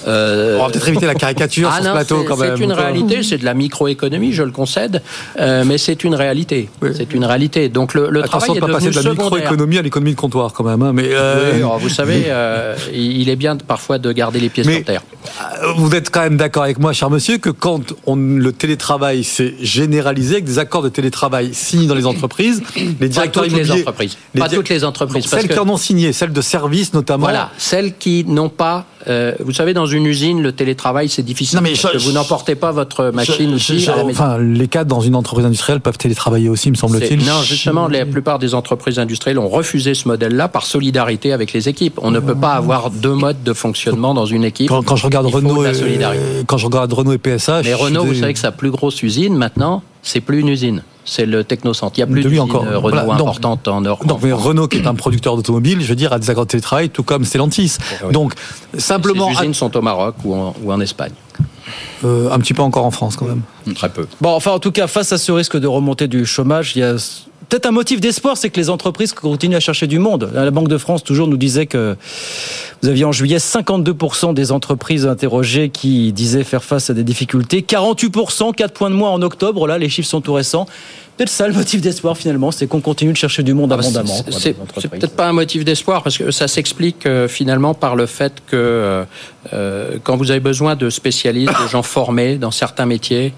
Euh, 0.08 0.58
On 0.60 0.64
va 0.66 0.70
peut-être 0.70 0.88
éviter 0.88 1.06
la 1.06 1.16
caricature 1.26 1.70
ah 1.72 1.76
sur 1.78 1.86
ce 1.86 1.92
plateau, 1.92 2.24
quand 2.28 2.38
même. 2.38 2.54
C'est 2.58 2.64
une 2.64 2.72
réalité, 2.72 3.24
c'est 3.24 3.38
de 3.38 3.46
la 3.46 3.54
microéconomie, 3.54 4.32
je 4.34 4.44
le 4.44 4.52
concède, 4.52 5.02
euh, 5.40 5.64
mais 5.66 5.78
c'est 5.78 6.04
une 6.04 6.16
réalité. 6.16 6.70
C'est 6.96 7.14
une 7.14 7.26
réalité. 7.26 7.70
Donc 7.70 7.94
le, 7.94 8.10
le 8.10 8.24
attention 8.24 8.40
travail 8.40 8.50
de 8.50 8.58
est 8.58 8.68
pas 8.68 8.74
passer 8.80 8.90
de 8.92 8.96
la 9.04 9.10
microéconomie 9.12 9.78
à 9.78 9.82
l'économie 9.82 10.14
de 10.16 10.20
comptoir 10.20 10.54
quand 10.54 10.64
même. 10.64 10.82
hein, 10.82 10.92
mais 10.94 11.10
euh, 11.12 11.52
Oui, 11.54 11.58
alors, 11.58 11.80
vous 11.80 11.90
savez, 11.90 12.24
euh, 12.28 12.76
il 12.94 13.30
est 13.30 13.36
bien 13.36 13.56
parfois 13.58 13.98
de 13.98 14.12
garder 14.12 14.40
les 14.40 14.50
pieds 14.50 14.64
sur 14.64 14.84
terre. 14.84 15.02
Vous 15.78 15.94
êtes 15.96 16.10
quand 16.10 16.22
même 16.22 16.38
d'accord 16.38 16.64
avec 16.64 16.80
moi, 16.80 16.94
cher 16.94 17.10
monsieur, 17.10 17.38
que 17.38 17.50
quand 17.50 17.94
on, 18.06 18.16
le 18.16 18.52
télétravail 18.52 19.24
s'est 19.24 19.54
généralisé, 19.62 20.36
avec 20.36 20.46
des 20.46 20.60
accords 20.60 20.82
de 20.82 20.90
télétravail 20.90 21.50
signés 21.54 21.88
dans 21.88 21.96
les 21.96 22.06
entreprises, 22.06 22.62
les 22.76 22.86
Pas 22.94 23.08
directeurs 23.08 23.44
toutes 23.44 23.54
les 23.58 23.72
entreprises. 23.72 24.18
les 24.34 24.42
Pas 24.42 24.48
di- 24.48 24.56
toutes 24.56 24.70
les 24.70 24.84
entreprises. 24.84 25.28
Parce 25.28 25.42
celles 25.42 25.50
que- 25.50 25.54
qui 25.54 25.60
en 25.60 25.68
ont 25.70 25.78
signé, 25.78 26.14
celles 26.14 26.34
de 26.34 26.42
services 26.42 26.94
notamment. 26.94 27.24
Voilà, 27.26 27.52
celles 27.58 27.96
qui 27.98 28.24
n'ont 28.26 28.50
pas. 28.50 28.86
Euh, 29.08 29.34
vous 29.44 29.54
savez, 29.54 29.74
dans 29.74 29.86
une 29.86 30.06
usine, 30.06 30.42
le 30.42 30.52
télétravail, 30.52 31.08
c'est 31.10 31.24
difficile. 31.24 31.56
Non, 31.58 31.62
mais 31.64 31.70
parce 31.72 31.94
je- 31.94 31.98
que 31.98 32.04
vous 32.04 32.12
n'emportez 32.12 32.56
pas 32.56 32.72
votre 32.72 33.12
machine 33.12 33.50
Je- 33.52 33.56
aussi 33.56 33.80
je- 33.80 33.92
à 33.92 33.96
la 33.96 34.04
maison. 34.04 34.20
enfin, 34.22 34.38
les 34.40 34.68
cadres 34.68 34.90
dans 34.94 35.02
une 35.02 35.16
entreprise 35.16 35.46
industrielle 35.46 35.80
peuvent 35.80 35.98
télétravailler 35.98 36.50
aussi, 36.50 36.70
me 36.70 36.76
semble-t-il. 36.76 37.20
Non, 37.26 37.42
justement, 37.44 37.88
la 37.88 38.06
plupart 38.06 38.40
des 38.40 38.54
entreprises 38.54 39.00
industrielles 39.00 39.40
ont 39.40 39.48
refusé 39.50 39.94
ce 39.94 40.08
modèle-là 40.08 40.48
par 40.48 40.66
solidarité 40.66 41.32
avec 41.34 41.54
les 41.54 41.70
équipes. 41.70 42.00
On 42.02 42.12
ne 42.12 42.20
peut 42.20 42.36
pas 42.36 42.54
avoir 42.54 42.90
deux 42.92 43.14
modes 43.14 43.44
de 43.44 43.54
fonctionnement 43.54 44.14
dans 44.14 44.26
une 44.26 44.44
équipe. 44.44 44.70
Quand, 44.70 44.84
quand 44.84 44.96
je 44.96 45.06
regarde 45.06 45.28
Renault, 45.28 45.64
et, 45.66 45.72
quand 46.48 46.58
je 46.58 46.66
regarde 46.66 46.92
Renault 46.92 47.14
et 47.14 47.18
PSA, 47.18 47.62
Mais 47.64 47.74
Renault, 47.74 48.04
vous 48.06 48.14
savez 48.16 48.34
que 48.34 48.40
sa 48.40 48.52
plus 48.52 48.72
grosse 48.72 49.02
usine 49.04 49.36
maintenant, 49.36 49.82
c'est 50.02 50.22
plus 50.22 50.40
une 50.40 50.50
usine, 50.50 50.84
c'est 51.10 51.26
le 51.26 51.44
Technocentre. 51.44 51.94
Il 51.98 52.00
n'y 52.00 52.04
a 52.04 52.08
plus 52.14 52.24
De 52.24 52.30
lui 52.30 52.40
encore. 52.40 52.64
euh, 52.64 52.78
Renault 52.78 52.82
Voilà, 52.82 53.04
donc- 53.06 53.28
importante 53.28 53.68
en 53.68 53.82
Europe. 53.82 54.06
Donc, 54.06 54.20
mais 54.22 54.32
Renault, 54.32 54.68
qui 54.68 54.78
est 54.78 54.88
un 54.88 54.96
producteur 54.96 55.36
d'automobile, 55.36 55.82
je 55.82 55.88
veux 55.88 55.96
dire, 55.96 56.14
a 56.14 56.20
des 56.20 56.30
accords 56.30 56.46
de 56.46 56.52
télétravail, 56.52 56.90
tout 56.90 57.04
comme 57.04 57.26
Stellantis. 57.26 57.78
Oui. 58.06 58.14
Donc, 58.14 58.34
simplement, 58.78 59.28
Ces 59.34 59.40
usines 59.42 59.54
sont 59.54 59.76
au 59.76 59.82
Maroc 59.82 60.16
ou 60.24 60.36
en, 60.36 60.56
ou 60.64 60.72
en 60.72 60.80
Espagne. 60.80 61.12
euh, 62.06 62.32
un 62.32 62.40
petit 62.40 62.54
peu 62.54 62.62
encore 62.62 62.86
en 62.86 62.92
France 62.92 63.16
quand 63.16 63.26
même. 63.26 63.42
Très 63.76 63.90
peu. 63.90 64.08
Bon, 64.22 64.30
enfin, 64.36 64.52
en 64.52 64.60
tout 64.60 64.72
cas, 64.72 64.88
face 64.88 65.12
à 65.12 65.18
ce 65.18 65.32
risque 65.32 65.58
de 65.58 65.68
remontée 65.68 66.08
du 66.08 66.26
chômage, 66.26 66.76
il 66.76 66.80
y 66.80 66.84
a 66.84 66.96
peut-être 67.50 67.66
un 67.66 67.72
motif 67.72 68.00
d'espoir, 68.00 68.38
c'est 68.38 68.50
que 68.50 68.60
les 68.60 68.70
entreprises 68.70 69.12
continuent 69.14 69.56
à 69.56 69.60
chercher 69.60 69.88
du 69.88 70.00
monde. 70.00 70.30
La 70.34 70.52
Banque 70.52 70.68
de 70.68 70.78
France 70.78 71.04
toujours 71.04 71.28
nous 71.28 71.38
disait 71.38 71.66
que 71.66 71.98
vous 72.82 72.90
aviez 72.90 73.06
en 73.06 73.12
juillet 73.12 73.38
52% 73.38 74.34
des 74.34 74.52
entreprises 74.52 75.08
interrogées 75.08 75.70
qui 75.70 76.14
disaient 76.14 76.44
faire 76.44 76.64
face 76.64 76.90
à 76.90 76.94
des 76.94 77.04
difficultés, 77.04 77.62
48%, 77.62 78.54
4 78.54 78.74
points 78.74 78.90
de 78.90 78.96
moins 78.96 79.10
en 79.10 79.22
octobre. 79.22 79.68
Là, 79.68 79.78
les 79.78 79.90
chiffres 79.90 80.08
sont 80.08 80.22
tout 80.22 80.34
récents. 80.34 80.68
Peut-être 81.20 81.32
ça 81.32 81.50
le 81.50 81.54
motif 81.54 81.82
d'espoir 81.82 82.16
finalement, 82.18 82.50
c'est 82.50 82.66
qu'on 82.66 82.80
continue 82.80 83.12
de 83.12 83.18
chercher 83.18 83.44
du 83.44 83.54
monde 83.54 83.74
Ah 83.74 83.76
bah, 83.76 83.84
abondamment. 83.84 84.24
c'est- 84.32 84.54
peut-être 84.90 85.18
pas 85.18 85.28
un 85.28 85.34
motif 85.34 85.66
d'espoir 85.66 86.02
parce 86.02 86.18
que 86.18 86.32
ça 86.32 86.48
s'explique 86.48 87.06
euh, 87.06 87.28
finalement 87.28 87.74
par 87.74 87.98
le 87.98 88.06
fait 88.06 88.32
que 88.48 88.56
euh, 88.56 89.04
euh, 89.52 89.98
quand 90.02 90.16
vous 90.16 90.32
avez 90.32 90.40
besoin 90.40 90.78
de 90.78 90.90
spécialistes, 90.90 91.52
de 91.62 91.68
gens 91.68 91.84
formés 91.84 92.38
dans 92.38 92.52
certains 92.52 92.86
métiers, 92.86 93.34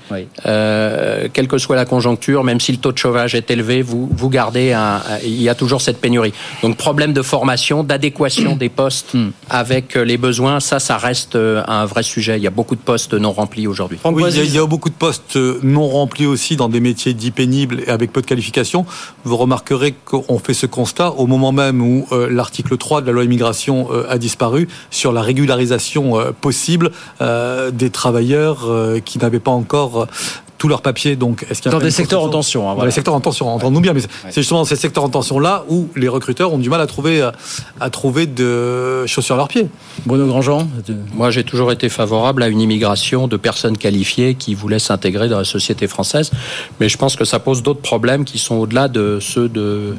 euh, 0.46 1.28
quelle 1.34 1.48
que 1.48 1.58
soit 1.58 1.76
la 1.76 1.86
conjoncture, 1.86 2.44
même 2.44 2.60
si 2.60 2.72
le 2.72 2.78
taux 2.78 2.92
de 2.92 3.00
chômage 3.00 3.34
est 3.34 3.50
élevé, 3.50 3.82
vous, 3.82 4.08
vous 4.12 4.30
gardez 4.30 4.74
un, 4.74 5.02
il 5.24 5.42
y 5.42 5.50
a 5.50 5.56
toujours 5.56 5.82
cette 5.82 6.00
pénurie. 6.00 6.34
Donc 6.62 6.78
problème 6.78 7.14
de 7.14 7.24
formation, 7.24 7.84
d'adéquation 7.84 8.56
des 8.56 8.70
postes 8.70 9.16
Hmm. 9.16 9.32
avec 9.50 9.96
les 9.96 10.18
besoins, 10.18 10.60
ça, 10.60 10.80
ça 10.80 10.98
reste 10.98 11.36
un 11.36 11.86
vrai 11.86 12.04
sujet. 12.04 12.38
Il 12.38 12.44
y 12.44 12.48
a 12.48 12.52
beaucoup 12.52 12.76
de 12.76 12.82
postes 12.82 13.16
non 13.16 13.32
remplis 13.32 13.66
aujourd'hui. 13.66 13.98
Oui, 14.06 14.24
il 14.30 14.38
y, 14.38 14.40
a, 14.40 14.44
il 14.44 14.54
y 14.54 14.58
a 14.60 14.66
beaucoup 14.68 14.90
de 14.90 14.94
postes 14.96 15.36
non 15.64 15.88
remplis 15.88 16.28
aussi 16.28 16.56
dans 16.56 16.70
des 16.70 16.80
métiers 16.80 17.14
dits 17.16 17.32
pénibles 17.32 17.71
et 17.80 17.90
avec 17.90 18.12
peu 18.12 18.22
de 18.22 18.26
qualifications. 18.26 18.86
Vous 19.24 19.38
remarquerez 19.38 19.94
qu'on 20.06 20.40
fait 20.40 20.54
ce 20.54 20.66
constat 20.66 21.12
au 21.12 21.28
moment 21.28 21.52
même 21.52 21.82
où 21.82 22.08
euh, 22.12 22.30
l'article 22.30 22.78
3 22.78 23.02
de 23.02 23.08
la 23.08 23.14
loi 23.14 23.24
immigration 23.24 23.88
euh, 23.92 24.06
a 24.10 24.18
disparu 24.18 24.68
sur 24.90 25.12
la 25.12 25.22
régularisation 25.22 26.20
euh, 26.20 26.32
possible 26.32 26.92
des 27.74 27.90
travailleurs 27.90 28.68
qui 29.06 29.20
n'avaient 29.20 29.40
pas 29.40 29.52
encore 29.52 30.08
tous 30.62 30.68
leurs 30.68 30.84
papiers. 30.84 31.16
Donc, 31.16 31.44
est-ce 31.50 31.60
qu'il 31.60 31.72
y 31.72 31.74
a 31.74 31.80
Dans 31.80 31.84
des 31.84 31.90
secteurs 31.90 32.22
en 32.22 32.30
tension, 32.30 32.70
hein, 32.70 32.76
Dans 32.76 32.86
les 32.86 32.92
secteurs 32.92 33.16
en 33.16 33.20
tension, 33.20 33.50
entendons-nous 33.50 33.82
bien, 33.82 33.94
mais 33.94 34.02
c'est 34.30 34.42
justement 34.42 34.60
dans 34.60 34.66
ces 34.66 34.76
secteurs 34.76 35.04
en 35.04 35.10
tension-là 35.10 35.66
où 35.70 35.88
les 35.96 36.08
recruteurs 36.08 36.54
ont 36.54 36.60
du 36.60 36.70
mal 36.70 36.80
à 36.80 36.86
trouver, 36.86 37.28
à 37.80 37.90
trouver 37.90 38.28
de 38.28 39.08
chaussures 39.08 39.34
à 39.34 39.38
leurs 39.40 39.48
pieds. 39.48 39.70
Bruno 40.06 40.28
Grandjean 40.28 40.68
Moi, 41.16 41.32
j'ai 41.32 41.44
toujours 41.44 41.72
été 41.72 41.90
favorable 41.90 42.44
à 42.44 42.48
une 42.48 42.62
immigration 42.62 43.28
de 43.28 43.38
personnes 43.38 43.76
qualifiées 43.76 44.36
qui 44.36 44.54
voulaient 44.54 44.78
s'intégrer 44.78 45.30
dans 45.30 45.40
la 45.40 45.46
société 45.46 45.88
française. 45.88 46.30
Mais 46.80 46.90
je 46.90 46.98
pense 46.98 47.16
que 47.16 47.26
ça 47.26 47.40
pose 47.40 47.64
d'autres 47.64 47.82
problèmes 47.82 48.24
qui 48.24 48.38
sont 48.38 48.58
au-delà 48.58 48.88
de 48.88 49.18
ceux 49.20 49.50
de, 49.50 49.96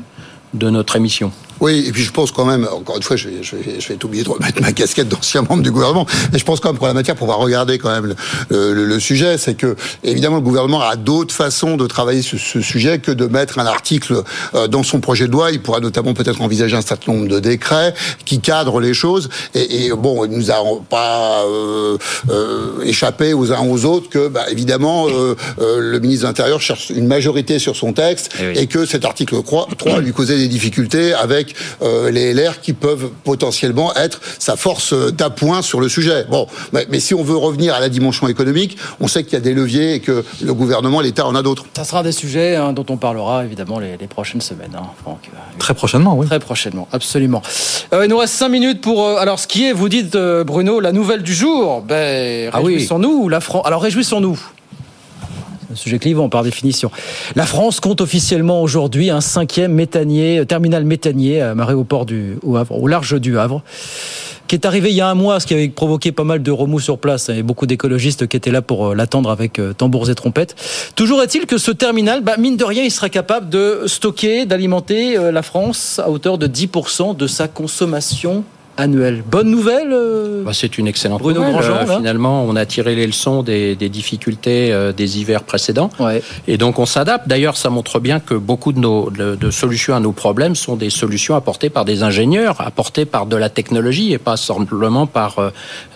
de 0.55 0.71
notre 0.71 0.95
émission. 0.95 1.33
Oui, 1.61 1.84
et 1.86 1.92
puis 1.92 2.03
je 2.03 2.11
pense 2.11 2.32
quand 2.32 2.44
même, 2.44 2.66
encore 2.72 2.96
une 2.96 3.03
fois, 3.03 3.16
je 3.16 3.28
vais, 3.28 3.42
je 3.42 3.57
vais, 3.57 3.80
je 3.80 3.88
vais 3.88 4.05
obligé 4.05 4.24
de 4.24 4.28
remettre 4.30 4.61
ma 4.61 4.72
casquette 4.72 5.09
d'ancien 5.09 5.42
membre 5.42 5.62
du 5.62 5.70
gouvernement, 5.70 6.07
mais 6.32 6.38
je 6.38 6.44
pense 6.44 6.59
quand 6.61 6.70
même 6.70 6.78
pour 6.78 6.86
la 6.88 6.94
matière, 6.94 7.14
pour 7.14 7.26
pouvoir 7.26 7.38
regarder 7.44 7.78
quand 7.78 7.90
même 7.90 8.14
le, 8.50 8.74
le- 8.74 8.84
le 8.86 9.00
sujet, 9.00 9.38
c'est 9.38 9.55
que 9.55 9.76
évidemment 10.03 10.36
le 10.36 10.42
gouvernement 10.42 10.80
a 10.82 10.96
d'autres 10.96 11.34
façons 11.34 11.76
de 11.76 11.86
travailler 11.86 12.22
sur 12.22 12.38
ce 12.38 12.61
sujet 12.61 12.98
que 12.98 13.12
de 13.12 13.26
mettre 13.26 13.59
un 13.59 13.66
article 13.66 14.22
euh, 14.55 14.66
dans 14.66 14.82
son 14.82 15.00
projet 15.00 15.26
de 15.26 15.32
loi. 15.32 15.50
Il 15.53 15.62
pourra 15.62 15.80
notamment 15.80 16.14
peut-être 16.14 16.40
envisager 16.42 16.76
un 16.76 16.82
certain 16.82 17.12
nombre 17.12 17.28
de 17.28 17.38
décrets 17.38 17.94
qui 18.24 18.40
cadrent 18.40 18.80
les 18.80 18.94
choses. 18.94 19.28
Et, 19.55 19.86
et 19.86 19.90
bon, 19.92 20.24
il 20.24 20.32
nous 20.32 20.50
a 20.50 20.57
pas 20.90 21.44
euh, 21.44 21.96
euh, 22.30 22.82
échappé 22.84 23.34
aux 23.34 23.53
uns 23.53 23.61
aux 23.66 23.84
autres 23.84 24.09
que, 24.09 24.28
bah, 24.28 24.44
évidemment, 24.50 25.09
euh, 25.09 25.34
euh, 25.61 25.78
le 25.80 26.00
ministre 26.00 26.22
de 26.24 26.28
l'Intérieur 26.28 26.61
cherche 26.61 26.90
une 26.90 27.07
majorité 27.07 27.59
sur 27.59 27.76
son 27.76 27.92
texte 27.92 28.30
Eh 28.40 28.48
oui. 28.48 28.53
et 28.59 28.66
que 28.66 28.84
cet 28.86 29.05
article 29.05 29.42
3 29.42 29.68
3 29.78 30.00
lui 30.00 30.12
causait 30.12 30.38
des 30.38 30.48
difficultés 30.48 31.12
avec 31.14 31.51
euh, 31.82 32.11
les 32.11 32.32
LR 32.34 32.61
qui 32.61 32.72
peuvent 32.72 33.11
potentiellement 33.24 33.94
être 33.94 34.20
sa 34.38 34.57
force 34.57 34.94
d'appoint 35.12 35.62
sur 35.62 35.80
le 35.80 35.88
sujet. 35.88 36.24
Bon, 36.30 36.46
mais, 36.72 36.86
mais 36.90 37.00
si 37.00 37.14
on 37.14 37.22
veut 37.22 37.36
revenir 37.36 37.74
à 37.74 37.80
la 37.80 37.88
dimension 37.88 38.28
économique, 38.28 38.76
on 39.00 39.09
sait 39.09 39.24
qu'il 39.24 39.34
y 39.34 39.36
a 39.36 39.40
des 39.40 39.55
leviers 39.55 39.94
et 39.94 40.00
que 40.00 40.24
le 40.42 40.55
gouvernement, 40.55 41.00
l'État 41.00 41.26
en 41.26 41.34
a 41.34 41.42
d'autres. 41.42 41.64
Ça 41.76 41.84
sera 41.84 42.03
des 42.03 42.12
sujets 42.12 42.57
hein, 42.57 42.72
dont 42.72 42.86
on 42.88 42.96
parlera 42.96 43.44
évidemment 43.44 43.78
les, 43.78 43.96
les 43.96 44.07
prochaines 44.07 44.40
semaines, 44.40 44.76
hein, 44.76 44.86
Franck. 45.03 45.28
Très 45.59 45.74
prochainement, 45.74 46.14
oui. 46.16 46.26
Très 46.26 46.40
prochainement, 46.40 46.88
absolument. 46.92 47.42
Euh, 47.92 48.05
il 48.05 48.09
nous 48.11 48.18
reste 48.18 48.34
5 48.34 48.48
minutes 48.48 48.80
pour. 48.80 49.07
euh, 49.07 49.16
alors, 49.16 49.38
ce 49.38 49.46
qui 49.46 49.66
est, 49.66 49.72
vous 49.72 49.88
dites, 49.88 50.14
euh, 50.14 50.44
Bruno, 50.44 50.80
la 50.80 50.92
nouvelle 50.92 51.22
du 51.22 51.34
jour. 51.34 51.82
Ben, 51.82 52.50
Ah 52.53 52.61
oui. 52.62 52.74
réjouissons-nous. 52.74 53.28
La 53.28 53.40
France. 53.40 53.62
Alors, 53.66 53.82
réjouissons-nous. 53.82 54.38
Un 55.73 55.77
sujet 55.77 55.99
clivant 55.99 56.29
par 56.29 56.43
définition. 56.43 56.91
La 57.35 57.47
France 57.47 57.81
compte 57.81 58.03
officiellement 58.03 58.62
aujourd'hui 58.62 59.09
un 59.09 59.23
cinquième 59.23 59.79
euh, 59.81 60.45
terminal 60.45 60.85
méthanier 60.85 61.41
à 61.41 61.53
aéroport 61.53 62.05
du 62.05 62.37
au 62.43 62.57
Havre, 62.57 62.79
au 62.79 62.87
large 62.87 63.18
du 63.18 63.39
Havre, 63.39 63.62
qui 64.53 64.57
est 64.57 64.66
arrivé 64.66 64.91
il 64.91 64.97
y 64.97 65.01
a 65.01 65.09
un 65.09 65.14
mois, 65.14 65.41
ce 65.41 65.47
qui 65.47 65.55
avait 65.55 65.70
provoqué 65.70 66.12
pas 66.12 66.25
mal 66.25 66.43
de 66.43 66.51
remous 66.51 66.79
sur 66.79 66.99
place 66.99 67.31
et 67.31 67.43
beaucoup 67.43 67.64
d'écologistes 67.64 68.27
qui 68.27 68.37
étaient 68.37 68.51
là 68.51 68.61
pour 68.61 68.89
euh, 68.89 68.95
l'attendre 68.95 69.31
avec 69.31 69.59
euh, 69.59 69.73
tambours 69.73 70.11
et 70.11 70.14
trompettes. 70.14 70.55
Toujours 70.95 71.23
est-il 71.23 71.47
que 71.47 71.57
ce 71.57 71.70
terminal, 71.70 72.23
bah, 72.23 72.37
mine 72.37 72.59
de 72.59 72.64
rien, 72.64 72.83
il 72.83 72.91
sera 72.91 73.09
capable 73.09 73.49
de 73.49 73.85
stocker, 73.87 74.45
d'alimenter 74.45 75.16
euh, 75.16 75.33
la 75.33 75.41
France 75.41 75.99
à 76.05 76.11
hauteur 76.11 76.37
de 76.37 76.47
10% 76.47 77.16
de 77.16 77.27
sa 77.27 77.49
consommation 77.49 78.45
Bonne 79.31 79.51
nouvelle 79.51 79.91
euh, 79.93 80.43
Bah, 80.45 80.53
c'est 80.55 80.79
une 80.79 80.89
excellente 80.89 81.20
Bruno 81.20 81.41
nouvelle. 81.41 81.53
Grandjean, 81.53 81.89
Euh, 81.91 81.97
finalement, 81.99 82.45
on 82.45 82.57
a 82.57 82.64
tiré 82.64 82.95
les 82.95 83.07
leçons 83.07 83.43
des, 83.43 83.77
des 83.77 83.89
difficultés 83.89 84.73
euh, 84.73 84.93
des 84.93 85.20
hivers 85.20 85.43
précédents. 85.43 85.91
Et 86.49 86.57
donc, 86.57 86.79
on 86.79 86.87
s'adapte. 86.87 87.29
D'ailleurs, 87.29 87.57
ça 87.57 87.68
montre 87.70 88.01
bien 88.01 88.18
que 88.18 88.35
beaucoup 88.35 88.73
de, 88.73 88.81
nos, 88.81 89.11
de, 89.11 89.35
de 89.35 89.51
solutions 89.51 89.95
à 89.95 90.01
nos 90.01 90.12
problèmes 90.12 90.55
sont 90.57 90.77
des 90.77 90.91
solutions 90.91 91.37
apportées 91.37 91.70
par 91.70 91.85
des 91.85 92.03
ingénieurs, 92.03 92.61
apportées 92.61 93.05
par 93.05 93.27
de 93.27 93.37
la 93.37 93.51
technologie 93.51 94.12
et 94.12 94.18
pas 94.18 94.37
simplement 94.37 95.07
par 95.07 95.39
euh, 95.39 95.51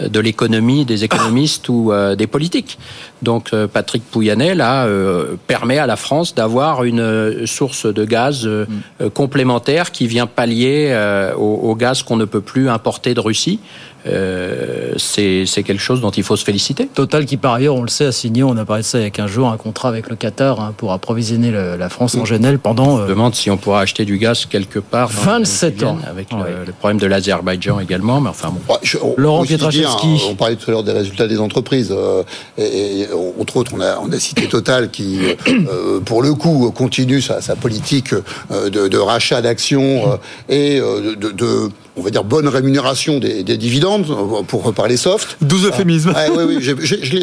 de 0.07 0.20
l'économie, 0.20 0.85
des 0.85 1.05
économistes 1.05 1.68
ou 1.70 1.93
euh, 1.93 2.14
des 2.14 2.27
politiques. 2.27 2.79
Donc, 3.22 3.51
euh, 3.53 3.66
Patrick 3.66 4.05
Pouyanné, 4.05 4.55
là, 4.55 4.85
euh, 4.85 5.37
permet 5.47 5.79
à 5.79 5.87
la 5.87 5.97
France 5.97 6.35
d'avoir 6.35 6.85
une 6.85 7.47
source 7.47 7.87
de 7.87 8.05
gaz 8.05 8.47
euh, 8.47 8.66
complémentaire 9.14 9.91
qui 9.93 10.07
vient 10.07 10.27
pallier 10.27 10.89
euh, 10.91 11.35
au, 11.35 11.70
au 11.70 11.74
gaz 11.74 12.03
qu'on 12.03 12.16
ne 12.16 12.27
peut 12.27 12.43
plus 12.43 12.66
plus 13.03 13.14
de 13.14 13.21
Russie. 13.21 13.61
Euh, 14.09 14.93
c'est 14.97 15.62
quelque 15.64 15.81
chose 15.81 16.01
dont 16.01 16.11
il 16.11 16.23
faut 16.23 16.37
se 16.37 16.45
féliciter. 16.45 16.87
Total 16.87 17.25
qui 17.27 17.37
par 17.37 17.55
ailleurs, 17.55 17.75
on 17.75 17.83
le 17.83 17.89
sait, 17.89 18.07
a 18.07 18.12
signé, 18.12 18.43
on 18.43 18.57
a 18.57 18.64
parlé 18.64 18.83
de 18.83 18.87
ça 18.87 18.99
il 18.99 19.03
y 19.03 19.07
a 19.07 19.11
15 19.11 19.29
jours, 19.29 19.49
un 19.49 19.57
contrat 19.57 19.89
avec 19.89 20.09
le 20.09 20.17
Qatar 20.17 20.61
hein, 20.61 20.75
pour 20.77 20.93
approvisionner 20.93 21.51
le, 21.51 21.77
la 21.77 21.89
France 21.89 22.14
en 22.14 22.25
Genève 22.25 22.59
pendant... 22.59 23.01
Euh, 23.01 23.07
demande 23.07 23.35
si 23.35 23.51
on 23.51 23.57
pourra 23.57 23.81
acheter 23.81 24.05
du 24.05 24.19
gaz 24.19 24.47
quelque 24.47 24.79
part. 24.79 25.09
27 25.11 25.83
ans. 25.83 25.99
Avec 26.09 26.29
le, 26.33 26.73
problème 26.73 26.99
de 26.99 27.07
l'Azerbaïdjan 27.07 27.81
également, 27.81 28.21
mais 28.21 28.31
enfin 28.31 28.51
bon. 28.51 28.77
on, 29.03 29.14
Laurent 29.17 29.45
Pietraszewski. 29.45 30.23
on 30.29 30.35
parlait 30.35 30.57
tout 30.57 30.71
à 30.71 30.73
l'heure 30.73 30.85
des 30.85 30.93
résultats 30.93 31.27
des 31.27 31.41
entreprises. 31.41 31.93
Euh, 31.93 32.23
et, 32.59 33.07
entre 33.41 33.57
autres, 33.57 33.73
on 33.75 33.81
a, 33.81 33.99
on 33.99 34.12
a 34.12 34.19
cité 34.21 34.47
Total 34.49 34.91
qui, 34.91 35.19
euh, 35.49 36.01
pour 36.01 36.23
le 36.23 36.35
coup, 36.35 36.71
continue 36.71 37.21
sa, 37.21 37.41
sa 37.41 37.57
politique 37.57 38.14
de, 38.51 38.89
de 38.89 38.99
rachat 38.99 39.43
d'actions 39.43 40.19
et 40.49 40.79
de, 40.79 41.33
de 41.33 41.71
on 41.97 42.03
va 42.03 42.11
dire, 42.11 42.24
bonne 42.24 42.47
rémunération 42.47 43.18
des, 43.18 43.42
des 43.42 43.57
dividendes, 43.57 44.07
pour 44.49 44.72
parler 44.74 44.97
soft. 44.97 45.38
12 45.40 45.66
euphémismes. 45.66 46.12
Ah, 46.14 46.26
oui, 46.30 46.59
oui, 46.59 46.76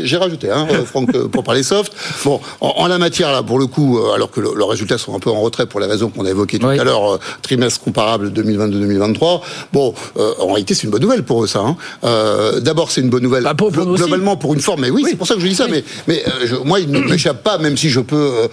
j'ai 0.04 0.18
rajouté, 0.18 0.50
hein, 0.50 0.68
Franck, 0.86 1.12
pour 1.28 1.44
parler 1.44 1.62
soft. 1.62 1.94
Bon, 2.26 2.40
en, 2.60 2.88
la 2.88 2.98
matière, 2.98 3.32
là, 3.32 3.44
pour 3.44 3.60
le 3.60 3.68
coup, 3.68 4.00
euh, 4.00 4.14
alors 4.14 4.32
que 4.32 4.42
leurs 4.42 4.68
résultats 4.68 4.98
sont 4.98 5.16
un 5.16 5.20
peu 5.20 5.30
en 5.30 5.42
retrait 5.42 5.68
pour 5.68 5.80
la 5.80 5.88
raison 5.88 6.10
qu'on 6.10 6.26
a 6.26 6.30
évoquée 6.30 6.58
tout 6.58 6.68
à 6.68 6.84
l'heure, 6.84 7.14
euh, 7.14 7.20
trimestre 7.44 7.82
comparable 7.82 8.32
2022-2023, 8.32 9.42
bon, 9.72 9.94
euh, 10.18 10.34
en 10.40 10.48
réalité, 10.48 10.74
c'est 10.74 10.84
une 10.84 10.90
bonne 10.90 11.02
nouvelle 11.02 11.24
pour 11.24 11.44
eux, 11.44 11.48
ça. 11.48 11.60
Hein. 11.60 11.76
Euh, 12.04 12.60
D'abord, 12.60 12.92
c'est 12.92 13.02
une 13.02 13.10
bonne 13.10 13.24
nouvelle 13.24 13.44
bah, 13.44 13.54
pour, 13.54 13.72
globalement 13.72 14.38
pour 14.38 14.54
une 14.54 14.60
forme, 14.60 14.82
mais 14.82 14.90
oui, 14.90 15.06
c'est 15.08 15.16
pour 15.16 15.28
ça 15.28 15.36
que 15.36 15.42
je 15.42 15.48
dis 15.48 15.56
ça, 15.56 15.68
mais, 15.70 15.84
mais 16.08 16.24
je, 16.46 16.56
moi, 16.56 16.80
il 16.80 16.90
ne 16.90 17.00
m'échappe 17.10 17.44
pas, 17.44 17.60
même 17.60 17.78
si 17.78 17.90
je 17.90 18.00
peux 18.00 18.50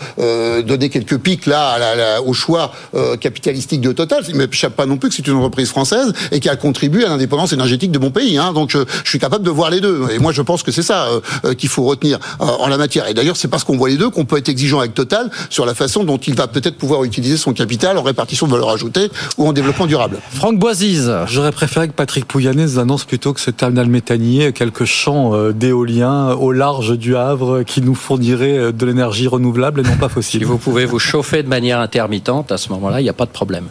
donner 0.66 0.90
quelques 0.90 1.18
pics 1.18 1.46
là, 1.46 2.20
au 2.20 2.34
choix 2.34 2.72
capitalistique 3.20 3.80
de 3.80 3.92
Total, 3.92 4.22
il 4.28 4.36
ne 4.36 4.46
m'échappe 4.46 4.76
pas 4.76 4.86
non 4.86 4.96
plus 4.96 5.08
que 5.08 5.14
c'est 5.14 5.26
une 5.26 5.34
entreprise 5.34 5.68
française 5.68 6.09
et 6.32 6.40
qui 6.40 6.48
a 6.48 6.56
contribué 6.56 7.04
à 7.04 7.08
l'indépendance 7.08 7.52
énergétique 7.52 7.90
de 7.90 7.98
mon 7.98 8.10
pays. 8.10 8.38
Hein. 8.38 8.52
Donc 8.52 8.70
je, 8.70 8.78
je, 9.04 9.08
suis 9.08 9.18
capable 9.18 9.44
de 9.44 9.50
voir 9.50 9.70
les 9.70 9.80
deux. 9.80 10.06
Et 10.12 10.18
moi 10.18 10.32
je 10.32 10.42
pense 10.42 10.62
que 10.62 10.72
c'est 10.72 10.82
ça 10.82 11.06
euh, 11.06 11.20
euh, 11.44 11.54
qu'il 11.54 11.68
faut 11.68 11.84
retenir 11.84 12.18
euh, 12.40 12.44
en 12.44 12.68
la 12.68 12.76
matière. 12.76 13.08
Et 13.08 13.14
d'ailleurs 13.14 13.36
c'est 13.36 13.48
parce 13.48 13.64
qu'on 13.64 13.76
voit 13.76 13.88
les 13.88 13.96
deux 13.96 14.10
qu'on 14.10 14.24
peut 14.24 14.36
être 14.36 14.48
exigeant 14.48 14.80
avec 14.80 14.94
Total 14.94 15.30
sur 15.50 15.66
la 15.66 15.74
façon 15.74 16.04
dont 16.04 16.18
il 16.18 16.34
va 16.34 16.46
peut-être 16.46 16.76
pouvoir 16.76 17.04
utiliser 17.04 17.36
son 17.36 17.52
capital 17.52 17.96
en 17.98 18.02
répartition 18.02 18.46
de 18.46 18.52
valeur 18.52 18.70
ajoutée 18.70 19.10
ou 19.38 19.46
en 19.46 19.52
développement 19.52 19.86
durable. 19.86 20.18
Franck 20.32 20.58
Boisise. 20.58 21.12
J'aurais 21.26 21.52
préféré 21.52 21.88
que 21.88 21.92
Patrick 21.92 22.26
Pouyanné 22.26 22.78
annonce 22.78 23.04
plutôt 23.04 23.32
que 23.32 23.40
ce 23.40 23.50
terminal 23.50 23.86
méthanier 23.86 24.52
quelques 24.52 24.84
champs 24.84 25.50
d'éolien 25.52 26.32
au 26.32 26.52
large 26.52 26.98
du 26.98 27.16
Havre 27.16 27.62
qui 27.62 27.82
nous 27.82 27.94
fournirait 27.94 28.72
de 28.72 28.86
l'énergie 28.86 29.28
renouvelable 29.28 29.80
et 29.80 29.82
non 29.82 29.96
pas 29.96 30.08
fossile. 30.08 30.40
Si 30.40 30.44
vous 30.44 30.58
pouvez 30.58 30.86
vous 30.86 30.98
chauffer 30.98 31.42
de 31.42 31.48
manière 31.48 31.80
intermittente, 31.80 32.52
à 32.52 32.58
ce 32.58 32.70
moment-là, 32.70 33.00
il 33.00 33.04
n'y 33.04 33.10
a 33.10 33.14
pas 33.14 33.26
de 33.26 33.30
problème. 33.30 33.66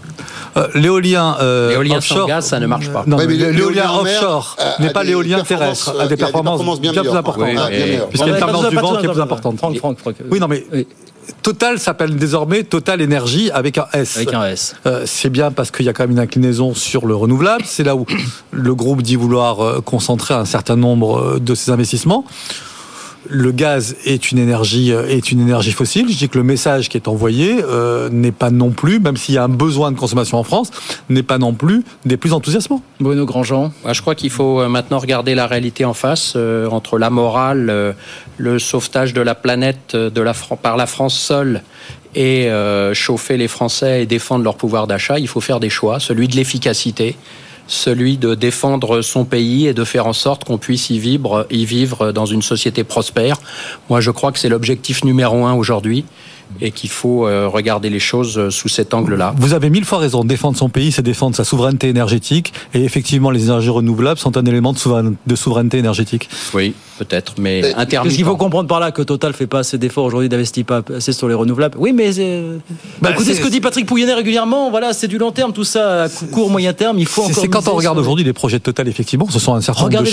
l'éolien 0.74 1.36
offshore, 1.40 2.29
gaz, 2.30 2.46
ça 2.48 2.60
ne 2.60 2.68
marche 2.68 2.90
pas. 2.90 3.04
Non, 3.08 3.18
mais 3.18 3.26
l'éolien 3.28 3.92
offshore 4.00 4.56
n'est 4.80 4.92
pas 4.92 5.04
l'éolien 5.04 5.42
terrestre, 5.42 5.96
a 6.00 6.08
des 6.08 6.18
performances 6.18 6.80
bien, 6.80 6.94
plus 6.94 7.10
importantes. 7.10 7.50
Puisqu'il 8.10 8.30
y 8.30 8.34
a 8.34 8.38
une 8.38 8.46
tendance 8.46 8.70
du 8.70 8.76
vent 8.76 8.96
qui 8.98 9.06
est 9.06 9.10
plus 9.10 9.22
importante. 9.22 9.60
Oui, 10.32 10.40
non, 10.40 10.48
mais 10.48 10.66
Total 11.44 11.80
s'appelle 11.80 12.16
désormais 12.16 12.64
Total 12.64 13.02
Énergie 13.02 13.52
avec 13.52 13.78
un 13.78 13.88
S. 13.94 14.18
Avec 14.18 14.34
un 14.34 14.46
S. 14.46 14.76
Euh, 14.86 15.04
c'est 15.06 15.30
bien 15.30 15.52
parce 15.52 15.72
qu'il 15.72 15.86
y 15.86 15.90
a 15.90 15.94
quand 15.94 16.04
même 16.04 16.12
une 16.12 16.20
inclinaison 16.20 16.74
sur 16.74 17.06
le 17.06 17.16
renouvelable. 17.16 17.64
C'est 17.66 17.84
là 17.84 17.96
où 17.96 18.06
le 18.52 18.76
groupe 18.76 19.02
dit 19.02 19.16
vouloir 19.16 19.62
euh, 19.62 19.82
concentrer 19.82 20.34
un 20.34 20.46
certain 20.46 20.76
nombre 20.76 21.20
euh, 21.20 21.40
de 21.40 21.56
ses 21.56 21.72
investissements 21.72 22.26
le 23.28 23.52
gaz 23.52 23.96
est 24.06 24.32
une 24.32 24.38
énergie 24.38 24.94
euh, 24.94 25.08
est 25.08 25.32
une 25.32 25.42
énergie 25.42 25.72
fossile. 25.72 26.10
Je 26.10 26.18
dis 26.18 26.30
que 26.30 26.38
le 26.38 26.44
message 26.44 26.90
qui 26.90 26.98
est 26.98 27.08
envoyé 27.08 27.62
euh, 27.64 28.10
n'est 28.10 28.32
pas 28.32 28.50
non 28.50 28.72
plus, 28.72 29.00
même 29.00 29.18
s'il 29.18 29.36
y 29.36 29.38
a 29.38 29.44
un 29.44 29.50
besoin 29.50 29.92
de 29.92 29.98
consommation 29.98 30.38
en 30.38 30.44
France, 30.44 30.72
n'est 31.10 31.24
pas 31.24 31.38
non 31.38 31.54
plus 31.54 31.84
des 32.06 32.18
plus 32.18 32.34
enthousiasmants. 32.34 32.82
Bruno 33.00 33.26
Grandjean. 33.26 33.72
Je 33.92 34.02
crois 34.02 34.16
qu'il 34.16 34.30
faut 34.30 34.62
euh, 34.62 34.70
maintenant 34.70 35.00
regarder 35.00 35.36
la 35.36 35.48
réalité 35.48 35.86
en 35.86 35.94
face 35.94 36.38
entre 36.72 36.98
la 36.98 37.10
morale, 37.10 37.96
le 38.38 38.60
sauvetage 38.60 39.14
de 39.14 39.22
la 39.22 39.36
planète 39.36 39.96
de 39.96 40.22
la, 40.22 40.34
par 40.62 40.78
la 40.78 40.86
France 40.86 41.18
seule 41.18 41.64
et 42.16 42.50
chauffer 42.94 43.38
les 43.38 43.48
Français 43.48 44.04
et 44.04 44.06
défendre 44.06 44.44
leur 44.44 44.56
pouvoir 44.56 44.88
d'achat. 44.88 45.20
Il 45.20 45.28
faut 45.28 45.42
faire 45.42 45.60
des 45.60 45.70
choix, 45.70 46.00
celui 46.00 46.28
de 46.28 46.36
l'efficacité 46.36 47.16
celui 47.70 48.18
de 48.18 48.36
défendre 48.36 49.02
son 49.02 49.24
pays 49.24 49.68
et 49.68 49.74
de 49.74 49.84
faire 49.86 50.08
en 50.08 50.14
sorte 50.14 50.44
qu'on 50.44 50.58
puisse 50.58 50.90
y 50.90 51.00
vivre, 51.00 51.48
y 51.50 51.66
vivre 51.66 52.12
dans 52.12 52.26
une 52.26 52.42
société 52.42 52.84
prospère. 52.84 53.38
Moi, 53.90 54.02
je 54.02 54.12
crois 54.12 54.32
que 54.32 54.40
c'est 54.40 54.50
l'objectif 54.50 55.04
numéro 55.04 55.46
un 55.46 55.54
aujourd'hui 55.54 56.04
et 56.62 56.72
qu'il 56.72 56.90
faut 56.90 57.28
euh, 57.28 57.48
regarder 57.48 57.92
les 57.92 58.00
choses 58.00 58.38
euh, 58.40 58.50
sous 58.50 58.70
cet 58.70 58.96
angle-là. 58.96 59.36
Vous 59.38 59.54
avez 59.54 59.70
mille 59.70 59.86
fois 59.86 60.00
raison. 60.00 60.24
Défendre 60.24 60.58
son 60.58 60.68
pays, 60.68 60.92
c'est 60.92 61.04
défendre 61.04 61.36
sa 61.36 61.44
souveraineté 61.44 61.90
énergétique. 61.90 62.54
Et 62.74 62.84
effectivement, 62.84 63.30
les 63.30 63.46
énergies 63.46 63.70
renouvelables 63.70 64.20
sont 64.20 64.36
un 64.36 64.46
élément 64.46 64.74
de 64.74 65.36
souveraineté 65.36 65.78
énergétique. 65.78 66.28
Oui, 66.56 66.74
peut-être, 67.00 67.36
mais 67.38 67.74
intermittent. 67.76 68.12
ce 68.12 68.18
qu'il 68.18 68.26
faut 68.26 68.38
comprendre 68.38 68.68
par 68.68 68.80
là 68.80 68.92
que 68.92 69.02
Total 69.02 69.34
fait 69.34 69.48
pas 69.48 69.60
assez 69.60 69.78
d'efforts 69.78 70.06
aujourd'hui, 70.06 70.30
d'investir 70.30 70.66
pas 70.66 70.82
assez 70.96 71.14
sur 71.14 71.28
les 71.28 71.34
renouvelables. 71.34 71.78
Oui, 71.80 71.94
mais 71.94 72.12
bah, 73.02 73.12
écoutez 73.12 73.34
ce 73.34 73.42
que 73.42 73.48
dit 73.48 73.62
Patrick 73.62 73.86
Pouyanné 73.86 74.14
régulièrement. 74.14 74.70
Voilà, 74.70 74.94
c'est 74.94 75.08
du 75.08 75.18
long 75.18 75.32
terme, 75.32 75.54
tout 75.54 75.64
ça, 75.64 76.04
à 76.04 76.10
court, 76.10 76.50
moyen 76.50 76.74
terme. 76.74 77.00
Il 77.00 77.08
faut 77.08 77.24
encore. 77.24 77.36
C'est 77.42 77.48
quand 77.48 77.68
on 77.68 77.76
regarde 77.76 77.98
aujourd'hui 77.98 78.26
les 78.26 78.34
projets 78.34 78.60
de 78.60 78.64
Total, 78.64 78.88
effectivement, 78.88 79.28
ce 79.30 79.40
sont 79.40 79.54
un 79.54 79.62
certain 79.62 79.84
nombre 79.84 80.04
de 80.04 80.08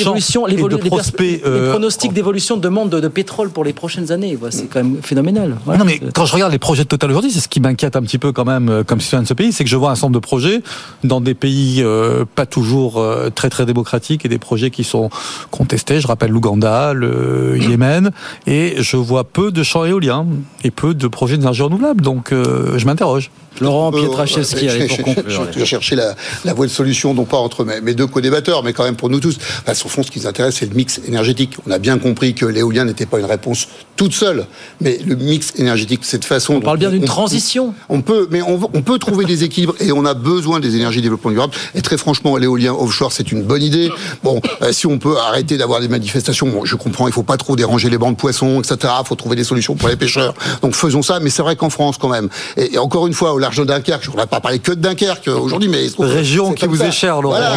et 0.50 0.56
de 0.56 0.76
prospects. 0.88 1.20
Les, 1.20 1.42
euh, 1.44 1.70
pronostics 1.70 2.12
d'évolution 2.12 2.56
de 2.56 2.62
demande 2.62 2.90
de, 2.90 3.08
pétrole 3.08 3.50
pour 3.50 3.64
les 3.64 3.72
prochaines 3.72 4.12
années. 4.12 4.38
c'est 4.50 4.66
quand 4.66 4.82
même 4.82 4.98
phénoménal. 5.02 5.56
Non, 5.66 5.84
mais 5.84 6.00
quand 6.14 6.26
je 6.26 6.32
regarde 6.32 6.52
les 6.52 6.58
projets 6.58 6.84
de 6.84 6.88
Total 6.88 7.10
aujourd'hui, 7.10 7.30
c'est 7.30 7.40
ce 7.40 7.48
qui 7.48 7.60
m'inquiète 7.60 7.96
un 7.96 8.02
petit 8.02 8.18
peu 8.18 8.32
quand 8.32 8.44
même 8.44 8.68
euh, 8.68 8.84
comme 8.84 9.00
citoyen 9.00 9.22
de 9.22 9.28
ce 9.28 9.34
pays, 9.34 9.52
c'est 9.52 9.64
que 9.64 9.70
je 9.70 9.76
vois 9.76 9.90
un 9.90 9.94
certain 9.94 10.08
nombre 10.08 10.20
de 10.20 10.26
projets 10.26 10.62
dans 11.04 11.20
des 11.20 11.34
pays 11.34 11.82
euh, 11.82 12.24
pas 12.34 12.46
toujours 12.46 12.98
euh, 12.98 13.30
très 13.30 13.50
très 13.50 13.66
démocratiques 13.66 14.24
et 14.24 14.28
des 14.28 14.38
projets 14.38 14.70
qui 14.70 14.84
sont 14.84 15.10
contestés. 15.50 16.00
Je 16.00 16.06
rappelle 16.06 16.30
l'Ouganda, 16.30 16.75
le 16.94 17.58
Yémen, 17.58 18.10
et 18.46 18.76
je 18.78 18.96
vois 18.96 19.24
peu 19.24 19.50
de 19.52 19.62
champs 19.62 19.84
éoliens 19.84 20.26
et 20.64 20.70
peu 20.70 20.94
de 20.94 21.08
projets 21.08 21.36
d'énergie 21.36 21.62
renouvelable. 21.62 22.02
Donc 22.02 22.30
je 22.32 22.84
m'interroge. 22.86 23.30
Laurent 23.60 23.92
Pietraszewski, 23.92 24.68
allez, 24.68 24.86
pour 24.86 25.02
conclure. 25.02 25.46
Je, 25.56 25.64
chercher 25.64 25.96
la, 25.96 26.14
la, 26.44 26.54
voie 26.54 26.66
de 26.66 26.70
solution, 26.70 27.14
non 27.14 27.24
pas 27.24 27.38
entre 27.38 27.64
mes, 27.64 27.80
mes 27.80 27.94
deux 27.94 28.06
co-débatteurs, 28.06 28.62
mais 28.62 28.72
quand 28.72 28.84
même 28.84 28.96
pour 28.96 29.10
nous 29.10 29.20
tous. 29.20 29.38
Enfin, 29.66 29.72
au 29.84 29.88
fond, 29.88 30.02
ce 30.02 30.10
qui 30.10 30.20
nous 30.20 30.26
intéresse, 30.26 30.56
c'est 30.56 30.68
le 30.68 30.74
mix 30.74 31.00
énergétique. 31.06 31.56
On 31.66 31.70
a 31.70 31.78
bien 31.78 31.98
compris 31.98 32.34
que 32.34 32.46
l'éolien 32.46 32.84
n'était 32.84 33.06
pas 33.06 33.18
une 33.18 33.26
réponse 33.26 33.68
toute 33.96 34.12
seule, 34.12 34.46
mais 34.80 34.98
le 35.04 35.16
mix 35.16 35.54
énergétique, 35.56 36.00
cette 36.02 36.24
façon. 36.24 36.54
On 36.54 36.60
parle 36.60 36.78
bien 36.78 36.90
d'une 36.90 37.04
transition. 37.04 37.74
On 37.88 38.02
peut, 38.02 38.28
mais 38.30 38.42
on, 38.42 38.60
on, 38.72 38.82
peut 38.82 38.98
trouver 38.98 39.24
des 39.24 39.44
équilibres 39.44 39.74
et 39.80 39.92
on 39.92 40.04
a 40.04 40.14
besoin 40.14 40.60
des 40.60 40.76
énergies 40.76 40.98
de 40.98 41.04
développement 41.04 41.30
durable. 41.30 41.54
Et 41.74 41.82
très 41.82 41.96
franchement, 41.96 42.36
l'éolien 42.36 42.74
offshore, 42.74 43.12
c'est 43.12 43.32
une 43.32 43.42
bonne 43.42 43.62
idée. 43.62 43.90
Bon, 44.22 44.40
euh, 44.62 44.72
si 44.72 44.86
on 44.86 44.98
peut 44.98 45.16
arrêter 45.18 45.56
d'avoir 45.56 45.80
des 45.80 45.88
manifestations, 45.88 46.48
bon, 46.48 46.64
je 46.64 46.76
comprends, 46.76 47.06
il 47.08 47.12
faut 47.12 47.22
pas 47.22 47.36
trop 47.36 47.56
déranger 47.56 47.88
les 47.88 47.98
bancs 47.98 48.14
de 48.14 48.20
poissons, 48.20 48.60
etc. 48.60 48.92
Il 49.00 49.06
faut 49.06 49.14
trouver 49.14 49.36
des 49.36 49.44
solutions 49.44 49.74
pour 49.74 49.88
les 49.88 49.96
pêcheurs. 49.96 50.34
Donc 50.62 50.74
faisons 50.74 51.02
ça, 51.02 51.20
mais 51.20 51.30
c'est 51.30 51.42
vrai 51.42 51.56
qu'en 51.56 51.70
France, 51.70 51.96
quand 51.98 52.08
même. 52.08 52.28
Et, 52.56 52.74
et, 52.74 52.78
encore 52.78 53.06
une 53.06 53.14
fois, 53.14 53.32
au 53.32 53.38
large 53.46 53.58
de 53.58 53.64
Dunkerque, 53.64 54.02
je 54.02 54.08
ne 54.08 54.12
voudrais 54.12 54.26
pas 54.26 54.40
parler 54.40 54.58
que 54.58 54.72
de 54.72 54.80
Dunkerque 54.80 55.28
aujourd'hui, 55.28 55.68
mais 55.68 55.86
région 55.98 56.52
qui 56.52 56.66
vous 56.66 56.82
est 56.82 56.90
chère, 56.90 57.22
Laurent. 57.22 57.36
Voilà, 57.36 57.52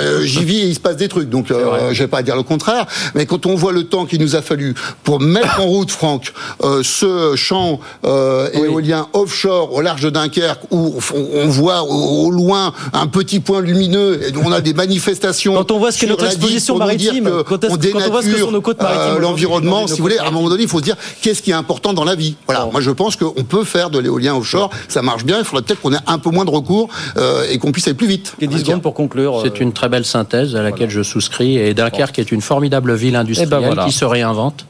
euh, 0.00 0.22
j'y 0.22 0.44
vis 0.44 0.58
et 0.58 0.66
il 0.66 0.74
se 0.74 0.80
passe 0.80 0.96
des 0.96 1.08
trucs. 1.08 1.28
Donc, 1.28 1.50
euh, 1.50 1.90
je 1.92 2.02
vais 2.02 2.08
pas 2.08 2.22
dire 2.22 2.36
le 2.36 2.42
contraire. 2.42 2.86
Mais 3.14 3.26
quand 3.26 3.46
on 3.46 3.54
voit 3.54 3.72
le 3.72 3.84
temps 3.84 4.04
qu'il 4.04 4.20
nous 4.20 4.34
a 4.34 4.42
fallu 4.42 4.74
pour 5.04 5.20
mettre 5.20 5.60
en 5.60 5.66
route, 5.66 5.90
Franck, 5.90 6.32
euh, 6.62 6.82
ce 6.82 7.36
champ 7.36 7.78
euh, 8.04 8.48
éolien 8.52 9.08
offshore 9.12 9.72
au 9.72 9.80
large 9.80 10.02
de 10.02 10.10
Dunkerque, 10.10 10.62
où 10.70 10.98
on, 11.14 11.46
voit 11.46 11.82
au, 11.82 12.30
loin 12.30 12.72
un 12.92 13.06
petit 13.06 13.40
point 13.40 13.60
lumineux, 13.60 14.20
et 14.22 14.32
on 14.44 14.50
a 14.52 14.60
des 14.60 14.74
manifestations. 14.74 15.54
Quand 15.54 15.70
on 15.70 15.78
voit 15.78 15.92
ce 15.92 16.00
qu'est 16.00 16.06
notre 16.06 16.26
exposition 16.26 16.76
maritime, 16.76 17.30
quand, 17.46 17.64
on 17.64 17.76
dénature 17.76 18.50
euh, 18.80 19.18
l'environnement, 19.18 19.86
si 19.86 19.94
vous 19.94 20.02
voulez, 20.02 20.18
à 20.18 20.26
un 20.26 20.30
moment 20.30 20.48
donné, 20.48 20.64
il 20.64 20.68
faut 20.68 20.78
se 20.78 20.84
dire 20.84 20.96
qu'est-ce 21.22 21.42
qui 21.42 21.50
est 21.50 21.54
important 21.54 21.92
dans 21.92 22.04
la 22.04 22.14
vie. 22.14 22.36
Voilà. 22.46 22.66
Moi, 22.72 22.80
je 22.80 22.90
pense 22.90 23.16
qu'on 23.16 23.44
peut 23.44 23.64
faire 23.64 23.90
de 23.90 23.98
l'éolien 23.98 24.34
offshore, 24.34 24.70
ça 24.88 25.02
marche 25.02 25.24
bien. 25.28 25.38
Il 25.38 25.44
faudrait 25.44 25.62
peut-être 25.62 25.80
qu'on 25.80 25.92
ait 25.92 26.04
un 26.06 26.18
peu 26.18 26.30
moins 26.30 26.44
de 26.44 26.50
recours 26.50 26.88
euh, 27.16 27.46
et 27.48 27.58
qu'on 27.58 27.72
puisse 27.72 27.86
aller 27.86 27.96
plus 27.96 28.06
vite. 28.06 28.34
Et 28.40 28.46
10 28.46 28.60
secondes 28.60 28.82
pour 28.82 28.94
conclure. 28.94 29.40
C'est 29.42 29.60
une 29.60 29.72
très 29.72 29.88
belle 29.88 30.04
synthèse 30.04 30.56
à 30.56 30.62
laquelle 30.62 30.90
je 30.90 31.02
souscris. 31.02 31.56
Et 31.58 31.74
Dunkerque 31.74 32.18
est 32.18 32.32
une 32.32 32.40
formidable 32.40 32.94
ville 32.94 33.16
industrielle 33.16 33.68
eh 33.72 33.74
ben 33.74 33.84
qui 33.84 33.92
se 33.92 34.04
réinvente 34.04 34.66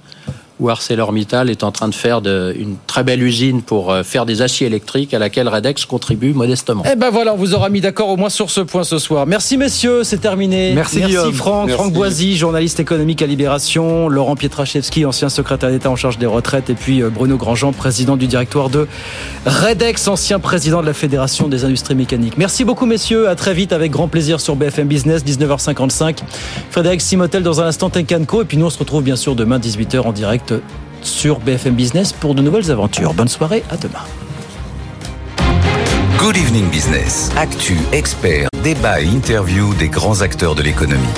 où 0.61 0.69
ArcelorMittal 0.69 1.51
est 1.51 1.63
en 1.63 1.71
train 1.71 1.89
de 1.89 1.95
faire 1.95 2.21
de, 2.21 2.55
une 2.59 2.77
très 2.87 3.05
belle 3.05 3.23
usine 3.23 3.63
pour 3.63 3.93
euh, 3.93 4.03
faire 4.03 4.27
des 4.27 4.43
aciers 4.43 4.67
électriques 4.67 5.15
à 5.15 5.19
laquelle 5.19 5.49
Redex 5.49 5.85
contribue 5.85 6.33
modestement. 6.33 6.83
Eh 6.91 6.97
ben 6.97 7.11
voilà, 7.11 7.35
on 7.35 7.37
vous 7.37 7.55
aura 7.55 7.69
mis 7.69 7.81
d'accord 7.81 8.09
au 8.09 8.17
moins 8.17 8.29
sur 8.29 8.51
ce 8.51 8.61
point 8.61 8.85
ce 8.85 8.99
soir. 8.99 9.27
Merci 9.27 9.57
messieurs, 9.57 10.05
c'est 10.05 10.19
terminé. 10.19 10.73
Merci, 10.75 11.01
Merci 11.01 11.33
Franck, 11.33 11.71
Franck 11.71 11.93
Boisy, 11.93 12.37
journaliste 12.37 12.81
économique 12.81 13.23
à 13.23 13.27
Libération, 13.27 14.09
Laurent 14.09 14.37
Pietraszewski, 14.37 15.05
ancien 15.05 15.29
secrétaire 15.29 15.71
d'État 15.71 15.91
en 15.91 15.97
charge 15.97 16.19
des 16.19 16.27
retraites, 16.27 16.71
et 16.71 16.75
puis 16.75 17.03
euh, 17.03 17.11
Bruno 17.11 17.37
Grandjean, 17.37 17.73
président 17.73 18.17
du 18.17 18.27
directoire 18.27 18.71
de 18.71 18.89
Redex, 19.47 20.09
ancien 20.09 20.39
président 20.39 20.81
de 20.81 20.87
la 20.87 20.95
Fédération 20.95 21.49
des 21.49 21.65
industries 21.65 21.95
mécaniques. 21.95 22.37
Merci 22.37 22.65
beaucoup 22.65 22.87
messieurs, 22.87 23.29
à 23.29 23.35
très 23.35 23.55
vite 23.55 23.73
avec 23.73 23.93
grand 23.93 24.09
plaisir 24.09 24.41
sur 24.41 24.57
BFM 24.57 24.89
Business, 24.89 25.25
19h55. 25.25 26.19
Frédéric 26.71 27.01
Simotel 27.01 27.43
dans 27.43 27.61
un 27.61 27.67
instant 27.67 27.91
Tenkanko, 27.91 28.43
et 28.43 28.45
puis 28.45 28.57
nous 28.57 28.67
on 28.67 28.71
se 28.71 28.79
retrouve 28.79 29.03
bien 29.03 29.17
sûr 29.17 29.37
demain 29.37 29.59
18h 29.59 30.01
en 30.01 30.13
sur 31.03 31.41
BFM 31.41 31.75
Business 31.75 32.13
pour 32.13 32.35
de 32.35 32.43
nouvelles 32.43 32.71
aventures. 32.71 33.15
Bonne 33.15 33.29
soirée, 33.29 33.63
à 33.71 33.77
demain. 33.77 34.05
Good 36.19 36.37
Evening 36.37 36.69
Business. 36.69 37.31
Actu, 37.37 37.77
experts, 37.93 38.49
débat 38.63 39.01
et 39.01 39.07
interview 39.07 39.73
des 39.75 39.89
grands 39.89 40.21
acteurs 40.21 40.55
de 40.55 40.63
l'économie. 40.63 41.15